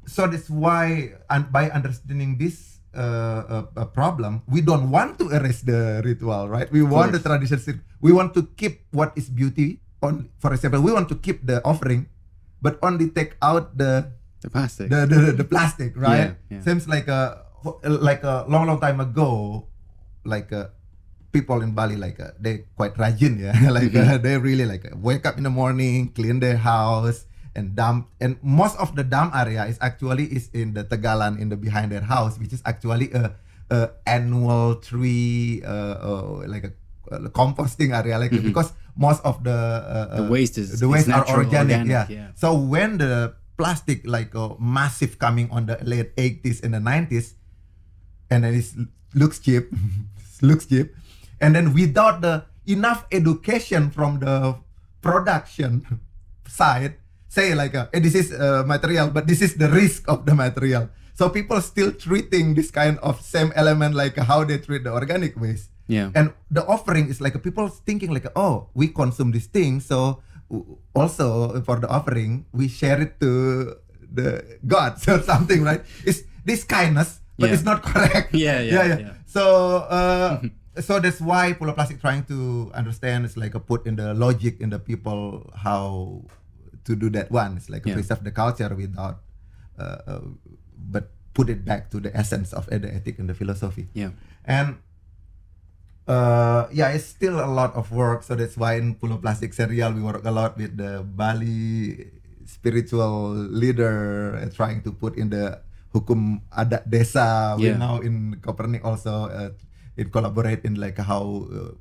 so 0.06 0.26
that's 0.26 0.50
why 0.50 1.14
and 1.30 1.50
by 1.52 1.70
understanding 1.70 2.38
this 2.38 2.72
uh, 2.92 3.00
uh, 3.48 3.64
uh, 3.76 3.84
problem, 3.88 4.42
we 4.44 4.60
don't 4.60 4.90
want 4.92 5.16
to 5.18 5.32
erase 5.32 5.64
the 5.64 6.04
ritual, 6.04 6.48
right? 6.48 6.68
We 6.70 6.82
want 6.84 7.12
the 7.16 7.20
tradition. 7.24 7.80
We 8.04 8.12
want 8.12 8.34
to 8.34 8.44
keep 8.56 8.84
what 8.92 9.16
is 9.16 9.32
beauty. 9.32 9.80
On, 10.02 10.28
for 10.42 10.52
example, 10.52 10.82
we 10.82 10.92
want 10.92 11.08
to 11.08 11.16
keep 11.16 11.46
the 11.46 11.62
offering, 11.64 12.10
but 12.60 12.76
only 12.82 13.08
take 13.08 13.38
out 13.40 13.78
the 13.78 14.12
the 14.42 14.50
plastic. 14.50 14.90
the, 14.90 15.06
the, 15.06 15.32
the 15.40 15.46
plastic, 15.46 15.96
right? 15.96 16.36
Yeah, 16.50 16.58
yeah. 16.58 16.60
Seems 16.66 16.84
like 16.90 17.08
a 17.08 17.46
like 17.86 18.26
a 18.26 18.44
long 18.50 18.66
long 18.66 18.76
time 18.82 19.00
ago, 19.00 19.64
like 20.26 20.52
uh, 20.52 20.68
people 21.32 21.62
in 21.62 21.72
Bali 21.72 21.96
like 21.96 22.20
uh, 22.20 22.36
they 22.36 22.68
quite 22.76 22.94
rajin, 23.00 23.40
yeah, 23.40 23.56
like 23.76 23.94
uh, 23.96 24.18
they 24.18 24.36
really 24.36 24.66
like 24.66 24.84
uh, 24.84 24.98
wake 25.00 25.24
up 25.24 25.38
in 25.38 25.48
the 25.48 25.54
morning, 25.54 26.12
clean 26.12 26.44
their 26.44 26.58
house, 26.60 27.24
and 27.54 27.76
dump. 27.76 28.08
And 28.20 28.36
most 28.42 28.78
of 28.78 28.96
the 28.96 29.04
dump 29.04 29.34
area 29.36 29.64
is 29.66 29.78
actually 29.80 30.24
is 30.32 30.48
in 30.52 30.74
the 30.74 30.84
Tegalan 30.84 31.38
in 31.40 31.48
the 31.48 31.56
behind 31.56 31.92
their 31.92 32.00
house, 32.04 32.38
which 32.38 32.52
is 32.52 32.62
actually 32.64 33.12
a, 33.12 33.34
a 33.70 33.90
annual 34.06 34.76
tree, 34.76 35.62
uh, 35.64 35.68
uh, 36.00 36.22
like 36.48 36.64
a, 36.64 36.72
a 37.12 37.28
composting 37.30 37.92
area, 37.96 38.18
like 38.18 38.30
because 38.32 38.72
most 38.96 39.20
of 39.24 39.44
the 39.44 39.52
uh, 39.52 40.16
The 40.16 40.24
uh, 40.26 40.28
waste 40.28 40.56
is- 40.58 40.80
the 40.80 40.88
waste 40.88 41.08
is 41.08 41.14
are 41.14 41.28
organic, 41.28 41.84
organic, 41.84 41.90
yeah. 41.90 42.06
yeah. 42.08 42.28
So 42.36 42.54
when 42.56 42.98
the 42.98 43.34
plastic 43.56 44.00
like 44.08 44.34
uh, 44.34 44.56
massive 44.58 45.18
coming 45.20 45.48
on 45.52 45.66
the 45.66 45.76
late 45.84 46.16
80s 46.16 46.64
and 46.64 46.72
the 46.74 46.80
90s, 46.80 47.34
and 48.32 48.44
then 48.44 48.54
it 48.56 48.64
looks 49.14 49.38
cheap, 49.38 49.68
looks 50.42 50.64
cheap, 50.66 50.92
and 51.40 51.54
then 51.54 51.72
without 51.76 52.20
the 52.24 52.44
enough 52.66 53.04
education 53.12 53.90
from 53.90 54.20
the 54.20 54.56
production 55.02 55.84
side, 56.48 56.96
say 57.32 57.56
like 57.56 57.72
uh, 57.72 57.88
"Eh, 57.96 58.00
this 58.04 58.12
is 58.12 58.28
uh, 58.28 58.60
material, 58.68 59.08
but 59.08 59.24
this 59.24 59.40
is 59.40 59.56
the 59.56 59.72
risk 59.72 60.04
of 60.12 60.28
the 60.28 60.36
material. 60.36 60.92
So 61.16 61.32
people 61.32 61.60
still 61.64 61.92
treating 61.96 62.52
this 62.52 62.68
kind 62.68 63.00
of 63.00 63.24
same 63.24 63.52
element 63.56 63.96
like 63.96 64.20
how 64.20 64.44
they 64.44 64.60
treat 64.60 64.84
the 64.84 64.92
organic 64.92 65.32
waste. 65.40 65.72
Yeah. 65.88 66.12
And 66.12 66.36
the 66.52 66.60
offering 66.68 67.08
is 67.08 67.20
like 67.24 67.36
people 67.40 67.68
thinking 67.68 68.12
like, 68.12 68.28
oh, 68.36 68.68
we 68.76 68.92
consume 68.92 69.32
this 69.32 69.48
thing, 69.48 69.80
so 69.80 70.20
also 70.92 71.56
for 71.64 71.80
the 71.80 71.88
offering 71.88 72.44
we 72.52 72.68
share 72.68 73.00
it 73.00 73.16
to 73.20 73.74
the 74.12 74.44
gods 74.68 75.08
or 75.12 75.20
something, 75.24 75.64
right? 75.64 75.80
It's 76.04 76.22
this 76.44 76.64
kindness, 76.64 77.20
but 77.40 77.48
Yeah. 77.48 77.54
it's 77.56 77.64
not 77.64 77.80
correct. 77.88 78.34
Yeah, 78.36 78.60
yeah, 78.60 78.84
yeah. 78.84 79.12
So 79.24 79.84
uh, 79.88 80.40
so 80.80 81.00
that's 81.00 81.20
why 81.20 81.52
Pulau 81.56 81.76
Plastik 81.76 82.00
trying 82.00 82.24
to 82.32 82.70
understand 82.72 83.24
it's 83.24 83.36
like 83.36 83.52
a 83.56 83.60
put 83.60 83.84
in 83.88 83.96
the 83.96 84.12
logic 84.16 84.60
in 84.60 84.68
the 84.72 84.80
people 84.80 85.48
how 85.56 86.20
to 86.84 86.96
do 86.96 87.10
that 87.10 87.30
one. 87.30 87.56
It's 87.56 87.70
like 87.70 87.86
a 87.86 87.94
Yeah. 87.94 87.98
preserve 87.98 88.22
the 88.24 88.34
culture 88.34 88.70
without, 88.74 89.22
uh, 89.78 89.98
uh, 90.06 90.24
but 90.76 91.14
put 91.32 91.48
it 91.48 91.64
back 91.64 91.88
to 91.90 92.00
the 92.00 92.12
essence 92.12 92.52
of 92.52 92.68
the 92.68 92.90
ethic 92.92 93.18
and 93.18 93.28
the 93.28 93.34
philosophy. 93.34 93.88
Yeah. 93.94 94.12
And 94.44 94.82
uh, 96.06 96.68
yeah, 96.74 96.90
it's 96.92 97.06
still 97.06 97.38
a 97.38 97.48
lot 97.48 97.74
of 97.74 97.90
work. 97.92 98.22
So 98.22 98.34
that's 98.34 98.56
why 98.56 98.76
in 98.76 98.96
Pulau 98.98 99.22
Plastik 99.22 99.54
Serial 99.54 99.94
we 99.94 100.02
work 100.02 100.24
a 100.26 100.34
lot 100.34 100.58
with 100.58 100.76
the 100.76 101.02
Bali 101.06 102.10
spiritual 102.44 103.32
leader, 103.32 104.36
uh, 104.36 104.50
trying 104.50 104.82
to 104.82 104.92
put 104.92 105.16
in 105.16 105.30
the 105.30 105.62
hukum 105.94 106.42
adat 106.52 106.88
desa. 106.88 107.56
Yeah. 107.56 107.74
We 107.74 107.78
now 107.78 108.02
in 108.02 108.36
Kopernik 108.42 108.84
also 108.84 109.30
uh, 109.30 109.50
it 109.96 110.10
collaborate 110.10 110.64
in 110.64 110.76
like 110.76 110.98
how 110.98 111.48
uh, 111.48 111.72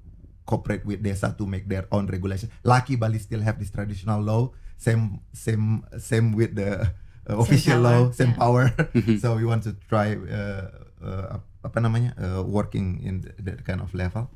cooperate 0.45 0.85
with 0.85 1.03
desa 1.03 1.35
to 1.37 1.43
make 1.47 1.67
their 1.67 1.87
own 1.91 2.07
regulation. 2.07 2.51
Lucky 2.63 2.95
Bali 2.95 3.19
still 3.19 3.41
have 3.41 3.59
this 3.59 3.71
traditional 3.71 4.21
law. 4.21 4.51
Same 4.81 5.21
same 5.29 5.85
same 6.01 6.33
with 6.33 6.57
the 6.57 6.89
uh, 7.29 7.37
official 7.37 7.85
power, 7.85 8.09
law, 8.09 8.11
same 8.11 8.33
yeah. 8.33 8.41
power. 8.41 8.63
so 9.21 9.37
we 9.37 9.45
want 9.45 9.61
to 9.69 9.77
try 9.85 10.17
uh, 10.17 10.73
uh, 11.05 11.37
apa 11.61 11.77
namanya 11.77 12.17
uh, 12.17 12.41
working 12.41 12.97
in 13.05 13.21
that 13.37 13.61
kind 13.61 13.77
of 13.77 13.93
level. 13.93 14.33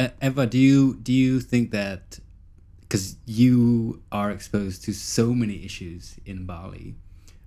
Uh, 0.00 0.08
Ewa, 0.24 0.48
do 0.48 0.56
you 0.56 0.96
do 1.04 1.12
you 1.12 1.44
think 1.44 1.76
that 1.76 2.24
because 2.80 3.20
you 3.28 4.00
are 4.08 4.32
exposed 4.32 4.80
to 4.88 4.96
so 4.96 5.36
many 5.36 5.60
issues 5.60 6.16
in 6.24 6.48
Bali, 6.48 6.96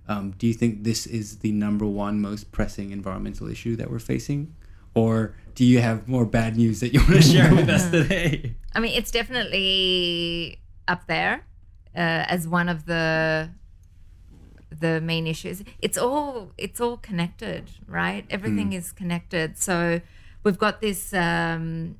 um, 0.06 0.30
do 0.38 0.46
you 0.46 0.54
think 0.54 0.86
this 0.86 1.10
is 1.10 1.42
the 1.42 1.50
number 1.50 1.86
one 1.86 2.22
most 2.22 2.54
pressing 2.54 2.94
environmental 2.94 3.50
issue 3.50 3.74
that 3.74 3.90
we're 3.90 3.98
facing, 3.98 4.54
or 4.94 5.34
do 5.58 5.66
you 5.66 5.82
have 5.82 6.06
more 6.06 6.26
bad 6.26 6.54
news 6.54 6.78
that 6.78 6.94
you 6.94 7.02
want 7.02 7.18
to 7.18 7.26
share 7.26 7.50
with 7.50 7.66
us 7.66 7.90
today? 7.94 8.54
I 8.70 8.78
mean, 8.78 8.94
it's 8.94 9.10
definitely 9.10 10.62
up 10.86 11.10
there 11.10 11.42
as 11.94 12.46
one 12.46 12.68
of 12.68 12.86
the 12.86 13.50
the 14.70 15.00
main 15.00 15.26
issues. 15.26 15.62
It's 15.80 15.98
all 15.98 16.52
it's 16.56 16.80
all 16.80 16.96
connected, 16.96 17.70
right? 17.86 18.24
Everything 18.30 18.72
is 18.72 18.92
connected. 18.92 19.58
So 19.58 20.00
we've 20.44 20.58
got 20.58 20.80
this 20.80 21.12
um, 21.12 21.96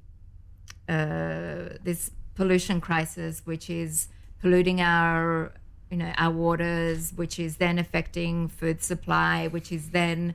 uh, 0.89 1.77
this 1.83 2.11
pollution 2.35 2.81
crisis, 2.81 3.43
which 3.45 3.69
is 3.69 4.09
polluting 4.41 4.81
our 4.81 5.53
you 5.91 5.99
know 5.99 6.13
our 6.17 6.33
waters, 6.33 7.13
which 7.15 7.39
is 7.39 7.57
then 7.57 7.79
affecting 7.79 8.49
food 8.49 8.83
supply, 8.83 9.49
which 9.49 9.73
is 9.73 9.91
then 9.91 10.35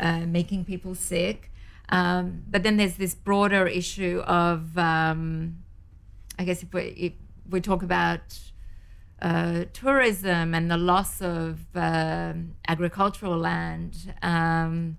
uh, 0.00 0.20
making 0.20 0.64
people 0.64 0.94
sick. 0.94 1.50
Um, 1.88 2.42
but 2.50 2.62
then 2.62 2.76
there's 2.76 2.96
this 2.96 3.14
broader 3.14 3.66
issue 3.66 4.20
of, 4.26 4.76
um, 4.76 5.58
I 6.38 6.44
guess, 6.44 6.62
if 6.62 6.74
we 6.74 6.82
if 6.82 7.12
we 7.48 7.60
talk 7.60 7.82
about 7.82 8.38
uh, 9.22 9.64
tourism 9.72 10.54
and 10.54 10.70
the 10.70 10.76
loss 10.76 11.20
of 11.20 11.60
um 11.74 12.54
agricultural 12.68 13.38
land, 13.38 14.14
um, 14.22 14.96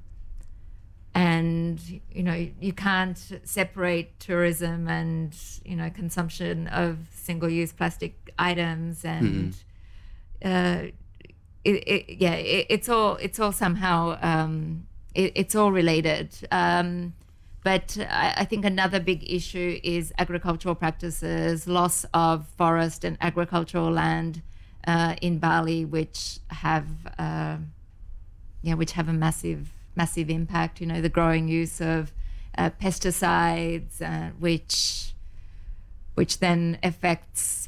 and 1.14 1.80
you 2.12 2.24
know 2.24 2.48
you 2.60 2.74
can't 2.74 3.40
separate 3.44 4.20
tourism 4.20 4.88
and 4.88 5.36
you 5.64 5.76
know 5.76 5.90
consumption 5.90 6.68
of 6.68 6.98
single-use 7.12 7.74
plastic 7.74 8.32
items 8.38 9.06
and. 9.06 9.56
Uh, 10.44 10.92
it, 11.64 11.84
it, 11.88 12.18
yeah, 12.22 12.36
it, 12.36 12.68
it's 12.70 12.88
all 12.88 13.16
it's 13.18 13.40
all 13.40 13.52
somehow 13.52 14.18
um, 14.22 14.86
it, 15.14 15.34
it's 15.36 15.56
all 15.56 15.72
related. 15.72 16.30
Um, 16.52 17.14
but 17.68 17.98
I, 18.10 18.34
I 18.38 18.46
think 18.46 18.64
another 18.64 19.02
big 19.02 19.30
issue 19.30 19.78
is 19.84 20.14
agricultural 20.18 20.74
practices, 20.74 21.68
loss 21.68 22.06
of 22.14 22.48
forest 22.58 23.04
and 23.04 23.18
agricultural 23.20 23.92
land 23.92 24.42
uh, 24.88 25.16
in 25.22 25.38
Bali, 25.38 25.84
which 25.84 26.40
have 26.48 26.88
uh, 27.20 27.58
yeah, 28.62 28.76
which 28.76 28.94
have 28.94 29.10
a 29.10 29.18
massive 29.26 29.74
massive 29.98 30.30
impact. 30.30 30.80
You 30.80 30.88
know, 30.88 31.02
the 31.02 31.10
growing 31.10 31.50
use 31.50 31.82
of 31.82 32.14
uh, 32.58 32.70
pesticides, 32.82 34.02
uh, 34.02 34.30
which 34.40 35.14
which 36.16 36.40
then 36.40 36.80
affects 36.82 37.68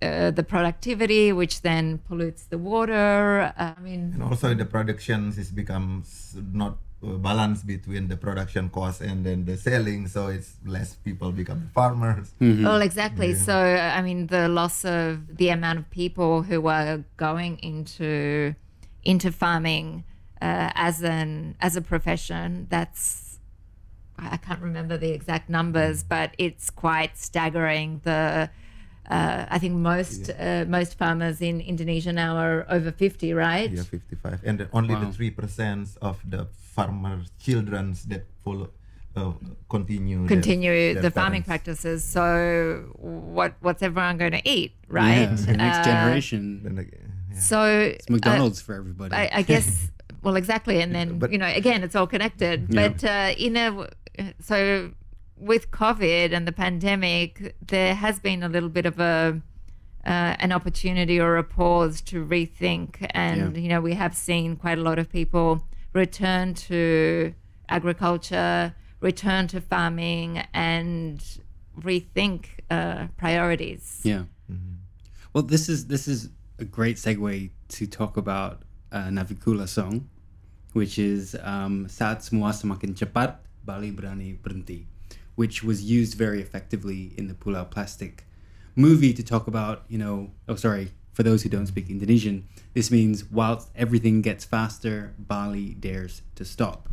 uh, 0.00 0.30
the 0.30 0.44
productivity, 0.44 1.32
which 1.32 1.62
then 1.62 1.98
pollutes 2.06 2.44
the 2.44 2.58
water. 2.58 3.52
Uh, 3.56 3.74
I 3.76 3.80
mean, 3.80 4.12
And 4.14 4.22
also 4.22 4.54
the 4.54 4.64
productions 4.64 5.38
is 5.38 5.50
becomes 5.50 6.36
not 6.52 6.78
balance 7.00 7.62
between 7.62 8.08
the 8.08 8.16
production 8.16 8.68
cost 8.70 9.00
and 9.00 9.24
then 9.24 9.44
the 9.44 9.56
selling, 9.56 10.08
so 10.08 10.26
it's 10.28 10.56
less 10.66 10.94
people 10.94 11.30
become 11.30 11.70
farmers. 11.74 12.32
Well, 12.40 12.80
exactly. 12.82 13.34
So, 13.34 13.54
I 13.54 14.02
mean, 14.02 14.26
the 14.26 14.48
loss 14.48 14.84
of 14.84 15.36
the 15.36 15.50
amount 15.50 15.78
of 15.78 15.90
people 15.90 16.42
who 16.42 16.66
are 16.66 17.04
going 17.16 17.58
into 17.60 18.54
into 19.04 19.30
farming 19.30 20.04
uh, 20.42 20.70
as 20.74 21.02
an 21.02 21.56
as 21.60 21.76
a 21.76 21.80
profession. 21.80 22.66
That's 22.68 23.38
I 24.18 24.34
I 24.34 24.36
can't 24.36 24.60
remember 24.60 24.98
the 24.98 25.10
exact 25.12 25.48
numbers, 25.48 26.02
but 26.02 26.34
it's 26.38 26.68
quite 26.70 27.16
staggering. 27.16 28.00
The 28.02 28.50
uh, 29.08 29.46
I 29.48 29.58
think 29.58 29.74
most 29.74 30.30
uh, 30.30 30.64
most 30.68 30.98
farmers 30.98 31.40
in 31.40 31.60
Indonesia 31.60 32.12
now 32.12 32.36
are 32.36 32.66
over 32.68 32.90
fifty, 32.92 33.32
right? 33.32 33.70
Yeah, 33.70 33.82
55. 33.82 34.40
And 34.44 34.68
only 34.72 34.94
Wow. 34.94 35.10
the 35.10 35.30
3% 35.30 35.96
of 36.02 36.18
the 36.28 36.46
farmer 36.78 37.14
childrens 37.44 38.04
that 38.10 38.22
follow 38.44 38.68
uh, 39.16 39.32
continue 39.68 40.26
Continue 40.28 40.94
their 40.94 41.02
the 41.02 41.10
farming 41.10 41.42
practices. 41.42 42.04
So, 42.04 42.24
what 42.96 43.54
what's 43.60 43.82
everyone 43.82 44.16
going 44.18 44.32
to 44.40 44.44
eat, 44.56 44.72
right? 44.88 45.28
Yeah, 45.30 45.34
the 45.52 45.56
next 45.56 45.78
Uh, 45.78 45.84
generation. 45.92 46.40
Then 46.64 46.78
again, 46.78 47.12
yeah. 47.32 47.40
So 47.40 47.58
It's 47.98 48.08
McDonald's 48.08 48.60
for 48.66 48.74
everybody. 48.74 49.14
I, 49.14 49.24
I 49.40 49.42
guess. 49.42 49.68
Well, 50.20 50.34
exactly, 50.34 50.80
and 50.82 50.92
then 50.96 51.08
But- 51.20 51.30
you 51.32 51.38
know, 51.38 51.46
again, 51.46 51.84
it's 51.84 51.94
all 51.94 52.08
connected. 52.08 52.56
Yeah. 52.68 52.88
But 52.88 52.98
uh, 53.04 53.34
in 53.46 53.56
a 53.56 53.66
so 54.40 54.90
with 55.36 55.70
COVID 55.70 56.32
and 56.36 56.44
the 56.44 56.56
pandemic, 56.64 57.54
there 57.74 57.94
has 57.94 58.18
been 58.18 58.42
a 58.42 58.48
little 58.48 58.68
bit 58.78 58.84
of 58.92 58.98
a 58.98 59.40
uh, 60.04 60.44
an 60.44 60.50
opportunity 60.58 61.20
or 61.20 61.36
a 61.36 61.44
pause 61.44 62.00
to 62.10 62.16
rethink, 62.34 63.06
and 63.10 63.54
Yeah. 63.54 63.62
you 63.62 63.68
know, 63.72 63.80
we 63.80 63.94
have 63.94 64.14
seen 64.16 64.56
quite 64.56 64.78
a 64.78 64.82
lot 64.82 64.98
of 64.98 65.06
people 65.18 65.48
return 65.92 66.54
to 66.54 67.34
agriculture, 67.68 68.74
return 69.00 69.46
to 69.48 69.60
farming, 69.60 70.44
and 70.52 71.22
rethink 71.80 72.46
uh, 72.70 73.06
priorities. 73.16 74.00
Yeah. 74.02 74.24
Well, 75.32 75.42
this 75.42 75.68
is 75.68 75.86
this 75.86 76.08
is 76.08 76.30
a 76.58 76.64
great 76.64 76.96
segue 76.96 77.50
to 77.68 77.86
talk 77.86 78.16
about 78.16 78.62
uh, 78.90 79.08
Navicula 79.08 79.68
song, 79.68 80.08
which 80.72 80.98
is 80.98 81.36
um, 81.42 81.86
Saat 81.86 82.24
Semua 82.24 82.50
Semakin 82.50 82.96
Cepat, 82.96 83.36
Bali 83.64 83.92
Berani 83.92 84.38
Berhenti, 84.38 84.86
which 85.36 85.62
was 85.62 85.82
used 85.82 86.14
very 86.14 86.40
effectively 86.40 87.12
in 87.16 87.28
the 87.28 87.34
Pulau 87.34 87.68
Plastik 87.70 88.24
movie 88.74 89.12
to 89.12 89.22
talk 89.22 89.46
about, 89.46 89.84
you 89.88 89.98
know, 89.98 90.30
oh, 90.48 90.54
sorry, 90.54 90.92
for 91.12 91.22
those 91.22 91.42
who 91.42 91.48
don't 91.48 91.66
speak 91.66 91.90
Indonesian, 91.90 92.48
this 92.78 92.92
means 92.92 93.24
whilst 93.24 93.70
everything 93.74 94.22
gets 94.22 94.44
faster, 94.44 95.12
Bali 95.18 95.70
dares 95.74 96.22
to 96.36 96.44
stop. 96.44 96.88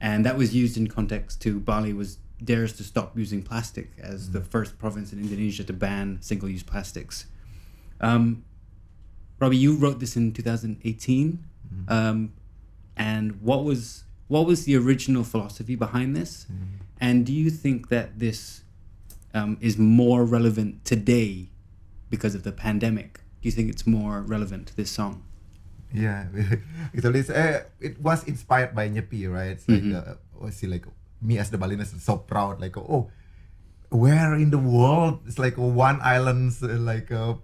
And 0.00 0.24
that 0.24 0.36
was 0.38 0.54
used 0.54 0.76
in 0.76 0.86
context 0.86 1.42
to 1.42 1.58
Bali 1.58 1.92
was 1.92 2.18
dares 2.44 2.72
to 2.74 2.84
stop 2.84 3.18
using 3.18 3.42
plastic 3.42 3.90
as 4.00 4.30
the 4.30 4.40
first 4.40 4.78
province 4.78 5.12
in 5.12 5.18
Indonesia 5.18 5.64
to 5.64 5.72
ban 5.72 6.18
single-use 6.20 6.62
plastics. 6.62 7.26
Um, 8.00 8.44
Robi, 9.40 9.58
you 9.58 9.74
wrote 9.74 9.98
this 9.98 10.14
in 10.16 10.32
2018, 10.32 11.44
um, 11.88 12.32
and 12.96 13.42
what 13.42 13.64
was 13.64 14.04
what 14.28 14.46
was 14.46 14.64
the 14.64 14.76
original 14.76 15.24
philosophy 15.24 15.74
behind 15.74 16.14
this? 16.14 16.46
And 17.00 17.26
do 17.26 17.32
you 17.32 17.50
think 17.50 17.88
that 17.88 18.20
this 18.20 18.62
um, 19.34 19.58
is 19.60 19.76
more 19.76 20.24
relevant 20.24 20.84
today 20.84 21.48
because 22.10 22.36
of 22.36 22.44
the 22.44 22.52
pandemic? 22.52 23.22
Do 23.46 23.54
you 23.54 23.54
think 23.54 23.70
it's 23.70 23.86
more 23.86 24.26
relevant 24.26 24.66
to 24.66 24.74
this 24.74 24.90
song? 24.90 25.22
Yeah, 25.94 26.26
actually, 26.90 27.22
it's, 27.22 27.30
uh, 27.30 27.62
it 27.78 27.94
was 28.02 28.26
inspired 28.26 28.74
by 28.74 28.90
Nyepi, 28.90 29.30
right? 29.30 29.54
It's 29.54 29.68
like, 29.70 29.86
uh, 29.86 30.50
see, 30.50 30.66
like 30.66 30.82
me 31.22 31.38
as 31.38 31.54
the 31.54 31.56
Balinese 31.56 31.94
is 31.94 32.02
so 32.02 32.18
proud, 32.18 32.58
like, 32.60 32.76
oh, 32.76 33.06
where 33.90 34.34
in 34.34 34.50
the 34.50 34.58
world 34.58 35.22
it's 35.30 35.38
like 35.38 35.54
one 35.54 36.02
island, 36.02 36.58
uh, 36.58 36.74
like 36.82 37.14
uh, 37.14 37.38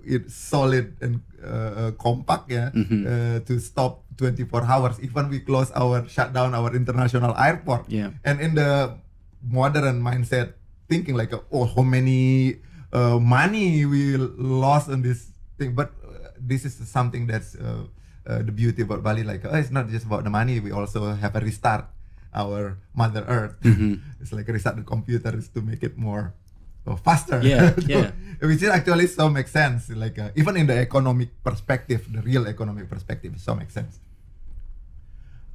it's 0.00 0.32
solid 0.32 0.96
and 1.04 1.20
uh, 1.44 1.44
uh, 1.44 1.90
compact, 2.00 2.48
yeah, 2.48 2.72
uh, 2.72 3.44
to 3.44 3.60
stop 3.60 4.08
24 4.16 4.64
hours. 4.64 4.96
Even 5.04 5.28
we 5.28 5.40
close 5.40 5.70
our 5.72 6.08
shut 6.08 6.32
down 6.32 6.54
our 6.54 6.74
international 6.74 7.36
airport. 7.36 7.84
Yeah. 7.92 8.16
And 8.24 8.40
in 8.40 8.54
the 8.54 8.96
modern 9.44 10.00
mindset, 10.00 10.54
thinking 10.88 11.20
like, 11.20 11.34
oh, 11.52 11.66
how 11.66 11.82
many 11.82 12.64
uh, 12.92 13.18
money 13.18 13.84
we 13.84 14.16
lost 14.16 14.88
on 14.88 15.02
this 15.02 15.30
thing, 15.58 15.74
but 15.74 15.92
uh, 16.04 16.30
this 16.38 16.64
is 16.64 16.76
something 16.88 17.26
that's 17.26 17.54
uh, 17.56 17.84
uh, 18.26 18.42
the 18.42 18.52
beauty 18.52 18.82
about 18.82 19.02
Bali. 19.02 19.24
Like, 19.24 19.44
oh, 19.44 19.56
it's 19.56 19.70
not 19.70 19.88
just 19.88 20.06
about 20.06 20.24
the 20.24 20.30
money. 20.30 20.60
We 20.60 20.72
also 20.72 21.12
have 21.12 21.36
a 21.36 21.40
restart 21.40 21.86
our 22.34 22.78
Mother 22.94 23.24
Earth. 23.26 23.56
it's 24.20 24.32
like 24.32 24.48
restart 24.48 24.76
the 24.76 24.82
computers 24.82 25.48
to 25.48 25.60
make 25.60 25.82
it 25.82 25.96
more 25.96 26.34
uh, 26.86 26.96
faster. 26.96 27.40
Yeah, 27.42 27.74
So, 27.80 27.88
yeah. 27.88 28.10
Which 28.40 28.62
is 28.62 28.70
actually 28.70 29.06
so 29.08 29.28
makes 29.28 29.50
sense. 29.50 29.88
Like 29.90 30.18
uh, 30.18 30.30
even 30.36 30.56
in 30.56 30.66
the 30.66 30.78
economic 30.78 31.42
perspective, 31.42 32.06
the 32.12 32.22
real 32.22 32.46
economic 32.46 32.88
perspective, 32.88 33.34
so 33.38 33.54
makes 33.54 33.74
sense. 33.74 33.98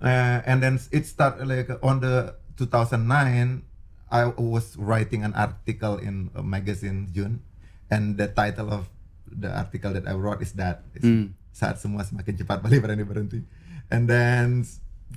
Uh, 0.02 0.44
and 0.46 0.62
then 0.62 0.80
it 0.92 1.06
started 1.06 1.48
like 1.48 1.70
on 1.82 2.02
the 2.02 2.36
2009 2.58 3.64
i 4.14 4.30
was 4.38 4.78
writing 4.78 5.26
an 5.26 5.34
article 5.34 5.98
in 5.98 6.30
a 6.38 6.46
magazine 6.46 7.10
june 7.10 7.42
and 7.90 8.22
the 8.22 8.30
title 8.30 8.70
of 8.70 8.86
the 9.26 9.50
article 9.50 9.90
that 9.90 10.06
i 10.06 10.14
wrote 10.14 10.42
is 10.46 10.54
that. 10.54 10.86
Is 10.94 11.34
saat 11.54 11.78
semua 11.78 12.02
semakin 12.02 12.34
cepat 12.34 12.66
Bali 12.66 12.82
berani 12.82 13.06
berhenti. 13.06 13.46
And 13.94 14.10
then 14.10 14.66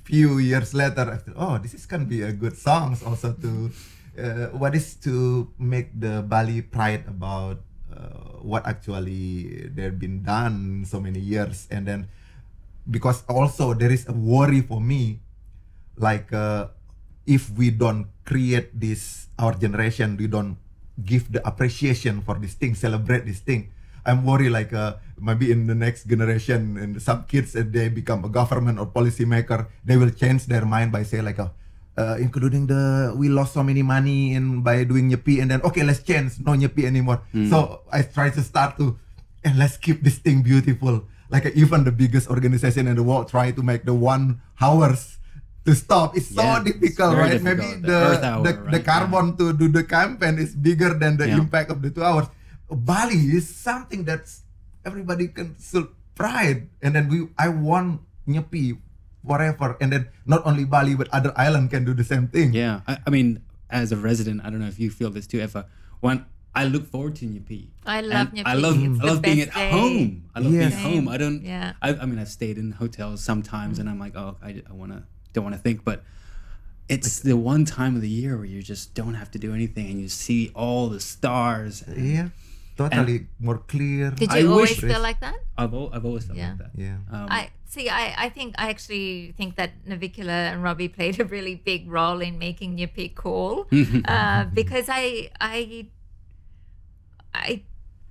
few 0.05 0.37
years 0.37 0.77
later 0.77 1.09
I 1.09 1.17
thought, 1.17 1.35
oh 1.35 1.55
this 1.57 1.73
is 1.73 1.89
can 1.89 2.05
be 2.05 2.21
a 2.21 2.29
good 2.29 2.53
song 2.53 2.93
also 3.01 3.33
to 3.33 3.51
uh, 4.21 4.47
what 4.53 4.77
is 4.77 4.93
to 5.01 5.49
make 5.57 5.89
the 5.97 6.21
bali 6.21 6.61
pride 6.61 7.09
about 7.09 7.65
uh, 7.89 8.37
what 8.45 8.69
actually 8.69 9.65
they've 9.73 9.97
been 9.97 10.21
done 10.21 10.85
so 10.85 11.01
many 11.01 11.17
years. 11.17 11.65
And 11.73 11.89
then 11.89 11.99
because 12.85 13.25
also 13.25 13.73
there 13.73 13.91
is 13.91 14.05
a 14.05 14.13
worry 14.13 14.61
for 14.61 14.77
me 14.77 15.25
like 15.97 16.29
uh, 16.29 16.69
if 17.25 17.49
we 17.57 17.73
don't 17.73 18.13
create 18.27 18.75
this 18.75 19.31
our 19.39 19.55
generation 19.55 20.19
we 20.19 20.27
don't 20.27 20.59
give 20.99 21.31
the 21.31 21.39
appreciation 21.47 22.19
for 22.19 22.35
this 22.35 22.59
thing 22.59 22.75
celebrate 22.75 23.23
this 23.23 23.39
thing. 23.39 23.71
I'm 24.07 24.23
worried 24.23 24.51
like 24.55 24.71
uh, 24.71 24.99
maybe 25.19 25.51
in 25.51 25.67
the 25.67 25.75
next 25.75 26.07
generation 26.07 26.79
and 26.79 27.01
some 27.01 27.27
kids 27.27 27.55
if 27.55 27.71
they 27.71 27.91
become 27.91 28.23
a 28.23 28.31
government 28.31 28.79
or 28.79 28.87
policymaker 28.87 29.67
they 29.83 29.95
will 29.99 30.11
change 30.11 30.47
their 30.47 30.63
mind 30.63 30.91
by 30.91 31.03
say 31.03 31.19
like 31.19 31.39
uh, 31.39 31.51
uh, 31.99 32.15
including 32.19 32.67
the 32.67 33.11
we 33.19 33.27
lost 33.27 33.53
so 33.53 33.63
many 33.63 33.83
money 33.83 34.31
in 34.33 34.63
by 34.63 34.83
doing 34.87 35.11
nyepi 35.11 35.41
and 35.43 35.51
then 35.51 35.59
okay 35.61 35.83
let's 35.83 36.03
change 36.03 36.39
no 36.39 36.55
nyepi 36.55 36.87
anymore. 36.87 37.19
So 37.51 37.83
i 37.91 38.01
try 38.01 38.31
to 38.31 38.41
start 38.41 38.79
to 38.79 38.95
and 39.43 39.59
let's 39.59 39.75
keep 39.75 40.03
this 40.03 40.19
thing 40.23 40.41
beautiful. 40.41 41.03
Like 41.27 41.45
uh, 41.45 41.51
even 41.55 41.83
the 41.83 41.91
biggest 41.91 42.31
organization 42.31 42.87
in 42.87 42.95
the 42.95 43.03
world 43.03 43.27
try 43.27 43.51
to 43.51 43.61
make 43.61 43.83
the 43.83 43.93
one 43.93 44.39
hours 44.63 45.16
to 45.67 45.75
stop 45.75 46.15
it's 46.15 46.31
so 46.31 46.41
Yeah, 46.41 46.63
difficult 46.63 47.11
very 47.19 47.35
right 47.35 47.43
maybe. 47.43 47.67
The 47.83 47.99
the 48.23 48.29
hour, 48.31 48.43
the, 48.47 48.53
the 48.55 48.79
right? 48.79 48.85
carbon 48.87 49.35
to 49.39 49.51
do 49.51 49.67
the 49.67 49.83
campaign 49.83 50.39
is 50.39 50.55
bigger 50.55 50.91
than 50.95 51.17
the 51.19 51.27
Yeah. 51.27 51.39
impact 51.43 51.69
of 51.75 51.81
the 51.83 51.91
two 51.91 52.03
hours 52.07 52.27
bali 52.71 53.19
is 53.39 53.45
something 53.47 54.03
that's 54.07 54.43
everybody 54.87 55.27
can 55.27 55.55
still 55.59 55.87
pride 56.15 56.67
and 56.81 56.95
then 56.95 57.05
we 57.11 57.27
i 57.37 57.47
want 57.51 57.99
nyepi 58.27 58.79
forever 59.27 59.75
and 59.83 59.91
then 59.91 60.07
not 60.25 60.41
only 60.47 60.63
bali 60.63 60.95
but 60.95 61.07
other 61.11 61.33
island 61.35 61.67
can 61.69 61.83
do 61.83 61.93
the 61.93 62.03
same 62.13 62.27
thing 62.31 62.53
Yeah, 62.55 62.81
I, 62.87 62.97
I 63.05 63.09
mean, 63.11 63.43
as 63.69 63.91
a 63.91 63.97
resident, 63.99 64.39
I 64.43 64.49
don't 64.49 64.63
know 64.63 64.71
if 64.71 64.79
you 64.79 64.89
feel 64.89 65.09
this 65.11 65.27
too, 65.27 65.39
Ewa. 65.43 65.65
When 65.99 66.23
I 66.55 66.63
look 66.63 66.87
forward 66.87 67.15
to 67.19 67.25
Nyepi. 67.27 67.67
I 67.85 67.99
love 67.99 68.31
Nyepi. 68.31 68.47
I 68.47 68.53
love, 68.55 68.77
I 68.79 69.03
love 69.09 69.19
being 69.21 69.41
at 69.43 69.51
day. 69.53 69.69
home. 69.69 70.23
I 70.33 70.39
love 70.39 70.51
being 70.55 70.63
Yes. 70.71 70.73
at 70.79 70.79
home. 70.87 71.05
I 71.11 71.17
don't. 71.19 71.43
Yeah. 71.43 71.73
I, 71.83 71.89
I 72.01 72.05
mean, 72.07 72.17
I've 72.23 72.31
stayed 72.31 72.57
in 72.57 72.71
hotels 72.79 73.19
sometimes, 73.21 73.77
and 73.77 73.89
I'm 73.91 73.99
like, 73.99 74.15
oh, 74.15 74.37
I, 74.41 74.63
I 74.63 74.73
want 74.73 74.91
to, 74.95 75.03
don't 75.33 75.43
want 75.43 75.55
to 75.55 75.61
think, 75.61 75.83
but 75.83 76.03
it's 76.89 77.19
the 77.19 77.35
one 77.35 77.65
time 77.65 77.95
of 77.95 78.01
the 78.01 78.09
year 78.09 78.37
where 78.37 78.45
you 78.45 78.61
just 78.63 78.93
don't 78.93 79.15
have 79.15 79.29
to 79.31 79.39
do 79.39 79.53
anything, 79.53 79.87
and 79.91 79.99
you 80.01 80.07
see 80.09 80.51
all 80.55 80.87
the 80.89 80.99
stars. 80.99 81.83
yeah 81.95 82.29
totally 82.77 83.25
more 83.39 83.57
clear 83.57 84.11
Did 84.11 84.29
I 84.29 84.37
you 84.37 84.51
always 84.51 84.69
wish- 84.69 84.91
feel 84.91 85.01
like 85.01 85.19
that? 85.21 85.33
I've, 85.57 85.73
al- 85.73 85.89
I've 85.91 86.05
always 86.05 86.25
felt 86.25 86.37
Yeah. 86.37 86.49
like 86.49 86.59
that. 86.59 86.71
yeah 86.75 86.97
Um, 87.11 87.25
I 87.27 87.49
see. 87.65 87.89
I, 87.89 88.25
I 88.25 88.29
think 88.29 88.53
I 88.59 88.69
actually 88.69 89.33
think 89.35 89.55
that 89.55 89.71
Navicula 89.89 90.53
and 90.53 90.61
Robi 90.63 90.87
played 90.93 91.19
a 91.19 91.25
really 91.25 91.55
big 91.55 91.89
role 91.89 92.21
in 92.21 92.37
making 92.37 92.77
Nyepi 92.77 93.15
cool, 93.15 93.65
uh, 94.05 94.45
because 94.53 94.85
I 94.89 95.31
I 95.41 95.87
I 97.33 97.63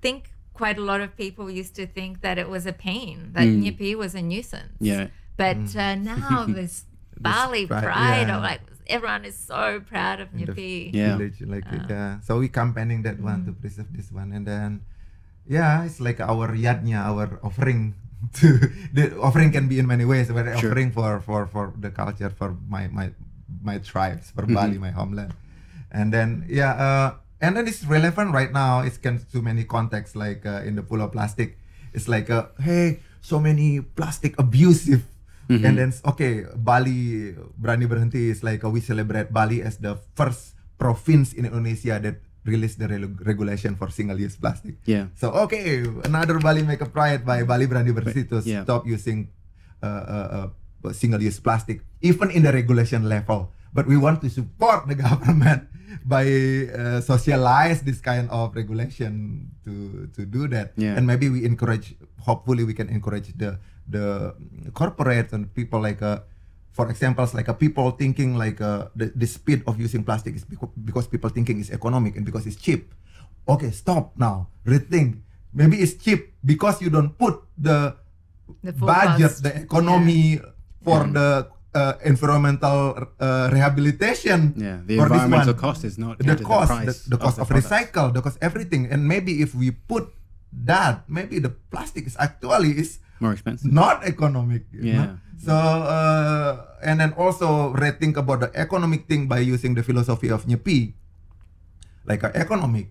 think 0.02 0.30
quite 0.52 0.78
a 0.78 0.82
lot 0.82 1.00
of 1.00 1.16
people 1.16 1.50
used 1.50 1.74
to 1.76 1.86
think 1.86 2.20
that 2.22 2.36
it 2.38 2.48
was 2.48 2.66
a 2.66 2.72
pain 2.72 3.30
that 3.34 3.46
Mm. 3.46 3.62
Nyepi 3.64 3.94
was 3.94 4.14
a 4.14 4.22
nuisance. 4.22 4.74
yeah. 4.80 5.06
But 5.36 5.76
uh, 5.76 5.94
now 5.94 6.44
this 6.58 6.84
Bali 7.20 7.66
pride, 7.66 7.82
pride, 7.82 8.28
yeah. 8.28 8.36
of 8.36 8.42
like 8.42 8.60
everyone 8.86 9.24
is 9.24 9.34
so 9.36 9.80
proud 9.82 10.20
of 10.20 10.28
in 10.34 10.46
the 10.46 10.54
Yeah. 10.94 11.16
village 11.16 11.42
like 11.42 11.64
yeah. 11.90 12.20
so 12.22 12.38
we 12.38 12.48
campaigning 12.48 13.02
that 13.02 13.18
one 13.18 13.44
to 13.46 13.52
preserve 13.52 13.90
this 13.92 14.12
one. 14.12 14.32
And 14.32 14.46
then 14.46 14.82
yeah 15.46 15.84
it's 15.86 16.00
like 16.00 16.18
our 16.20 16.54
yadnya 16.54 17.02
our 17.02 17.38
offering 17.42 17.94
to 18.40 18.58
the 18.92 19.12
offering 19.20 19.52
can 19.52 19.68
be 19.68 19.78
in 19.78 19.86
many 19.86 20.04
ways. 20.04 20.30
We're 20.30 20.46
Sure. 20.56 20.70
offering 20.72 20.90
for 20.92 21.20
for 21.20 21.46
for 21.46 21.74
the 21.78 21.90
culture 21.90 22.30
for 22.30 22.56
my 22.68 22.86
my 22.88 23.10
my 23.62 23.78
tribes 23.82 24.30
for 24.30 24.42
Mm-hmm. 24.46 24.54
bali 24.54 24.78
my 24.78 24.90
homeland. 24.94 25.34
And 25.90 26.12
then 26.12 26.44
yeah 26.48 26.72
uh 26.76 27.08
and 27.40 27.56
then 27.56 27.68
it's 27.68 27.84
relevant 27.84 28.32
right 28.32 28.52
now. 28.52 28.80
It's 28.80 28.96
can 28.96 29.20
to 29.32 29.42
many 29.44 29.64
contexts 29.68 30.16
like 30.16 30.46
uh, 30.48 30.64
in 30.64 30.72
the 30.74 30.80
Pulau 30.80 31.12
Plastik. 31.12 31.60
It's 31.92 32.08
like 32.08 32.30
uh, 32.32 32.48
hey 32.60 33.00
so 33.20 33.36
many 33.42 33.80
plastic 33.82 34.32
abusive 34.40 35.04
Mm-hmm. 35.46 35.62
and 35.62 35.74
then 35.78 35.90
okay 36.02 36.42
Bali 36.58 37.30
berani 37.54 37.86
berhenti 37.86 38.34
is 38.34 38.42
like 38.42 38.66
uh, 38.66 38.70
we 38.70 38.82
celebrate 38.82 39.30
Bali 39.30 39.62
as 39.62 39.78
the 39.78 39.94
first 40.18 40.58
province 40.74 41.30
in 41.32 41.46
Indonesia 41.46 42.02
that 42.02 42.18
released 42.42 42.78
the 42.82 42.86
regulation 43.22 43.74
for 43.78 43.86
single 43.90 44.18
use 44.18 44.34
plastic 44.34 44.74
Yeah. 44.86 45.10
so 45.14 45.30
okay 45.46 45.86
another 46.02 46.42
Bali 46.42 46.66
make 46.66 46.82
a 46.82 46.90
pride 46.90 47.22
by 47.22 47.46
Bali 47.46 47.70
berani 47.70 47.94
berhenti 47.94 48.26
to 48.26 48.42
Yeah. 48.42 48.66
stop 48.66 48.86
using 48.86 49.30
uh, 49.82 49.86
uh, 49.86 50.28
uh, 50.34 50.46
single 50.94 51.22
use 51.22 51.38
plastic 51.38 51.82
even 52.02 52.30
in 52.34 52.42
the 52.42 52.50
regulation 52.50 53.06
level 53.06 53.50
but 53.70 53.86
we 53.86 53.94
want 53.94 54.22
to 54.22 54.28
support 54.30 54.86
the 54.90 54.98
government 55.06 55.70
by 56.06 56.26
uh, 56.74 56.98
socialize 57.02 57.82
this 57.86 58.02
kind 58.02 58.26
of 58.34 58.54
regulation 58.54 59.46
to 59.62 60.06
to 60.14 60.26
do 60.26 60.50
that 60.50 60.74
Yeah. 60.74 60.98
and 60.98 61.06
maybe 61.06 61.30
we 61.30 61.46
encourage 61.46 61.94
hopefully 62.22 62.66
we 62.66 62.74
can 62.74 62.90
encourage 62.90 63.30
the 63.38 63.58
the 63.88 64.34
corporate 64.74 65.32
and 65.32 65.52
people 65.54 65.80
like 65.80 66.02
uh, 66.02 66.20
for 66.72 66.90
examples 66.90 67.32
like 67.34 67.48
uh, 67.48 67.54
people 67.54 67.90
thinking 67.92 68.36
like 68.36 68.60
uh, 68.60 68.88
the, 68.94 69.12
the 69.14 69.26
speed 69.26 69.62
of 69.66 69.78
using 69.80 70.04
plastic 70.04 70.34
is 70.34 70.44
because, 70.44 70.68
because 70.84 71.06
people 71.06 71.30
thinking 71.30 71.60
it's 71.60 71.70
economic 71.70 72.16
and 72.16 72.26
because 72.26 72.46
it's 72.46 72.56
cheap. 72.56 72.92
Okay 73.48 73.70
stop 73.70 74.12
now. 74.18 74.48
Rethink. 74.66 75.22
Maybe 75.54 75.80
it's 75.80 75.94
cheap 75.94 76.34
because 76.44 76.82
you 76.82 76.90
don't 76.90 77.16
put 77.16 77.40
the 77.56 77.96
The 78.62 78.72
budget 78.72 79.30
cost. 79.30 79.42
the 79.42 79.52
economy 79.66 80.38
for 80.82 81.02
the 81.10 81.50
uh, 81.74 81.94
environmental 82.04 82.94
uh, 83.18 83.50
rehabilitation 83.52 84.54
Yeah. 84.56 84.78
The 84.86 84.96
for 84.96 85.08
this 85.10 85.22
environmental 85.22 85.54
one. 85.54 85.62
cost 85.66 85.82
is 85.84 85.98
not 85.98 86.18
the 86.18 86.24
counted, 86.24 86.46
cost, 86.46 86.70
price 86.70 86.86
the, 86.86 87.16
the 87.16 87.18
cost 87.18 87.36
the 87.36 87.42
of, 87.42 87.48
recycle, 87.50 88.14
the 88.14 88.22
cost 88.22 88.38
everything, 88.40 88.86
and 88.90 89.02
maybe 89.06 89.42
if 89.42 89.54
we 89.54 89.70
put 89.70 90.14
that, 90.52 91.04
maybe 91.10 91.38
the 91.38 91.50
plastic 91.70 92.06
is 92.06 92.16
actually 92.18 92.70
is 92.78 92.98
more 93.20 93.32
expensive. 93.32 93.72
not 93.72 94.04
economic. 94.04 94.64
Yeah. 94.72 94.94
know? 94.94 95.18
So 95.36 95.52
uh, 95.52 96.80
and 96.82 97.00
then 97.00 97.12
also 97.12 97.72
rethink 97.76 98.16
about 98.16 98.40
the 98.40 98.50
economic 98.56 99.06
thing 99.06 99.28
by 99.28 99.40
using 99.44 99.74
the 99.74 99.82
philosophy 99.82 100.28
of 100.32 100.46
Nyepi, 100.46 100.94
like 102.04 102.24
uh, 102.24 102.32
economic, 102.34 102.88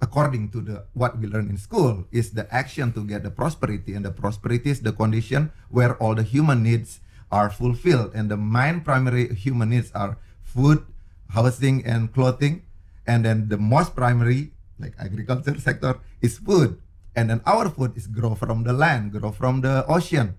according 0.00 0.50
to 0.54 0.60
the 0.62 0.76
what 0.94 1.18
we 1.18 1.26
learn 1.26 1.50
in 1.50 1.58
school, 1.58 2.06
is 2.12 2.30
the 2.30 2.46
action 2.54 2.92
to 2.94 3.02
get 3.04 3.22
the 3.22 3.30
prosperity, 3.30 3.94
and 3.94 4.04
the 4.04 4.14
prosperity 4.14 4.70
is 4.70 4.80
the 4.80 4.92
condition 4.92 5.50
where 5.68 5.98
all 5.98 6.14
the 6.14 6.22
human 6.22 6.62
needs 6.62 7.00
are 7.32 7.50
fulfilled, 7.50 8.14
and 8.14 8.30
the 8.30 8.38
main 8.38 8.80
primary 8.80 9.34
human 9.34 9.70
needs 9.74 9.90
are 9.92 10.16
food, 10.46 10.86
housing, 11.34 11.82
and 11.82 12.14
clothing, 12.14 12.62
and 13.06 13.24
then 13.26 13.50
the 13.50 13.58
most 13.58 13.96
primary, 13.98 14.54
like 14.78 14.94
agriculture 15.02 15.58
sector, 15.58 15.98
is 16.22 16.38
food, 16.38 16.78
and 17.16 17.30
then 17.30 17.40
our 17.46 17.70
food 17.70 17.96
is 17.96 18.06
grow 18.06 18.34
from 18.34 18.64
the 18.64 18.72
land, 18.72 19.12
grow 19.12 19.30
from 19.32 19.60
the 19.62 19.86
ocean. 19.86 20.34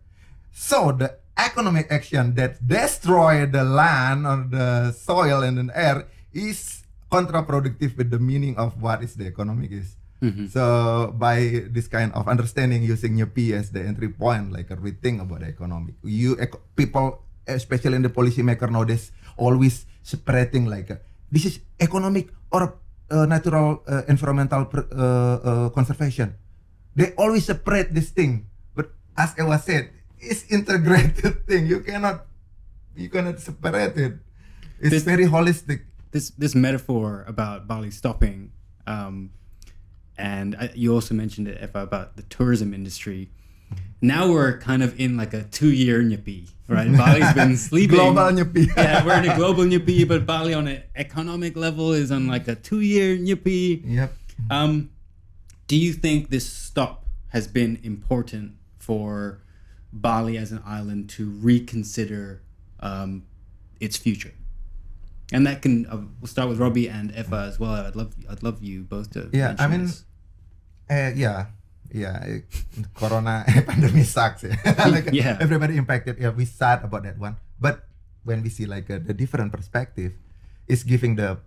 So 0.52 0.92
the 0.92 1.16
economic 1.36 1.92
action 1.92 2.36
that 2.36 2.64
destroy 2.66 3.46
the 3.46 3.64
land 3.64 4.28
or 4.28 4.48
the 4.48 4.92
soil 4.92 5.44
and 5.44 5.58
the 5.58 5.68
air 5.76 6.08
is 6.32 6.84
counterproductive 7.12 7.96
with 7.98 8.12
the 8.12 8.20
meaning 8.20 8.56
of 8.58 8.82
what 8.82 9.04
is 9.04 9.16
the 9.16 9.28
economic 9.28 9.72
is. 9.72 9.96
So 10.50 10.64
by 11.16 11.68
this 11.70 11.88
kind 11.88 12.12
of 12.16 12.28
understanding, 12.28 12.82
using 12.84 13.20
Nyepi 13.20 13.52
as 13.54 13.70
the 13.72 13.84
entry 13.84 14.10
point, 14.10 14.52
like 14.52 14.72
a 14.72 14.78
rethink 14.80 15.22
about 15.22 15.42
the 15.44 15.52
economic, 15.52 15.96
you 16.04 16.40
people, 16.76 17.22
especially 17.46 17.96
in 18.00 18.02
the 18.02 18.10
policymaker 18.10 18.72
nowadays, 18.72 19.12
always 19.38 19.86
separating 20.02 20.66
like 20.66 20.90
uh, 20.90 20.98
this 21.30 21.46
is 21.46 21.60
economic 21.80 22.32
or 22.50 22.74
uh, 23.12 23.26
natural 23.28 23.84
uh, 23.86 24.02
environmental 24.08 24.66
pr- 24.66 24.88
uh, 24.90 24.98
uh, 24.98 25.70
conservation. 25.70 26.34
They 26.96 27.12
always 27.18 27.46
separate 27.46 27.94
this 27.94 28.10
thing, 28.10 28.48
but 28.76 28.92
as 29.18 29.36
I 29.38 29.44
was 29.44 29.64
said, 29.64 29.90
it's 30.20 30.48
integrated 30.50 31.46
thing. 31.48 31.68
You 31.68 31.82
cannot, 31.82 32.26
you 32.96 33.10
cannot 33.10 33.40
separate 33.40 33.98
it. 33.98 34.14
It's 34.80 34.90
This- 34.92 35.04
very 35.04 35.26
holistic. 35.26 35.82
this 36.16 36.32
this 36.40 36.56
metaphor 36.56 37.26
about 37.28 37.68
Bali 37.68 37.92
stopping, 37.92 38.52
um, 38.88 39.32
and 40.18 40.56
I, 40.56 40.72
you 40.74 40.94
also 40.96 41.14
mentioned 41.14 41.48
it 41.52 41.60
Ewa, 41.60 41.84
about 41.84 42.16
the 42.16 42.24
tourism 42.32 42.74
industry. 42.74 43.30
Now 44.00 44.32
we're 44.32 44.60
kind 44.60 44.84
of 44.84 44.96
in 45.00 45.18
like 45.18 45.34
a 45.34 45.44
two-year 45.44 46.00
nyepi, 46.04 46.48
right? 46.70 46.88
Bali's 47.02 47.34
been 47.34 47.58
sleeping. 47.58 47.98
Global 47.98 48.32
nyepi. 48.32 48.68
yeah, 48.78 49.04
we're 49.04 49.18
in 49.20 49.28
a 49.28 49.36
global 49.36 49.64
nyepi, 49.66 50.08
but 50.08 50.26
Bali 50.26 50.54
on 50.54 50.68
an 50.72 50.84
economic 50.96 51.58
level 51.58 51.92
is 51.92 52.12
on 52.12 52.28
like 52.28 52.48
a 52.48 52.56
two-year 52.56 53.18
nyepi. 53.18 53.82
Yep. 53.84 54.14
Um, 54.50 54.90
do 55.68 55.76
you 55.76 55.94
think 55.94 56.30
this 56.30 56.48
stop 56.50 57.06
has 57.30 57.48
been 57.48 57.80
important 57.84 58.54
for 58.80 59.42
Bali 59.92 60.38
as 60.38 60.52
an 60.52 60.62
island 60.66 61.10
to 61.18 61.30
reconsider 61.30 62.42
um, 62.80 63.24
its 63.80 63.98
future? 63.98 64.34
And 65.34 65.46
that 65.48 65.62
can 65.64 65.88
uh, 65.88 66.06
we'll 66.22 66.28
start 66.30 66.50
with 66.50 66.60
Robi 66.60 66.86
and 66.92 67.10
Ewa 67.12 67.48
as 67.50 67.60
well. 67.60 67.72
I'd 67.74 67.96
love 67.96 68.14
I'd 68.30 68.44
love 68.44 68.62
you 68.62 68.84
both 68.84 69.10
to 69.18 69.30
Yeah, 69.34 69.56
I 69.58 69.66
mean. 69.68 69.90
Uh, 70.88 71.10
yeah, 71.18 71.48
yeah. 71.92 72.22
eh, 72.22 72.40
Corona 72.94 73.42
pandemic 73.66 74.06
sucks. 74.06 74.44
Yeah. 74.46 74.54
like 74.86 75.10
Yeah. 75.14 75.38
everybody 75.42 75.78
impacted. 75.78 76.20
Yeah, 76.22 76.30
we 76.30 76.46
sad 76.46 76.84
about 76.86 77.04
that 77.10 77.18
one. 77.18 77.38
But 77.60 77.90
when 78.24 78.44
we 78.46 78.50
see 78.50 78.68
like 78.70 78.86
uh, 78.92 79.00
the 79.02 79.14
different 79.18 79.50
perspective, 79.52 80.14
it's 80.68 80.84
giving 80.84 81.16
the 81.18 81.40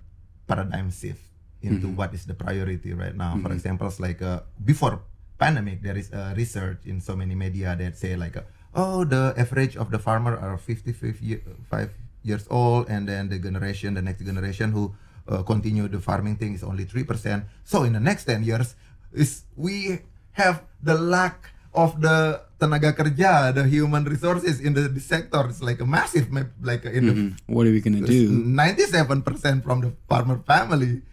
paradigm 0.49 0.91
shift 0.91 1.23
into 1.62 1.88
what 1.88 2.14
is 2.14 2.24
the 2.26 2.34
priority 2.34 2.92
right 2.92 3.14
now. 3.16 3.38
For 3.42 3.52
example, 3.52 3.90
like 3.98 4.22
uh, 4.22 4.40
before 4.64 5.00
pandemic, 5.38 5.82
there 5.82 5.96
is 5.96 6.11
a 6.12 6.34
research 6.36 6.86
in 6.86 7.00
so 7.00 7.16
many 7.16 7.34
media 7.34 7.74
that 7.78 7.96
say 7.96 8.14
like, 8.16 8.36
uh, 8.36 8.42
oh, 8.74 9.04
the 9.04 9.34
average 9.36 9.76
of 9.76 9.90
the 9.90 9.98
farmer 9.98 10.36
are 10.36 10.56
55 10.59 11.20
year, 11.20 11.40
five 11.70 11.90
years 12.22 12.46
old, 12.50 12.88
and 12.88 13.09
then 13.09 13.28
the 13.28 13.38
generation, 13.38 13.94
the 13.94 14.02
next 14.02 14.22
generation 14.22 14.72
who 14.72 14.94
uh, 15.28 15.42
continue 15.42 15.88
the 15.88 16.00
farming 16.00 16.36
thing 16.36 16.54
is 16.54 16.62
only 16.62 16.84
three 16.84 17.04
percent. 17.04 17.44
So 17.64 17.82
in 17.84 17.92
the 17.92 18.00
next 18.00 18.24
ten 18.24 18.42
years, 18.44 18.74
is 19.12 19.42
we 19.56 20.00
have 20.32 20.62
the 20.82 20.94
lack 20.94 21.50
of 21.74 22.00
the 22.00 22.40
tenaga 22.59 22.92
kerja, 22.96 23.54
the 23.54 23.64
human 23.64 24.04
resources 24.04 24.59
in 24.61 24.74
the, 24.74 24.88
the 24.88 25.00
sector 25.00 25.46
is 25.48 25.62
like 25.62 25.80
a 25.80 25.86
massive, 25.86 26.26
like 26.62 26.84
in 26.86 27.06
the 27.06 27.14
What 27.46 27.66
are 27.66 27.70
we 27.70 27.80
gonna 27.80 28.00
do? 28.02 28.30
97% 28.42 29.62
from 29.62 29.80
the 29.82 29.92
farmer 30.09 30.38
family 30.46 31.02
uh, 31.02 31.06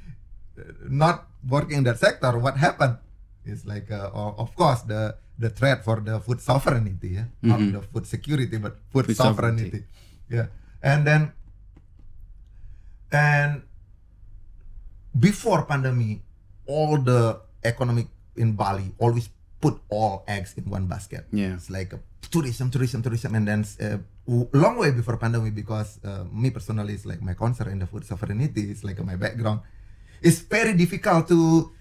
not 0.89 1.27
working 1.47 1.77
in 1.79 1.83
that 1.83 1.99
sector 1.99 2.31
what 2.39 2.57
happened 2.57 2.97
is 3.45 3.65
like 3.65 3.91
uh, 3.91 4.09
of 4.43 4.49
course 4.55 4.81
the 4.83 5.15
the 5.37 5.49
threat 5.49 5.83
for 5.83 5.99
the 5.99 6.19
food 6.19 6.39
sovereignty 6.41 7.09
yeah 7.19 7.27
not 7.41 7.59
the 7.59 7.81
food 7.91 8.05
security 8.07 8.57
but 8.57 8.73
food, 8.91 9.05
Food 9.05 9.17
sovereignty. 9.17 9.63
sovereignty. 9.69 9.81
yeah 10.29 10.47
and 10.81 11.05
then 11.05 11.21
and 13.11 13.61
before 15.17 15.63
pandemic 15.65 16.19
all 16.67 16.97
the 16.97 17.39
economic 17.63 18.07
in 18.35 18.53
bali 18.53 18.91
always 18.97 19.29
put 19.61 19.79
all 19.89 20.23
eggs 20.27 20.53
in 20.57 20.65
one 20.69 20.85
basket 20.87 21.25
Yeah. 21.31 21.53
it's 21.55 21.69
like 21.69 21.93
tourism, 22.31 22.69
tourism, 22.71 23.01
tourism, 23.01 23.35
and 23.35 23.47
then 23.47 23.61
uh, 23.79 23.97
long 24.51 24.77
way 24.77 24.91
before 24.91 25.15
pandemic 25.17 25.53
because 25.55 25.99
uh, 26.03 26.25
me 26.33 26.49
personally 26.49 26.93
is 26.93 27.05
like 27.05 27.21
my 27.21 27.33
concern 27.33 27.69
in 27.69 27.79
the 27.79 27.87
food 27.87 28.03
sovereignty 28.03 28.71
is 28.71 28.83
like 28.83 28.99
my 29.05 29.15
background. 29.15 29.61
It's 30.21 30.39
very 30.39 30.73
difficult 30.73 31.27
to 31.29 31.71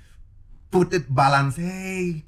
put 0.70 0.93
it 0.93 1.07
balance. 1.12 1.57
Hey, 1.57 2.24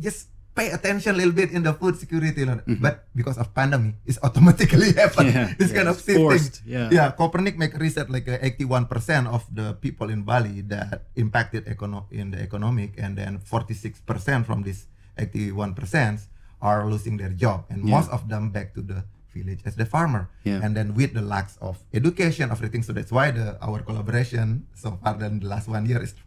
just 0.00 0.28
pay 0.54 0.70
attention 0.74 1.14
a 1.14 1.18
little 1.18 1.32
bit 1.32 1.52
in 1.52 1.62
the 1.62 1.72
food 1.72 1.94
security, 1.96 2.42
but 2.82 3.06
because 3.14 3.38
of 3.38 3.54
pandemic, 3.54 3.94
it's 4.04 4.18
automatically 4.22 4.92
happen. 4.98 5.30
Yeah, 5.30 5.54
this 5.56 5.70
yeah, 5.70 5.76
kind 5.76 5.88
of 5.88 5.96
shifting. 6.02 6.66
yeah. 6.66 6.88
yeah. 6.90 7.08
Copernic 7.12 7.56
make 7.56 7.72
a 7.74 7.78
research 7.78 8.08
like 8.10 8.26
uh, 8.28 8.36
81% 8.42 9.30
of 9.30 9.46
the 9.54 9.74
people 9.78 10.10
in 10.10 10.22
Bali 10.26 10.60
that 10.72 11.06
impacted 11.14 11.66
econo- 11.70 12.10
in 12.10 12.32
the 12.34 12.40
economic, 12.42 12.98
and 12.98 13.16
then 13.16 13.38
46% 13.38 14.02
from 14.44 14.62
this 14.66 14.86
81% 15.16 16.26
are 16.60 16.84
losing 16.90 17.16
their 17.16 17.30
job, 17.32 17.64
and 17.70 17.84
Yeah. 17.86 17.96
most 17.96 18.10
of 18.10 18.28
them 18.28 18.50
back 18.50 18.74
to 18.74 18.82
the 18.82 19.04
village 19.32 19.60
as 19.64 19.74
the 19.76 19.86
farmer. 19.86 20.28
Yeah. 20.44 20.60
And 20.62 20.76
then 20.76 20.94
with 20.94 21.14
the 21.14 21.22
lacks 21.22 21.56
of 21.60 21.78
education, 21.92 22.50
of 22.50 22.58
everything, 22.58 22.82
so 22.82 22.92
that's 22.92 23.12
why 23.12 23.30
the 23.30 23.56
our 23.62 23.80
collaboration 23.82 24.66
so 24.74 24.98
far 25.02 25.14
than 25.14 25.40
the 25.40 25.48
last 25.48 25.68
one 25.68 25.86
year 25.86 26.02
is 26.02 26.12
to 26.12 26.22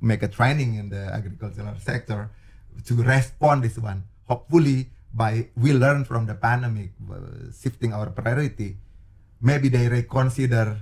make 0.00 0.22
a 0.22 0.28
training 0.28 0.74
in 0.76 0.88
the 0.90 1.02
agricultural 1.12 1.76
sector 1.78 2.30
to 2.84 2.94
respond 3.02 3.62
this 3.62 3.78
one. 3.78 4.04
Hopefully, 4.28 4.90
by 5.12 5.48
we 5.56 5.72
learn 5.72 6.04
from 6.04 6.26
the 6.26 6.34
pandemic, 6.34 6.90
uh, 7.10 7.50
shifting 7.52 7.92
our 7.92 8.08
priority, 8.10 8.76
maybe 9.40 9.68
they 9.68 9.88
reconsider. 9.88 10.80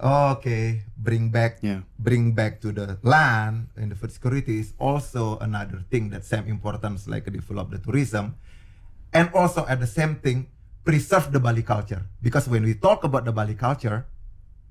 Okay, 0.00 0.80
bring 0.96 1.28
back 1.28 1.58
Yeah. 1.60 1.84
bring 2.00 2.32
back 2.32 2.60
to 2.64 2.72
the 2.72 2.96
land 3.04 3.68
and 3.76 3.92
the 3.92 3.96
food 4.00 4.08
security 4.12 4.56
is 4.64 4.72
also 4.80 5.36
another 5.44 5.84
thing 5.92 6.08
that 6.08 6.24
same 6.24 6.48
importance 6.48 7.04
like 7.04 7.28
develop 7.28 7.68
the 7.68 7.76
tourism 7.76 8.32
and 9.12 9.28
also 9.36 9.66
at 9.68 9.76
the 9.76 9.86
same 9.86 10.16
thing 10.16 10.48
preserve 10.84 11.30
the 11.32 11.40
Bali 11.40 11.62
culture 11.62 12.02
because 12.22 12.48
when 12.48 12.64
we 12.64 12.74
talk 12.74 13.04
about 13.04 13.24
the 13.24 13.32
Bali 13.32 13.54
culture 13.54 14.06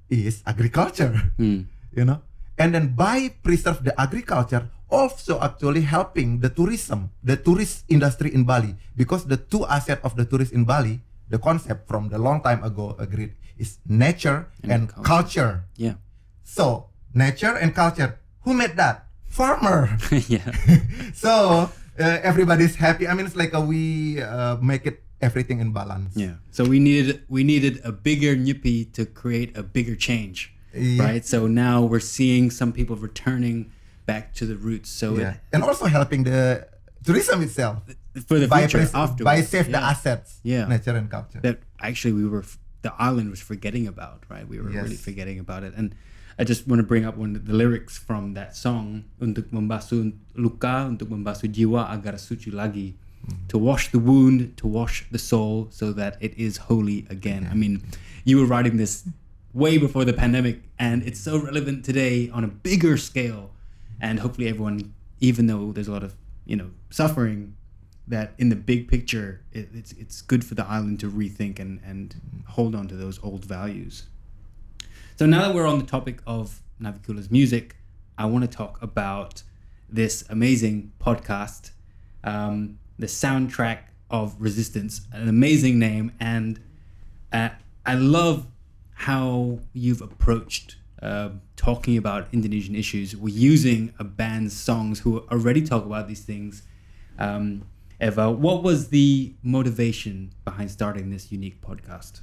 is 0.09 0.41
agriculture 0.45 1.13
Mm. 1.37 1.65
you 1.97 2.05
know 2.05 2.21
and 2.57 2.73
then 2.73 2.93
by 2.97 3.29
preserve 3.45 3.83
the 3.85 3.93
agriculture 3.99 4.67
also 4.89 5.37
actually 5.39 5.85
helping 5.85 6.41
the 6.41 6.49
tourism 6.49 7.13
the 7.21 7.37
tourist 7.37 7.85
industry 7.87 8.33
in 8.33 8.43
Bali 8.43 8.73
because 8.97 9.25
the 9.29 9.37
two 9.37 9.65
asset 9.69 10.01
of 10.03 10.17
the 10.17 10.25
tourist 10.25 10.51
in 10.51 10.65
Bali 10.65 10.99
the 11.29 11.37
concept 11.37 11.85
from 11.87 12.09
the 12.09 12.17
long 12.17 12.41
time 12.41 12.63
ago 12.65 12.97
agreed 12.97 13.37
is 13.61 13.77
nature 13.85 14.49
And 14.65 14.71
and, 14.71 14.81
culture. 14.89 15.05
culture 15.05 15.53
Yeah. 15.77 15.95
so 16.43 16.89
nature 17.13 17.53
and 17.57 17.73
culture, 17.73 18.17
who 18.45 18.53
made 18.53 18.77
that? 18.77 19.05
Farmer. 19.29 19.89
yeah. 20.29 20.45
so 21.13 21.69
uh, 21.97 22.17
everybody's 22.21 22.77
happy. 22.77 23.07
I 23.09 23.13
mean, 23.17 23.25
it's 23.25 23.35
like 23.35 23.53
a, 23.53 23.61
we 23.61 24.21
uh, 24.21 24.57
make 24.61 24.85
it 24.85 25.01
everything 25.21 25.59
in 25.59 25.71
balance. 25.71 26.15
Yeah. 26.15 26.35
So 26.51 26.63
we 26.65 26.79
needed 26.79 27.23
we 27.27 27.43
needed 27.43 27.79
a 27.83 27.91
bigger 27.91 28.35
Nyepi 28.35 28.91
to 28.93 29.05
create 29.05 29.55
a 29.57 29.63
bigger 29.63 29.95
change. 29.95 30.53
Yeah. 30.73 31.03
Right? 31.03 31.25
So 31.25 31.47
now 31.47 31.81
we're 31.83 31.99
seeing 32.03 32.51
some 32.51 32.71
people 32.71 32.95
returning 32.95 33.71
back 34.05 34.33
to 34.39 34.45
the 34.45 34.55
roots. 34.55 34.89
So 34.89 35.17
Yeah. 35.17 35.37
And 35.53 35.63
also 35.63 35.85
helping 35.85 36.23
the 36.23 36.67
tourism 37.03 37.41
itself 37.41 37.83
for 38.27 38.39
the 38.39 38.47
by 38.47 38.65
future 38.67 38.85
pres- 38.85 38.93
afterwards. 38.95 39.25
by 39.25 39.41
save 39.41 39.71
the 39.71 39.81
assets, 39.81 40.39
Yeah. 40.43 40.67
nature 40.67 40.95
and 40.95 41.09
culture. 41.09 41.39
that 41.41 41.59
actually 41.81 42.13
we 42.13 42.25
were 42.27 42.43
the 42.81 42.93
island 42.95 43.27
was 43.29 43.43
forgetting 43.43 43.87
about, 43.87 44.23
right? 44.31 44.47
We 44.47 44.55
were 44.61 44.71
really 44.71 44.95
forgetting 44.95 45.35
about 45.39 45.63
it. 45.67 45.73
And 45.75 45.91
I 46.39 46.47
just 46.47 46.63
want 46.63 46.79
to 46.79 46.87
bring 46.87 47.03
up 47.03 47.19
one 47.19 47.35
of 47.35 47.43
the 47.43 47.51
lyrics 47.51 47.99
from 47.99 48.31
that 48.39 48.55
song 48.55 49.03
untuk 49.19 49.51
membasuh 49.51 50.15
luka, 50.39 50.87
untuk 50.87 51.11
membasuh 51.11 51.51
jiwa 51.51 51.91
agar 51.91 52.15
suci 52.15 52.47
lagi. 52.55 52.95
To 53.49 53.57
wash 53.57 53.91
the 53.91 53.99
wound, 53.99 54.57
to 54.57 54.67
wash 54.67 55.05
the 55.11 55.19
soul 55.19 55.67
so 55.71 55.91
that 55.93 56.17
it 56.19 56.37
is 56.37 56.57
holy 56.57 57.05
again. 57.09 57.47
I 57.51 57.53
mean, 57.53 57.83
you 58.23 58.37
were 58.37 58.45
writing 58.45 58.77
this 58.77 59.07
way 59.53 59.77
before 59.77 60.05
the 60.05 60.13
pandemic 60.13 60.61
and 60.77 61.03
it's 61.03 61.19
so 61.19 61.37
relevant 61.37 61.85
today 61.85 62.29
on 62.29 62.43
a 62.43 62.47
bigger 62.47 62.97
scale. 62.97 63.51
And 64.01 64.19
hopefully 64.19 64.47
everyone 64.47 64.93
even 65.19 65.47
though 65.47 65.71
there's 65.71 65.87
a 65.87 65.91
lot 65.91 66.03
of, 66.03 66.15
you 66.45 66.55
know, 66.55 66.71
suffering 66.89 67.55
that 68.07 68.33
in 68.37 68.49
the 68.49 68.55
big 68.55 68.87
picture, 68.87 69.41
it, 69.51 69.69
it's 69.73 69.91
it's 69.93 70.21
good 70.21 70.43
for 70.43 70.55
the 70.55 70.65
island 70.65 70.99
to 71.01 71.09
rethink 71.09 71.59
and 71.59 71.79
and 71.85 72.15
hold 72.47 72.75
on 72.75 72.87
to 72.87 72.95
those 72.95 73.19
old 73.23 73.45
values. 73.45 74.07
So 75.17 75.25
now 75.25 75.41
that 75.41 75.53
we're 75.53 75.67
on 75.67 75.79
the 75.79 75.85
topic 75.85 76.21
of 76.25 76.61
Navicula's 76.81 77.29
music, 77.29 77.75
I 78.17 78.25
want 78.25 78.49
to 78.49 78.49
talk 78.49 78.81
about 78.81 79.43
this 79.89 80.23
amazing 80.29 80.93
podcast, 80.99 81.71
um, 82.23 82.79
the 82.99 83.07
soundtrack 83.07 83.79
of 84.09 84.35
Resistance, 84.39 85.01
an 85.11 85.27
amazing 85.27 85.79
name, 85.79 86.11
and 86.19 86.59
uh, 87.31 87.49
I 87.85 87.95
love 87.95 88.47
how 88.93 89.59
you've 89.73 90.01
approached 90.01 90.75
uh, 91.01 91.29
talking 91.55 91.97
about 91.97 92.27
Indonesian 92.33 92.75
issues. 92.75 93.15
We're 93.15 93.33
using 93.33 93.93
a 93.97 94.03
band's 94.03 94.53
songs 94.53 94.99
who 94.99 95.19
already 95.31 95.61
talk 95.61 95.85
about 95.85 96.07
these 96.07 96.21
things. 96.21 96.63
Um, 97.17 97.63
Ewa, 98.01 98.31
what 98.31 98.63
was 98.63 98.89
the 98.89 99.33
motivation 99.41 100.33
behind 100.43 100.71
starting 100.71 101.09
this 101.09 101.31
unique 101.31 101.61
podcast? 101.61 102.21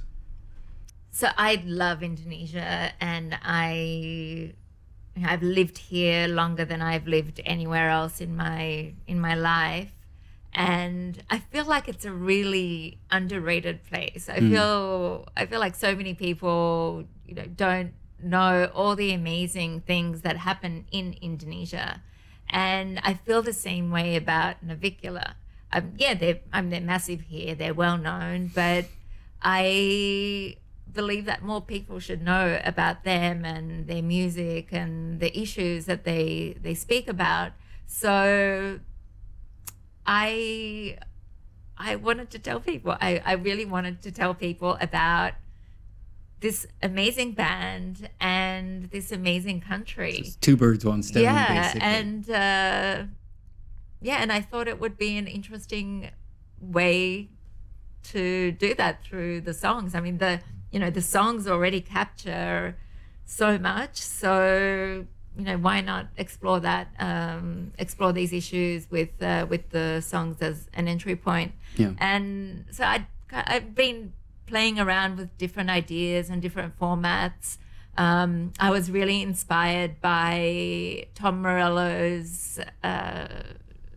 So 1.11 1.29
I 1.35 1.63
love 1.65 2.03
Indonesia, 2.03 2.93
and 3.01 3.37
I 3.41 4.53
I've 5.25 5.41
lived 5.41 5.79
here 5.79 6.27
longer 6.27 6.65
than 6.65 6.81
I've 6.81 7.07
lived 7.07 7.41
anywhere 7.45 7.89
else 7.89 8.21
in 8.21 8.35
my 8.35 8.93
in 9.07 9.19
my 9.19 9.33
life, 9.33 9.96
and 10.57 11.21
I 11.29 11.37
feel 11.37 11.65
like 11.65 11.87
it's 11.87 12.03
a 12.03 12.11
really 12.11 12.97
underrated 13.11 13.83
place. 13.83 14.27
I 14.27 14.39
feel 14.39 15.27
I 15.37 15.45
feel 15.45 15.59
like 15.59 15.75
so 15.75 15.95
many 15.95 16.15
people 16.15 17.05
you 17.27 17.35
know 17.35 17.45
don't 17.45 17.93
know 18.21 18.71
all 18.73 18.95
the 18.95 19.13
amazing 19.13 19.81
things 19.81 20.21
that 20.21 20.37
happen 20.37 20.85
in 20.91 21.15
Indonesia, 21.21 22.01
and 22.49 22.99
I 23.03 23.13
feel 23.13 23.43
the 23.43 23.53
same 23.53 23.91
way 23.91 24.15
about 24.15 24.65
Navicula. 24.65 25.35
Um, 25.71 25.93
yeah, 25.95 26.15
they're 26.15 26.39
I 26.51 26.61
mean, 26.61 26.71
they're 26.71 26.81
massive 26.81 27.21
here. 27.29 27.53
They're 27.53 27.75
well 27.75 27.99
known, 27.99 28.49
but 28.53 28.85
I 29.43 30.57
believe 30.91 31.25
that 31.25 31.43
more 31.43 31.61
people 31.61 31.99
should 31.99 32.23
know 32.23 32.59
about 32.65 33.03
them 33.03 33.45
and 33.45 33.85
their 33.85 34.01
music 34.01 34.69
and 34.71 35.19
the 35.19 35.29
issues 35.37 35.85
that 35.85 36.03
they 36.03 36.57
they 36.59 36.73
speak 36.73 37.07
about. 37.07 37.51
So 37.85 38.79
I 40.07 40.97
I 41.77 41.95
wanted 41.97 42.31
to 42.31 42.39
tell 42.39 42.59
people. 42.59 42.95
I, 42.99 43.21
I 43.23 43.33
really 43.33 43.65
wanted 43.65 44.01
to 44.01 44.11
tell 44.11 44.33
people 44.33 44.77
about 44.81 45.33
this 46.39 46.65
amazing 46.81 47.31
band 47.33 48.09
and 48.19 48.85
this 48.91 49.11
amazing 49.11 49.59
country 49.59 50.23
two 50.39 50.55
birds, 50.55 50.85
one 50.85 51.01
stone. 51.01 51.23
yeah 51.23 51.63
basically. 51.63 51.81
and 51.81 52.29
uh, 52.29 53.03
yeah 54.01 54.17
and 54.21 54.31
i 54.31 54.39
thought 54.39 54.67
it 54.67 54.79
would 54.79 54.97
be 54.97 55.17
an 55.17 55.25
interesting 55.25 56.11
way 56.61 57.27
to 58.03 58.51
do 58.51 58.75
that 58.75 59.03
through 59.03 59.41
the 59.41 59.53
songs 59.53 59.95
i 59.95 59.99
mean 59.99 60.19
the 60.19 60.39
you 60.71 60.79
know 60.79 60.91
the 60.91 61.01
songs 61.01 61.47
already 61.47 61.81
capture 61.81 62.77
so 63.25 63.57
much 63.57 63.97
so 63.97 65.05
you 65.37 65.43
know 65.43 65.57
why 65.57 65.81
not 65.81 66.07
explore 66.17 66.59
that 66.59 66.87
um, 66.99 67.71
explore 67.77 68.11
these 68.13 68.33
issues 68.33 68.89
with 68.89 69.21
uh, 69.21 69.45
with 69.49 69.69
the 69.69 70.01
songs 70.01 70.37
as 70.41 70.67
an 70.73 70.87
entry 70.87 71.15
point 71.15 71.51
Yeah. 71.77 71.93
and 71.99 72.65
so 72.71 72.83
I 72.83 73.07
I've 73.31 73.75
been 73.75 74.13
playing 74.47 74.79
around 74.79 75.17
with 75.17 75.37
different 75.37 75.69
ideas 75.69 76.29
and 76.29 76.41
different 76.41 76.79
formats. 76.79 77.57
Um, 77.97 78.53
I 78.59 78.69
was 78.69 78.89
really 78.89 79.21
inspired 79.21 79.99
by 80.01 81.07
Tom 81.15 81.41
Morello's 81.41 82.59
uh, 82.83 83.27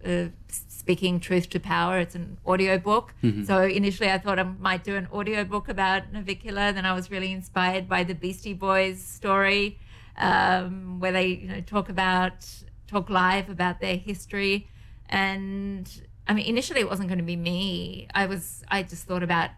uh, 0.05 0.25
Speaking 0.49 1.21
Truth 1.21 1.51
to 1.51 1.61
Power. 1.61 1.99
It's 2.01 2.15
an 2.15 2.39
audiobook. 2.47 3.15
So 3.45 3.63
initially 3.63 4.11
I 4.11 4.19
thought 4.19 4.39
I 4.39 4.45
might 4.69 4.83
do 4.83 4.97
an 4.97 5.07
audiobook 5.13 5.69
about 5.69 6.13
Navicula. 6.13 6.75
Then 6.75 6.85
I 6.87 6.93
was 6.95 7.11
really 7.11 7.31
inspired 7.31 7.89
by 7.89 8.03
the 8.03 8.15
Beastie 8.15 8.55
Boys 8.55 9.01
story, 9.03 9.79
um, 10.17 11.01
where 11.01 11.13
they 11.13 11.27
you 11.27 11.49
know 11.49 11.61
talk 11.61 11.89
about 11.89 12.47
talk 12.91 13.09
live 13.09 13.49
about 13.49 13.81
their 13.81 13.97
history. 13.97 14.69
And 15.09 15.91
I 16.27 16.35
mean, 16.35 16.47
initially 16.47 16.81
it 16.81 16.89
wasn't 16.89 17.09
going 17.09 17.19
to 17.19 17.25
be 17.25 17.37
me. 17.37 18.09
I 18.15 18.27
was, 18.27 18.63
I 18.69 18.83
just 18.83 19.05
thought 19.05 19.23
about 19.23 19.51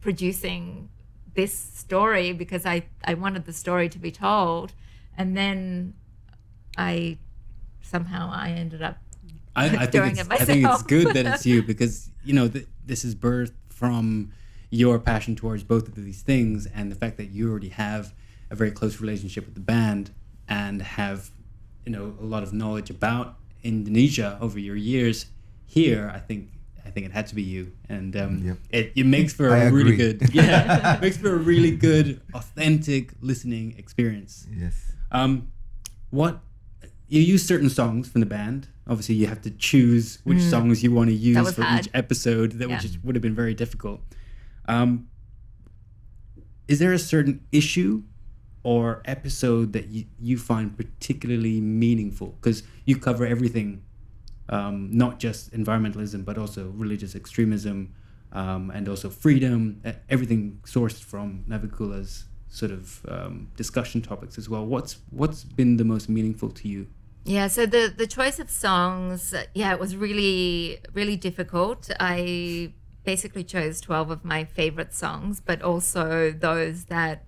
producing 0.00 0.88
this 1.34 1.52
story 1.52 2.32
because 2.32 2.66
I, 2.66 2.86
I 3.04 3.14
wanted 3.14 3.44
the 3.44 3.52
story 3.52 3.88
to 3.90 3.98
be 3.98 4.10
told. 4.10 4.72
And 5.16 5.36
then 5.36 5.94
I 6.76 7.18
somehow 7.82 8.30
I 8.32 8.50
ended 8.50 8.82
up 8.82 8.98
I, 9.56 9.64
I 9.64 9.86
think 9.86 10.04
I 10.30 10.44
think 10.44 10.66
it's 10.66 10.82
good 10.82 11.14
that 11.14 11.26
it's 11.26 11.46
you 11.46 11.62
because 11.66 12.10
you 12.22 12.34
know 12.34 12.48
th- 12.48 12.66
this 12.84 13.04
is 13.04 13.14
birthed 13.14 13.54
from 13.70 14.30
your 14.70 14.98
passion 14.98 15.34
towards 15.34 15.64
both 15.64 15.88
of 15.88 15.96
these 15.96 16.22
things 16.22 16.66
and 16.66 16.92
the 16.92 16.94
fact 16.94 17.16
that 17.16 17.30
you 17.30 17.50
already 17.50 17.70
have 17.70 18.12
a 18.50 18.56
very 18.56 18.70
close 18.70 19.00
relationship 19.00 19.44
with 19.44 19.54
the 19.54 19.60
band 19.60 20.10
and 20.48 20.80
have 20.82 21.30
you 21.84 21.92
know 21.92 22.14
a 22.20 22.24
lot 22.24 22.42
of 22.42 22.52
knowledge 22.52 22.90
about 22.90 23.36
Indonesia 23.62 24.38
over 24.40 24.58
your 24.58 24.76
years 24.76 25.26
here. 25.66 26.10
I 26.14 26.18
think 26.18 26.50
I 26.84 26.90
think 26.90 27.04
it 27.06 27.12
had 27.12 27.26
to 27.28 27.34
be 27.34 27.42
you, 27.42 27.72
and 27.88 28.16
um, 28.16 28.38
Yep. 28.46 28.56
it, 28.70 28.92
it 28.96 29.04
makes 29.06 29.32
for 29.34 29.52
I 29.52 29.64
a 29.64 29.70
really 29.72 29.92
agree. 29.94 30.12
good 30.14 30.34
yeah 30.34 30.98
makes 31.02 31.16
for 31.18 31.32
a 31.34 31.36
really 31.36 31.70
good 31.76 32.20
authentic 32.34 33.12
listening 33.20 33.74
experience. 33.78 34.46
Yes. 34.50 34.92
Um, 35.12 35.48
what 36.10 36.40
you 37.08 37.20
use 37.20 37.44
certain 37.44 37.68
songs 37.70 38.08
from 38.08 38.20
the 38.20 38.26
band. 38.26 38.68
Obviously, 38.86 39.16
you 39.16 39.26
have 39.26 39.42
to 39.42 39.50
choose 39.50 40.18
which 40.24 40.40
songs 40.40 40.82
you 40.82 40.90
want 40.92 41.08
to 41.10 41.14
use 41.14 41.36
Mm. 41.36 41.54
for 41.54 41.62
hard. 41.62 41.84
each 41.84 41.90
episode. 41.92 42.52
That 42.52 42.68
Yeah. 42.70 42.80
which 42.80 42.96
would 43.04 43.14
have 43.16 43.22
been 43.22 43.34
very 43.36 43.52
difficult. 43.52 44.00
Um, 44.64 45.08
is 46.66 46.78
there 46.78 46.92
a 46.92 46.98
certain 46.98 47.40
issue 47.52 48.02
or 48.68 49.00
episode 49.06 49.72
that 49.72 49.86
you, 49.88 50.04
you 50.20 50.36
find 50.36 50.76
particularly 50.76 51.58
meaningful? 51.58 52.34
Because 52.38 52.62
you 52.84 52.98
cover 52.98 53.24
everything, 53.26 53.82
um, 54.50 54.90
not 54.92 55.18
just 55.18 55.50
environmentalism, 55.52 56.22
but 56.22 56.36
also 56.36 56.68
religious 56.76 57.14
extremism, 57.14 57.94
um, 58.32 58.70
and 58.74 58.86
also 58.86 59.08
freedom. 59.08 59.80
Everything 60.10 60.60
sourced 60.66 61.02
from 61.02 61.44
Navicula's 61.48 62.26
sort 62.50 62.70
of 62.70 63.06
um, 63.08 63.48
discussion 63.56 64.02
topics 64.02 64.36
as 64.36 64.50
well. 64.50 64.66
What's 64.66 64.98
what's 65.08 65.44
been 65.44 65.78
the 65.78 65.84
most 65.84 66.10
meaningful 66.10 66.50
to 66.50 66.68
you? 66.68 66.88
Yeah, 67.24 67.46
so 67.46 67.64
the 67.64 67.90
the 67.96 68.06
choice 68.06 68.38
of 68.38 68.50
songs, 68.50 69.34
yeah, 69.54 69.72
it 69.72 69.80
was 69.80 69.96
really 69.96 70.80
really 70.92 71.16
difficult. 71.16 71.90
I 71.98 72.74
basically 73.04 73.44
chose 73.44 73.80
12 73.80 74.10
of 74.10 74.24
my 74.26 74.44
favorite 74.44 74.92
songs, 74.92 75.40
but 75.40 75.62
also 75.62 76.30
those 76.30 76.84
that 76.96 77.24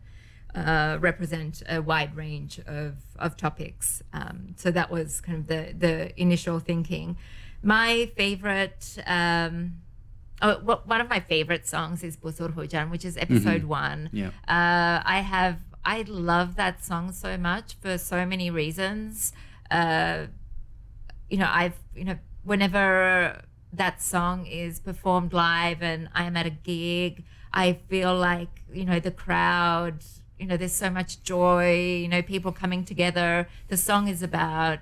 uh, 0.55 0.98
represent 1.01 1.62
a 1.68 1.80
wide 1.80 2.16
range 2.16 2.61
of, 2.66 2.96
of 3.18 3.36
topics. 3.36 4.03
Um, 4.12 4.55
so 4.57 4.70
that 4.70 4.90
was 4.90 5.20
kind 5.20 5.38
of 5.38 5.46
the, 5.46 5.74
the 5.76 6.20
initial 6.20 6.59
thinking. 6.59 7.16
My 7.62 8.11
favorite, 8.16 8.98
um, 9.07 9.82
oh, 10.42 10.61
well, 10.64 10.82
one 10.86 11.01
of 11.01 11.09
my 11.09 11.20
favorite 11.20 11.66
songs 11.66 12.03
is 12.03 12.16
Busur 12.16 12.55
Hujan, 12.55 12.90
which 12.90 13.05
is 13.05 13.16
episode 13.16 13.64
one. 13.64 14.11
Yeah. 14.12 14.28
Uh, 14.48 15.03
I 15.05 15.20
have, 15.24 15.59
I 15.84 16.03
love 16.09 16.57
that 16.57 16.84
song 16.84 17.12
so 17.12 17.36
much 17.36 17.76
for 17.80 17.98
so 17.98 18.26
many 18.26 18.51
reasons. 18.51 19.32
Uh, 19.70 20.26
you 21.28 21.38
know, 21.38 21.48
I've, 21.51 21.78
you 21.94 22.05
know, 22.05 22.18
whenever 22.42 23.42
that 23.72 24.03
song 24.03 24.46
is 24.46 24.80
performed 24.80 25.32
live 25.32 25.82
and 25.82 26.09
I'm 26.12 26.36
at 26.36 26.46
a 26.46 26.51
gig, 26.51 27.24
I 27.53 27.74
feel 27.88 28.16
like, 28.16 28.62
you 28.72 28.84
know, 28.84 29.01
the 29.01 29.11
crowd, 29.11 30.05
you 30.41 30.47
know, 30.47 30.57
there's 30.57 30.72
so 30.72 30.91
much 30.91 31.22
joy, 31.22 32.01
you 32.03 32.09
know, 32.09 32.22
people 32.22 32.51
coming 32.51 32.84
together. 32.84 33.47
The 33.68 33.76
song 33.76 34.09
is 34.09 34.22
about 34.22 34.80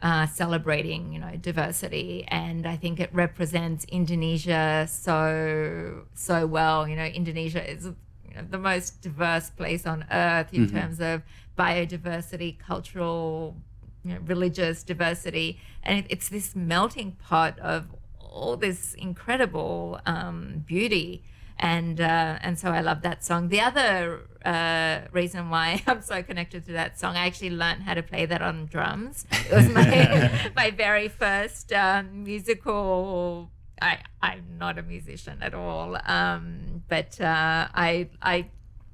uh, 0.00 0.26
celebrating, 0.26 1.12
you 1.12 1.20
know, 1.20 1.36
diversity. 1.36 2.24
And 2.28 2.66
I 2.66 2.76
think 2.76 2.98
it 2.98 3.10
represents 3.12 3.84
Indonesia 3.84 4.88
so, 4.90 6.06
so 6.14 6.46
well. 6.46 6.88
You 6.88 6.96
know, 6.96 7.04
Indonesia 7.04 7.70
is 7.70 7.84
you 7.84 8.34
know, 8.34 8.44
the 8.48 8.58
most 8.58 9.02
diverse 9.02 9.50
place 9.50 9.86
on 9.86 10.06
earth 10.10 10.54
in 10.54 10.68
terms 10.70 11.00
of 11.00 11.22
biodiversity, 11.58 12.58
cultural, 12.58 13.56
you 14.04 14.14
know, 14.14 14.20
religious 14.24 14.82
diversity, 14.82 15.60
and 15.82 15.98
it, 15.98 16.06
it's 16.08 16.28
this 16.28 16.56
melting 16.56 17.12
pot 17.12 17.58
of 17.58 17.86
all 18.18 18.56
this 18.56 18.94
incredible 18.94 20.00
um, 20.06 20.64
beauty. 20.66 21.22
And 21.58 22.00
uh, 22.00 22.38
and 22.40 22.58
so 22.58 22.70
I 22.70 22.80
love 22.80 23.02
that 23.02 23.24
song. 23.24 23.48
The 23.48 23.60
other 23.60 24.20
uh, 24.44 25.00
reason 25.12 25.50
why 25.50 25.82
I'm 25.86 26.02
so 26.02 26.22
connected 26.22 26.64
to 26.66 26.72
that 26.72 26.98
song, 26.98 27.16
I 27.16 27.26
actually 27.26 27.50
learned 27.50 27.82
how 27.82 27.94
to 27.94 28.02
play 28.02 28.26
that 28.26 28.42
on 28.42 28.66
drums. 28.66 29.26
It 29.32 29.52
was 29.52 29.68
my 29.68 30.50
my 30.56 30.70
very 30.70 31.08
first 31.08 31.72
um, 31.72 32.24
musical. 32.24 33.50
I 33.82 33.98
I'm 34.22 34.44
not 34.58 34.78
a 34.78 34.82
musician 34.82 35.38
at 35.42 35.54
all, 35.54 35.98
um, 36.06 36.84
but 36.88 37.20
uh, 37.20 37.68
I 37.74 38.08
I 38.22 38.50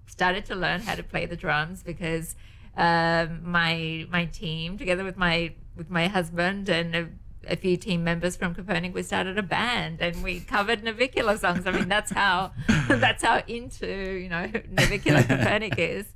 started 0.07 0.45
to 0.47 0.55
learn 0.55 0.81
how 0.81 0.95
to 0.95 1.03
play 1.03 1.27
the 1.27 1.37
drums 1.37 1.83
because 1.83 2.37
um, 2.77 3.41
my 3.43 4.07
my 4.11 4.25
team, 4.27 4.79
together 4.79 5.05
with 5.05 5.17
my 5.17 5.55
with 5.77 5.91
my 5.91 6.09
husband 6.09 6.69
and 6.69 7.19
a, 7.49 7.57
few 7.57 7.77
team 7.77 8.05
members 8.05 8.37
from 8.37 8.55
Kopernik, 8.55 8.93
we 8.93 9.03
started 9.03 9.39
a 9.39 9.43
band 9.43 10.01
and 10.01 10.23
we 10.23 10.41
covered 10.41 10.83
Navicula 10.83 11.39
songs. 11.39 11.67
I 11.67 11.73
mean, 11.73 11.89
that's 11.89 12.11
how 12.11 12.53
that's 12.89 13.23
how 13.23 13.43
into 13.47 13.87
you 13.87 14.29
know 14.29 14.47
Navicula 14.47 15.23
Kopernik 15.29 15.79
is. 15.79 16.07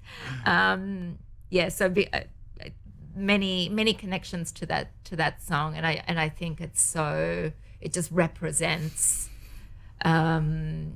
Um, 0.45 1.19
yeah, 1.51 1.69
so 1.69 1.89
be, 1.89 2.13
uh, 2.13 2.21
many 3.15 3.69
many 3.69 3.93
connections 3.95 4.53
to 4.53 4.67
that 4.67 4.93
to 5.05 5.17
that 5.17 5.43
song, 5.43 5.77
and 5.77 5.87
I 5.87 6.03
and 6.07 6.19
I 6.21 6.29
think 6.29 6.61
it's 6.61 6.81
so 6.81 7.53
it 7.81 7.93
just 7.93 8.11
represents 8.11 9.29
um, 10.05 10.93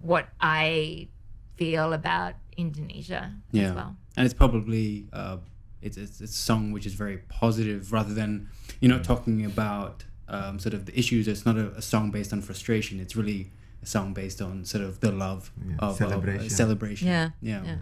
what 0.00 0.28
I 0.40 1.08
feel 1.56 1.92
about 1.92 2.34
Indonesia 2.56 3.34
Yeah, 3.52 3.68
as 3.68 3.74
well. 3.74 3.96
and 4.16 4.24
it's 4.24 4.34
probably 4.34 5.06
uh, 5.12 5.38
it's, 5.82 5.96
it's 5.96 6.20
it's 6.20 6.32
a 6.32 6.42
song 6.42 6.72
which 6.72 6.86
is 6.86 6.94
very 6.94 7.18
positive 7.28 7.92
rather 7.92 8.14
than 8.14 8.48
you're 8.80 8.92
not 8.92 9.04
talking 9.04 9.44
about 9.44 10.04
um, 10.28 10.58
sort 10.58 10.74
of 10.74 10.86
the 10.86 10.98
issues. 10.98 11.26
It's 11.28 11.44
not 11.46 11.56
a, 11.56 11.70
a 11.72 11.82
song 11.82 12.10
based 12.10 12.32
on 12.32 12.40
frustration. 12.42 13.00
It's 13.00 13.16
really 13.16 13.50
a 13.82 13.86
song 13.86 14.12
based 14.12 14.40
on 14.42 14.64
sort 14.64 14.84
of 14.84 15.00
the 15.00 15.10
love 15.12 15.50
Yeah, 15.66 15.74
of 15.74 15.80
of, 15.80 15.94
uh, 16.02 16.08
celebration. 16.08 16.50
celebration. 16.50 17.08
Yeah, 17.08 17.30
yeah. 17.40 17.62
yeah. 17.64 17.76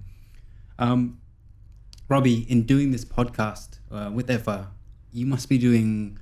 Um, 0.79 1.21
Robi, 2.09 2.47
in 2.49 2.63
doing 2.65 2.91
this 2.91 3.05
podcast 3.05 3.79
uh, 3.91 4.11
with 4.13 4.31
Ewa, 4.31 4.69
you 5.13 5.27
must 5.27 5.49
be 5.49 5.59
doing 5.59 6.19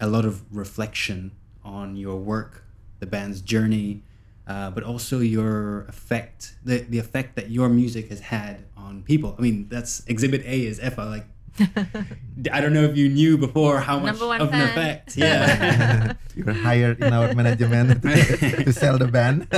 a 0.00 0.06
lot 0.06 0.24
of 0.24 0.44
reflection 0.54 1.32
on 1.64 1.96
your 1.96 2.16
work, 2.16 2.64
the 2.98 3.06
band's 3.06 3.40
journey, 3.40 4.02
uh, 4.46 4.70
but 4.70 4.84
also 4.84 5.20
your 5.20 5.84
effect, 5.88 6.54
the, 6.64 6.78
the 6.78 6.98
effect 6.98 7.36
that 7.36 7.50
your 7.50 7.68
music 7.68 8.08
has 8.10 8.20
had 8.20 8.64
on 8.76 9.02
people. 9.02 9.34
I 9.38 9.42
mean, 9.42 9.68
that's 9.68 10.04
Exhibit 10.06 10.42
A 10.46 10.66
is 10.66 10.78
Ewa. 10.78 11.04
Like, 11.04 11.26
I 12.52 12.60
don't 12.60 12.72
know 12.72 12.84
if 12.84 12.96
you 12.96 13.08
knew 13.08 13.38
before 13.38 13.80
how 13.80 13.98
much 13.98 14.12
Number 14.12 14.26
one 14.26 14.40
of 14.40 14.52
an 14.52 14.60
effect. 14.60 15.16
Yeah. 15.16 16.12
You're 16.36 16.52
hired 16.52 17.02
in 17.02 17.12
our 17.12 17.34
management 17.34 18.02
to, 18.02 18.64
to 18.64 18.72
sell 18.72 18.98
the 18.98 19.08
band. 19.08 19.48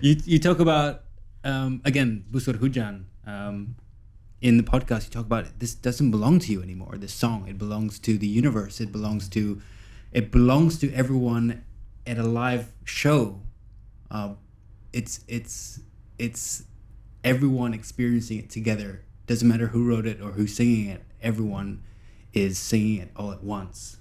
you 0.00 0.16
you 0.24 0.38
talk 0.38 0.60
about 0.60 1.02
um, 1.42 1.82
again 1.84 2.24
Busur 2.30 2.56
Hujan 2.60 3.06
um, 3.26 3.74
in 4.40 4.56
the 4.56 4.62
podcast. 4.62 5.06
You 5.06 5.10
talk 5.10 5.26
about 5.26 5.58
this 5.58 5.74
doesn't 5.74 6.12
belong 6.12 6.38
to 6.40 6.52
you 6.52 6.62
anymore. 6.62 6.94
This 6.96 7.12
song 7.12 7.48
it 7.48 7.58
belongs 7.58 7.98
to 8.00 8.16
the 8.16 8.28
universe. 8.28 8.80
It 8.80 8.92
belongs 8.92 9.28
to 9.30 9.60
it 10.12 10.30
belongs 10.30 10.78
to 10.78 10.92
everyone 10.94 11.64
at 12.06 12.18
a 12.18 12.22
live 12.22 12.72
show. 12.84 13.40
Uh, 14.10 14.34
it's 14.92 15.20
it's 15.28 15.80
it's 16.18 16.64
everyone 17.22 17.74
experiencing 17.74 18.38
it 18.38 18.50
together. 18.50 19.04
Doesn't 19.26 19.48
matter 19.48 19.68
who 19.68 19.88
wrote 19.88 20.06
it 20.06 20.20
or 20.20 20.32
who's 20.32 20.54
singing 20.54 20.88
it. 20.88 21.02
Everyone 21.22 21.82
is 22.32 22.58
singing 22.58 23.00
it 23.00 23.10
all 23.16 23.32
at 23.32 23.42
once. 23.42 23.98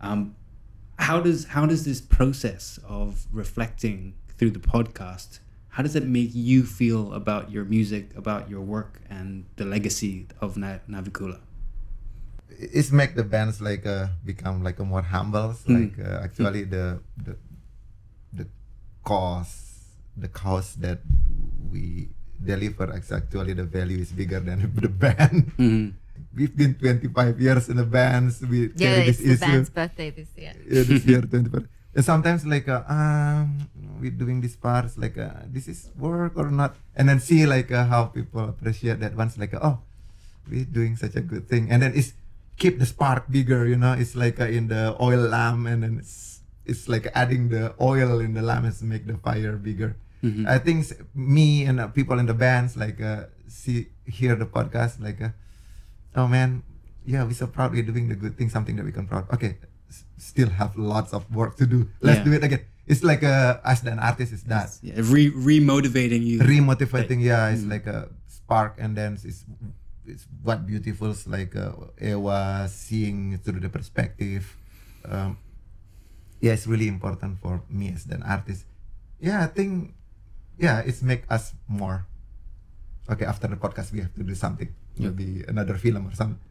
Um, 0.00 0.34
how 0.98 1.20
does 1.20 1.46
how 1.46 1.66
does 1.66 1.84
this 1.84 2.00
process 2.00 2.78
of 2.86 3.26
reflecting 3.32 4.14
through 4.36 4.50
the 4.50 4.60
podcast 4.60 5.38
how 5.68 5.82
does 5.82 5.96
it 5.96 6.04
make 6.04 6.30
you 6.32 6.64
feel 6.64 7.12
about 7.14 7.50
your 7.50 7.64
music 7.64 8.14
about 8.16 8.48
your 8.48 8.60
work 8.60 9.00
and 9.08 9.46
the 9.56 9.64
legacy 9.64 10.26
of 10.40 10.56
Na- 10.56 10.78
Navicula 10.88 11.40
it's 12.62 12.92
make 12.92 13.14
the 13.14 13.24
bands 13.24 13.60
like 13.60 13.86
uh, 13.86 14.08
become 14.24 14.62
like 14.62 14.78
a 14.78 14.84
more 14.84 15.02
humble. 15.02 15.54
Mm. 15.66 15.96
Like 15.96 16.06
uh, 16.06 16.24
actually 16.24 16.64
the 16.64 17.00
the 17.16 17.36
cause 19.04 19.86
the 20.16 20.28
cost 20.28 20.80
that 20.82 21.00
we 21.70 22.08
deliver 22.42 22.90
is 22.96 23.10
actually 23.12 23.52
the 23.54 23.64
value 23.64 23.98
is 23.98 24.12
bigger 24.12 24.40
than 24.40 24.60
the 24.74 24.88
band. 24.88 25.52
Mhm. 25.58 25.92
We've 26.34 26.54
been 26.56 26.74
25 26.74 27.40
years 27.40 27.68
in 27.68 27.76
the 27.76 27.84
bands. 27.84 28.40
We 28.40 28.72
Yeah, 28.72 29.04
carry 29.04 29.08
it's 29.12 29.18
this 29.20 29.26
the 29.26 29.32
issue. 29.36 29.52
band's 29.52 29.70
birthday 29.70 30.10
this 30.10 30.28
year. 30.36 30.54
yeah, 30.64 30.82
this 30.82 31.04
year 31.04 31.20
25. 31.28 31.68
And 31.94 32.04
sometimes 32.04 32.46
like 32.48 32.68
uh, 32.72 32.80
um 32.88 33.68
we're 34.00 34.16
doing 34.16 34.40
this 34.40 34.56
parts 34.56 34.96
like 34.96 35.18
uh, 35.20 35.44
this 35.52 35.68
is 35.68 35.92
work 36.00 36.32
or 36.40 36.48
not, 36.48 36.72
and 36.96 37.04
then 37.08 37.20
see 37.20 37.44
like 37.44 37.68
uh, 37.70 37.84
how 37.84 38.08
people 38.08 38.48
appreciate 38.48 38.96
that 39.04 39.12
once 39.12 39.36
like 39.36 39.52
uh, 39.52 39.60
oh 39.60 39.76
we're 40.48 40.64
doing 40.64 40.96
such 40.96 41.14
a 41.16 41.20
good 41.20 41.44
thing, 41.52 41.68
and 41.68 41.84
then 41.84 41.92
it's 41.92 42.16
keep 42.56 42.80
the 42.80 42.88
spark 42.88 43.28
bigger. 43.28 43.68
You 43.68 43.76
know, 43.76 43.92
it's 43.92 44.16
like 44.16 44.40
uh, 44.40 44.48
in 44.48 44.72
the 44.72 44.96
oil 45.04 45.20
lamp, 45.28 45.68
and 45.68 45.84
then 45.84 46.00
it's 46.00 46.31
it's 46.64 46.88
like 46.88 47.08
adding 47.14 47.48
the 47.48 47.74
oil 47.80 48.20
in 48.20 48.34
the 48.34 48.42
lamp 48.42 48.66
to 48.78 48.84
make 48.84 49.06
the 49.06 49.16
fire 49.18 49.56
bigger. 49.56 49.96
I 50.46 50.58
think 50.58 50.86
me 51.16 51.64
and 51.66 51.80
uh, 51.80 51.88
people 51.88 52.20
in 52.20 52.26
the 52.26 52.34
bands 52.34 52.76
like 52.76 53.00
uh, 53.02 53.24
see 53.48 53.88
hear 54.06 54.36
the 54.36 54.46
podcast 54.46 55.02
like, 55.02 55.20
uh, 55.20 55.30
oh 56.14 56.28
man, 56.28 56.62
yeah, 57.04 57.24
we're 57.24 57.34
so 57.34 57.48
proud 57.48 57.72
we're 57.72 57.82
doing 57.82 58.06
the 58.08 58.14
good 58.14 58.38
thing, 58.38 58.48
something 58.48 58.76
that 58.76 58.84
we 58.84 58.92
can 58.92 59.08
proud. 59.10 59.26
Okay, 59.34 59.58
s- 59.90 60.04
still 60.18 60.48
have 60.50 60.76
lots 60.78 61.12
of 61.12 61.26
work 61.34 61.56
to 61.56 61.66
do. 61.66 61.88
Let's 62.00 62.18
Yeah. 62.18 62.24
do 62.24 62.32
it 62.38 62.44
again. 62.44 62.60
It's 62.86 63.02
like 63.02 63.24
uh, 63.26 63.58
as 63.64 63.82
an 63.82 63.98
artist 63.98 64.32
is 64.32 64.42
that 64.44 64.70
Yeah, 64.82 65.02
re 65.02 65.26
remotivating 65.34 66.22
you. 66.22 66.38
remotivating 66.38 67.18
yeah 67.22 67.50
it's 67.50 67.64
like 67.66 67.86
a 67.90 68.08
spark 68.30 68.78
and 68.78 68.94
then 68.94 69.14
it's 69.14 69.42
it's 70.06 70.26
what 70.42 70.66
beautiful's 70.66 71.26
like 71.26 71.54
uh, 71.58 71.72
Ewa 72.00 72.66
seeing 72.70 73.38
through 73.42 73.58
the 73.60 73.68
perspective 73.70 74.54
um, 75.06 75.38
yeah 76.42 76.52
it's 76.52 76.66
really 76.66 76.88
important 76.90 77.38
for 77.40 77.62
me 77.70 77.94
as 77.94 78.04
an 78.10 78.22
artist 78.26 78.66
yeah 79.22 79.46
I 79.46 79.48
think 79.48 79.94
yeah 80.58 80.82
it's 80.84 81.00
make 81.00 81.24
us 81.30 81.54
more 81.70 82.04
okay 83.08 83.24
after 83.24 83.46
the 83.46 83.56
podcast 83.56 83.94
we 83.94 84.02
have 84.02 84.12
to 84.18 84.22
do 84.26 84.34
something 84.34 84.68
maybe 84.98 85.46
another 85.48 85.80
film 85.80 86.06
or 86.10 86.14
something 86.14 86.42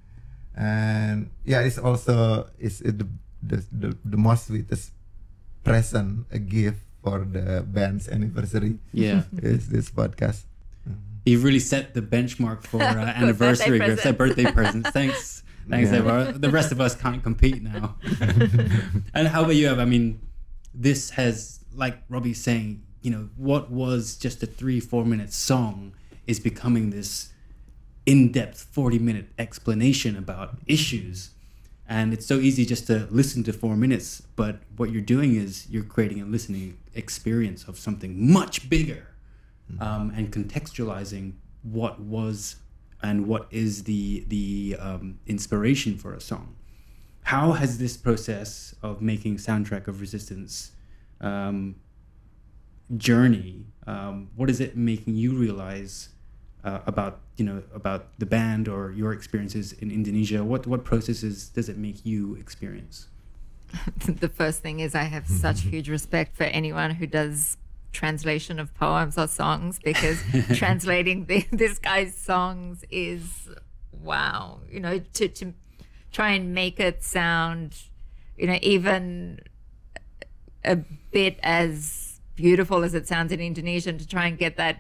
and 0.56 1.30
yeah 1.46 1.62
it's 1.62 1.78
also 1.78 2.48
it's 2.58 2.82
uh, 2.82 2.96
the, 2.96 3.08
the 3.44 3.58
the 3.72 3.90
the 4.04 4.18
most 4.18 4.48
sweetest 4.48 4.96
present 5.64 6.26
a 6.32 6.40
gift 6.40 6.82
for 7.04 7.26
the 7.26 7.66
band's 7.66 8.08
anniversary 8.08 8.78
yeah. 8.94 9.24
is 9.42 9.70
this 9.70 9.90
podcast. 9.90 10.44
You've 11.26 11.44
really 11.44 11.60
set 11.60 11.94
the 11.94 12.02
benchmark 12.02 12.64
for 12.64 12.82
uh, 12.82 13.14
anniversary 13.14 13.78
birthday 13.78 13.96
gifts, 13.96 14.06
uh, 14.06 14.12
birthday 14.14 14.52
presents. 14.52 14.90
Thanks. 14.94 15.41
Thanks, 15.70 15.92
Yeah. 15.92 16.00
Ewa. 16.00 16.34
The 16.34 16.50
rest 16.50 16.72
of 16.72 16.82
us 16.82 16.96
can't 16.96 17.24
compete 17.24 17.62
now. 17.62 17.96
and 19.14 19.28
how 19.28 19.44
about 19.44 19.56
you, 19.56 19.70
Ewa? 19.70 19.82
I 19.82 19.86
mean, 19.86 20.22
this 20.74 21.12
has, 21.12 21.60
like 21.76 21.98
Robi's 22.10 22.42
saying, 22.42 22.84
you 23.02 23.12
know, 23.12 23.30
what 23.36 23.72
was 23.72 24.16
just 24.16 24.44
a 24.44 24.46
three, 24.46 24.80
four 24.80 25.06
minute 25.06 25.34
song 25.34 25.94
is 26.28 26.40
becoming 26.40 26.92
this 26.92 27.34
in 28.06 28.32
depth 28.32 28.64
40 28.72 29.00
minute 29.00 29.28
explanation 29.38 30.18
about 30.18 30.58
issues. 30.68 31.32
And 31.88 32.14
it's 32.14 32.26
so 32.26 32.36
easy 32.36 32.66
just 32.66 32.88
to 32.88 33.08
listen 33.12 33.44
to 33.44 33.54
four 33.54 33.76
minutes. 33.76 34.22
But 34.36 34.60
what 34.78 34.92
you're 34.92 35.02
doing 35.02 35.36
is 35.36 35.68
you're 35.70 35.84
creating 35.84 36.22
a 36.22 36.26
listening 36.26 36.78
experience 36.96 37.66
of 37.66 37.78
something 37.78 38.32
much 38.32 38.70
bigger 38.70 39.08
um, 39.80 40.12
and 40.16 40.32
contextualizing 40.32 41.34
what 41.64 42.00
was 42.00 42.56
and 43.04 43.28
what 43.28 43.48
is 43.52 43.84
the 43.84 44.24
the 44.28 44.78
um, 44.80 45.20
inspiration 45.28 45.98
for 45.98 46.14
a 46.14 46.22
song. 46.22 46.56
How 47.24 47.54
has 47.54 47.78
this 47.78 47.98
process 47.98 48.76
of 48.82 49.02
making 49.02 49.38
soundtrack 49.38 49.88
of 49.88 50.02
resistance 50.02 50.72
um, 51.20 51.76
journey? 52.98 53.66
Um, 53.88 54.30
what 54.36 54.50
is 54.50 54.60
it 54.60 54.76
making 54.76 55.16
you 55.16 55.34
realize 55.34 56.10
uh, 56.64 56.80
about 56.86 57.22
you 57.38 57.46
know 57.46 57.64
about 57.74 58.18
the 58.20 58.26
band 58.26 58.68
or 58.68 58.92
your 58.92 59.14
experiences 59.14 59.74
in 59.74 59.92
Indonesia? 59.92 60.44
What 60.44 60.68
what 60.68 60.84
processes 60.84 61.50
does 61.50 61.70
it 61.70 61.78
make 61.78 62.06
you 62.06 62.36
experience? 62.36 63.08
the 64.06 64.30
first 64.30 64.62
thing 64.62 64.80
is 64.80 64.96
I 64.96 65.04
have 65.04 65.28
such 65.28 65.62
huge 65.74 65.90
respect 65.90 66.36
for 66.36 66.44
anyone 66.44 66.92
who 66.92 67.08
does 67.08 67.58
translation 67.92 68.60
of 68.60 68.74
poems 68.76 69.18
or 69.18 69.28
songs 69.28 69.80
because 69.84 70.22
translating 70.54 71.26
the, 71.26 71.46
this 71.52 71.80
guy's 71.80 72.16
songs 72.16 72.84
is 72.90 73.50
wow. 73.92 74.60
You 74.70 74.80
know, 74.80 75.00
to 75.00 75.28
to 75.28 75.54
try 76.12 76.32
and 76.32 76.54
make 76.54 76.80
it 76.80 77.04
sound, 77.04 77.78
you 78.38 78.48
know, 78.48 78.60
even 78.62 79.42
a 80.64 80.78
bit 81.12 81.40
as 81.44 82.20
beautiful 82.36 82.84
as 82.84 82.94
it 82.94 83.08
sounds 83.08 83.32
in 83.32 83.40
Indonesian 83.40 83.98
to 83.98 84.08
try 84.08 84.28
and 84.28 84.38
get 84.38 84.58
that 84.58 84.78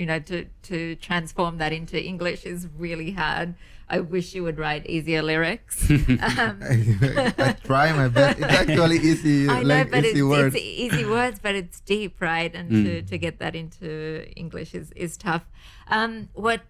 you 0.00 0.06
know 0.06 0.18
to 0.18 0.46
to 0.62 0.94
transform 0.96 1.58
that 1.58 1.72
into 1.72 2.02
english 2.02 2.44
is 2.46 2.66
really 2.78 3.10
hard 3.10 3.54
i 3.90 4.00
wish 4.00 4.34
you 4.34 4.42
would 4.42 4.58
write 4.58 4.86
easier 4.86 5.22
lyrics 5.22 5.90
um, 5.90 6.60
I, 6.62 7.34
I 7.38 7.52
try 7.64 7.92
my 7.92 8.08
best. 8.08 8.38
It's 8.38 8.52
actually 8.52 8.98
easy, 8.98 9.48
I 9.48 9.62
know, 9.62 9.74
like 9.74 9.90
but 9.90 10.04
easy 10.04 10.18
it's, 10.20 10.28
words. 10.28 10.54
it's 10.54 10.64
easy 10.64 11.04
words, 11.04 11.38
but 11.40 11.54
it's 11.54 11.80
deep, 11.80 12.20
right? 12.20 12.54
And 12.54 12.70
to, 12.70 13.02
to 13.02 13.18
get 13.18 13.38
that 13.38 13.54
into 13.54 14.26
English 14.36 14.74
is, 14.74 14.92
is 14.92 15.16
tough. 15.16 15.44
Um, 15.88 16.28
what, 16.34 16.62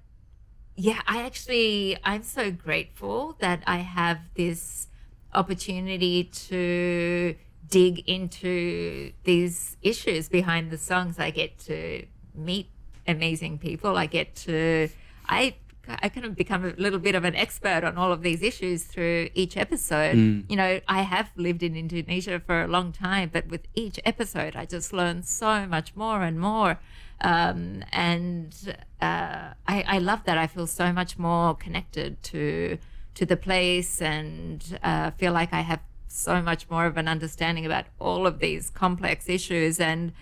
yeah, 0.77 1.01
I 1.07 1.23
actually, 1.23 1.97
I'm 2.05 2.23
so 2.23 2.51
grateful 2.51 3.37
that 3.41 3.63
I 3.67 3.79
have 3.79 4.19
this 4.35 4.89
opportunity 5.35 6.25
to 6.25 7.35
dig 7.69 8.09
into 8.09 9.13
these 9.25 9.77
issues 9.83 10.29
behind 10.29 10.71
the 10.71 10.79
songs. 10.79 11.19
I 11.19 11.31
get 11.31 11.59
to 11.61 12.07
meet 12.35 12.69
amazing 13.07 13.59
people. 13.59 13.97
I 13.97 14.07
get 14.07 14.35
to, 14.47 14.89
I 15.29 15.55
I 16.03 16.09
kind 16.09 16.27
of 16.27 16.37
become 16.37 16.65
a 16.65 16.75
little 16.77 16.99
bit 16.99 17.15
of 17.15 17.25
an 17.25 17.35
expert 17.35 17.85
on 17.85 17.97
all 17.97 18.13
of 18.13 18.23
these 18.23 18.43
issues 18.43 18.85
through 18.85 19.31
each 19.35 19.57
episode. 19.57 20.17
You 20.49 20.57
know, 20.57 20.81
I 20.87 21.03
have 21.03 21.31
lived 21.37 21.63
in 21.63 21.77
Indonesia 21.77 22.41
for 22.41 22.63
a 22.63 22.69
long 22.69 22.93
time, 22.93 23.31
but 23.33 23.47
with 23.49 23.63
each 23.75 23.99
episode, 24.05 24.57
I 24.57 24.65
just 24.67 24.93
learn 24.93 25.23
so 25.23 25.67
much 25.67 25.95
more 25.97 26.23
and 26.23 26.41
more. 26.41 26.79
Um, 27.21 27.85
and 27.93 28.55
uh, 29.01 29.53
I, 29.67 29.85
I 29.87 29.99
love 29.99 30.25
that. 30.25 30.39
I 30.39 30.47
feel 30.47 30.67
so 30.67 30.93
much 30.93 31.19
more 31.19 31.55
connected 31.55 32.23
to 32.25 32.79
to 33.13 33.27
the 33.27 33.37
place, 33.37 34.01
and 34.01 34.79
uh, 34.83 35.11
feel 35.11 35.33
like 35.33 35.53
I 35.53 35.63
have 35.63 35.81
so 36.07 36.41
much 36.41 36.71
more 36.71 36.87
of 36.87 36.97
an 36.97 37.09
understanding 37.09 37.67
about 37.67 37.87
all 37.99 38.27
of 38.27 38.39
these 38.39 38.71
complex 38.71 39.29
issues 39.29 39.79
and 39.81 40.13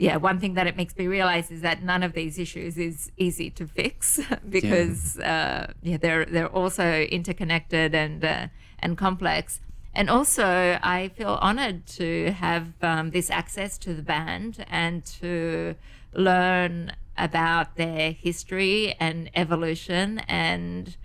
yeah, 0.00 0.16
one 0.16 0.40
thing 0.40 0.54
that 0.54 0.66
it 0.66 0.76
makes 0.78 0.96
me 0.96 1.06
realize 1.06 1.50
is 1.50 1.60
that 1.60 1.82
none 1.82 2.02
of 2.02 2.14
these 2.14 2.38
issues 2.38 2.78
is 2.78 3.12
easy 3.18 3.50
to 3.50 3.66
fix 3.66 4.18
because 4.48 5.18
uh, 5.18 5.72
yeah, 5.82 5.98
they're 5.98 6.24
they're 6.24 6.48
also 6.48 7.02
interconnected 7.02 7.94
and 7.94 8.24
uh, 8.24 8.46
and 8.78 8.96
complex. 8.96 9.60
And 9.92 10.08
also, 10.08 10.78
I 10.82 11.10
feel 11.16 11.38
honored 11.42 11.86
to 11.98 12.32
have 12.32 12.72
um, 12.80 13.10
this 13.10 13.28
access 13.28 13.76
to 13.78 13.92
the 13.92 14.02
band 14.02 14.64
and 14.70 15.04
to 15.20 15.74
learn 16.14 16.92
about 17.18 17.76
their 17.76 18.12
history 18.12 18.94
and 18.98 19.28
evolution. 19.34 20.20
And 20.20 20.96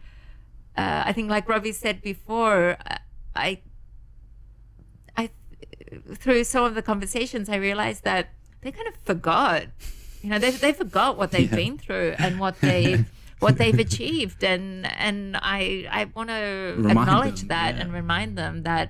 uh, 0.78 1.04
I 1.06 1.12
think, 1.12 1.30
like 1.30 1.48
Robi 1.48 1.74
said 1.74 2.02
before, 2.02 2.78
I 3.36 3.62
I 5.18 5.32
through 6.14 6.46
some 6.46 6.64
of 6.64 6.76
the 6.76 6.82
conversations, 6.82 7.50
I 7.50 7.58
realized 7.58 8.06
that 8.06 8.30
they 8.66 8.74
kind 8.74 8.90
of 8.90 8.96
forgot. 9.06 9.70
You 10.26 10.30
know, 10.34 10.40
they 10.42 10.50
they 10.52 10.74
forgot 10.74 11.18
what 11.22 11.30
they've 11.32 11.46
Yeah. 11.54 11.62
been 11.64 11.78
through 11.78 12.16
and 12.18 12.40
what 12.42 12.58
they 12.60 13.06
what 13.40 13.58
they've 13.62 13.78
achieved, 13.88 14.44
and 14.44 14.90
and 14.98 15.38
I 15.38 15.86
I 16.00 16.02
want 16.18 16.30
to 16.34 16.74
Remind 16.82 16.98
acknowledge 17.00 17.40
them, 17.46 17.54
that 17.54 17.72
yeah. 17.76 17.82
and 17.82 17.94
remind 17.94 18.38
them 18.42 18.64
that 18.64 18.88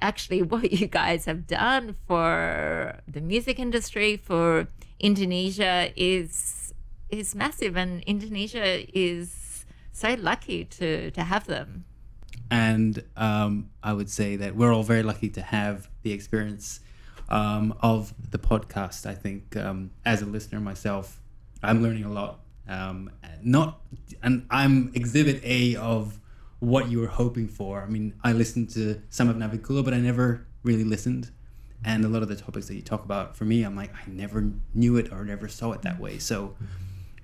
actually 0.00 0.40
what 0.52 0.72
you 0.72 0.86
guys 0.88 1.26
have 1.30 1.46
done 1.46 1.94
for 2.08 2.96
the 3.06 3.20
music 3.20 3.58
industry 3.60 4.16
for 4.16 4.66
Indonesia 4.98 5.92
is 5.94 6.72
is 7.10 7.34
massive, 7.36 7.76
and 7.76 8.00
Indonesia 8.08 8.80
is 8.96 9.66
so 9.92 10.16
lucky 10.18 10.64
to 10.80 11.10
to 11.12 11.22
have 11.32 11.44
them. 11.46 11.84
and 12.52 13.04
um, 13.16 13.52
I 13.82 13.92
would 13.98 14.10
say 14.10 14.36
that 14.36 14.56
we're 14.56 14.72
all 14.76 14.82
very 14.84 15.02
lucky 15.02 15.28
to 15.38 15.42
have 15.42 15.88
the 16.04 16.12
experience 16.12 16.80
um, 17.32 17.74
of 17.80 18.14
the 18.30 18.38
podcast. 18.38 19.06
I 19.06 19.14
think 19.14 19.56
um, 19.56 19.90
as 20.04 20.22
a 20.22 20.26
listener 20.26 20.60
myself, 20.60 21.20
I'm 21.62 21.82
learning 21.82 22.04
a 22.04 22.12
lot. 22.12 22.40
Um, 22.68 23.10
not, 23.42 23.80
and 24.22 24.46
I'm 24.50 24.92
exhibit 24.94 25.42
A 25.42 25.74
of 25.76 26.20
what 26.60 26.88
you 26.90 27.00
were 27.00 27.08
hoping 27.08 27.48
for. 27.48 27.82
I 27.82 27.86
mean, 27.86 28.14
I 28.22 28.32
listened 28.32 28.70
to 28.70 29.02
some 29.10 29.28
of 29.28 29.36
Navicula, 29.36 29.84
but 29.84 29.94
I 29.94 29.98
never 29.98 30.46
really 30.62 30.84
listened. 30.84 31.30
And 31.84 32.04
a 32.04 32.08
lot 32.08 32.22
of 32.22 32.28
the 32.28 32.36
topics 32.36 32.68
that 32.68 32.76
you 32.76 32.82
talk 32.82 33.04
about, 33.04 33.36
for 33.36 33.44
me, 33.44 33.64
I'm 33.64 33.74
like, 33.74 33.92
I 33.92 34.02
never 34.06 34.52
knew 34.72 34.96
it 34.96 35.10
or 35.10 35.24
never 35.24 35.48
saw 35.48 35.72
it 35.72 35.82
that 35.82 35.98
way. 35.98 36.18
So 36.18 36.54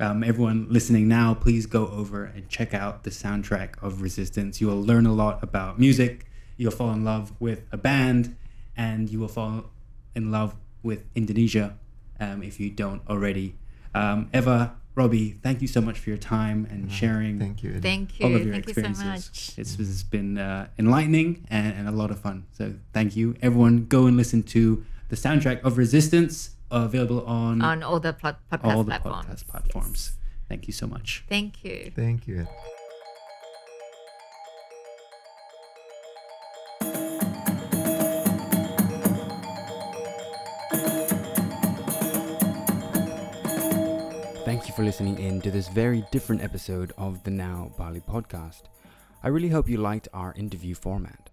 um, 0.00 0.24
everyone 0.24 0.66
listening 0.70 1.06
now, 1.06 1.34
please 1.34 1.66
go 1.66 1.86
over 1.88 2.24
and 2.24 2.48
check 2.48 2.74
out 2.74 3.04
the 3.04 3.10
soundtrack 3.10 3.80
of 3.80 4.02
Resistance. 4.02 4.60
You 4.60 4.68
will 4.68 4.82
learn 4.82 5.06
a 5.06 5.12
lot 5.12 5.40
about 5.44 5.78
music. 5.78 6.26
You'll 6.56 6.72
fall 6.72 6.90
in 6.90 7.04
love 7.04 7.32
with 7.38 7.62
a 7.70 7.76
band, 7.76 8.36
and 8.76 9.08
you 9.08 9.20
will 9.20 9.28
fall 9.28 9.66
in 10.14 10.30
love 10.30 10.54
with 10.82 11.04
Indonesia 11.14 11.76
um, 12.20 12.42
if 12.42 12.58
you 12.60 12.70
don't 12.70 13.02
already. 13.08 13.54
Um, 13.94 14.28
Ewa, 14.34 14.74
Robi, 14.96 15.40
thank 15.42 15.62
you 15.62 15.68
so 15.68 15.80
much 15.80 15.98
for 15.98 16.10
your 16.10 16.18
time 16.18 16.66
and 16.70 16.90
sharing 16.90 17.38
Thank 17.38 17.62
you. 17.62 17.80
Thank 17.80 18.18
you. 18.18 18.26
all 18.26 18.34
of 18.34 18.44
your 18.44 18.52
thank 18.54 18.66
you 18.68 18.74
so 18.74 18.80
experiences. 18.80 19.04
much. 19.28 19.58
It's, 19.58 19.78
it's 19.78 20.02
been 20.02 20.38
uh, 20.38 20.68
enlightening 20.78 21.46
and, 21.50 21.72
and 21.74 21.88
a 21.88 21.92
lot 21.92 22.10
of 22.10 22.18
fun. 22.18 22.46
So 22.52 22.74
thank 22.92 23.14
you. 23.16 23.36
Everyone, 23.40 23.86
go 23.86 24.06
and 24.06 24.16
listen 24.16 24.42
to 24.54 24.84
the 25.08 25.16
soundtrack 25.16 25.62
of 25.62 25.78
Resistance, 25.78 26.50
available 26.70 27.24
on, 27.26 27.62
On 27.62 27.82
all 27.82 28.00
the 28.00 28.12
pl- 28.12 28.36
podcast 28.52 28.64
all 28.74 28.84
the 28.84 28.90
platforms. 28.98 29.26
podcast 29.26 29.46
platforms. 29.46 30.00
Yes. 30.12 30.16
Thank 30.48 30.66
you 30.66 30.72
so 30.72 30.86
much. 30.86 31.24
Thank 31.28 31.64
you. 31.64 31.92
Thank 31.94 32.26
you. 32.26 32.46
For 44.78 44.84
listening 44.84 45.18
in 45.18 45.40
to 45.40 45.50
this 45.50 45.66
very 45.66 46.04
different 46.12 46.40
episode 46.40 46.92
of 46.96 47.24
the 47.24 47.32
Now 47.32 47.72
Bali 47.76 47.98
podcast. 47.98 48.62
I 49.24 49.26
really 49.26 49.48
hope 49.48 49.68
you 49.68 49.76
liked 49.76 50.06
our 50.14 50.32
interview 50.36 50.76
format. 50.76 51.30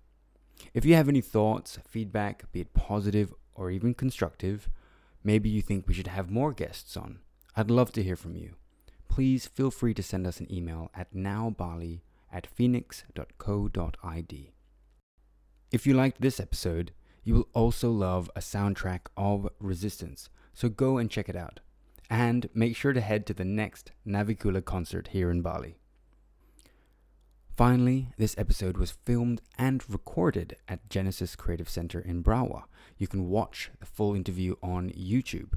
If 0.74 0.84
you 0.84 0.96
have 0.96 1.08
any 1.08 1.22
thoughts, 1.22 1.78
feedback, 1.88 2.52
be 2.52 2.62
it 2.62 2.74
positive 2.74 3.32
or 3.54 3.70
even 3.70 3.94
constructive, 3.94 4.68
maybe 5.24 5.48
you 5.48 5.62
think 5.62 5.88
we 5.88 5.94
should 5.94 6.08
have 6.08 6.32
more 6.32 6.54
guests 6.54 6.98
on, 6.98 7.20
I'd 7.56 7.70
love 7.70 7.92
to 7.92 8.02
hear 8.02 8.16
from 8.16 8.36
you. 8.36 8.56
Please 9.10 9.46
feel 9.46 9.70
free 9.70 9.94
to 9.94 10.02
send 10.02 10.26
us 10.26 10.40
an 10.40 10.52
email 10.52 10.90
at 10.96 11.14
nowbali 11.14 12.02
at 12.34 12.48
phoenix.co.id. 12.48 14.54
If 15.72 15.86
you 15.86 15.94
liked 15.94 16.20
this 16.20 16.40
episode, 16.40 16.94
you 17.24 17.36
will 17.36 17.50
also 17.54 17.92
love 17.92 18.32
a 18.36 18.40
soundtrack 18.40 19.02
of 19.16 19.48
Resistance, 19.60 20.30
so 20.56 20.68
go 20.68 20.98
and 20.98 21.12
check 21.12 21.30
it 21.30 21.36
out. 21.36 21.60
And 22.10 22.50
make 22.54 22.76
sure 22.76 22.94
to 22.94 23.02
head 23.02 23.26
to 23.28 23.34
the 23.34 23.46
next 23.46 23.92
Navicula 24.06 24.64
concert 24.64 25.10
here 25.10 25.32
in 25.32 25.42
Bali. 25.42 25.78
Finally, 27.56 28.10
this 28.18 28.36
episode 28.38 28.78
was 28.78 28.98
filmed 29.06 29.42
and 29.58 29.82
recorded 29.90 30.58
at 30.68 30.90
Genesis 30.90 31.38
Creative 31.38 31.70
Center 31.70 32.00
in 32.00 32.22
Brawa. 32.22 32.64
You 32.98 33.08
can 33.08 33.30
watch 33.30 33.72
the 33.80 33.86
full 33.86 34.14
interview 34.14 34.56
on 34.62 34.90
YouTube. 34.90 35.54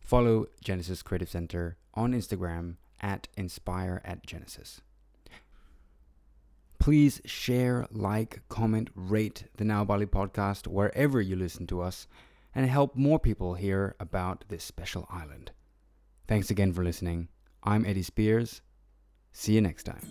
Follow 0.00 0.46
Genesis 0.62 1.02
Creative 1.02 1.28
Center 1.28 1.76
on 1.94 2.12
Instagram 2.12 2.76
at 3.00 3.26
Inspire 3.36 4.00
at 4.04 4.24
Genesis. 4.24 4.80
Please 6.78 7.20
share, 7.24 7.86
like, 7.90 8.42
comment, 8.48 8.90
rate 8.94 9.44
the 9.56 9.64
Now 9.64 9.84
Bali 9.84 10.06
podcast 10.06 10.66
wherever 10.66 11.20
you 11.20 11.36
listen 11.36 11.66
to 11.68 11.80
us 11.80 12.06
and 12.54 12.68
help 12.68 12.96
more 12.96 13.18
people 13.18 13.54
hear 13.54 13.96
about 13.98 14.44
this 14.48 14.64
special 14.64 15.06
island. 15.10 15.50
Thanks 16.28 16.50
again 16.50 16.72
for 16.72 16.84
listening. 16.84 17.28
I'm 17.62 17.84
Eddy 17.84 18.02
Speirs. 18.02 18.60
See 19.32 19.54
you 19.54 19.60
next 19.60 19.84
time. 19.84 20.02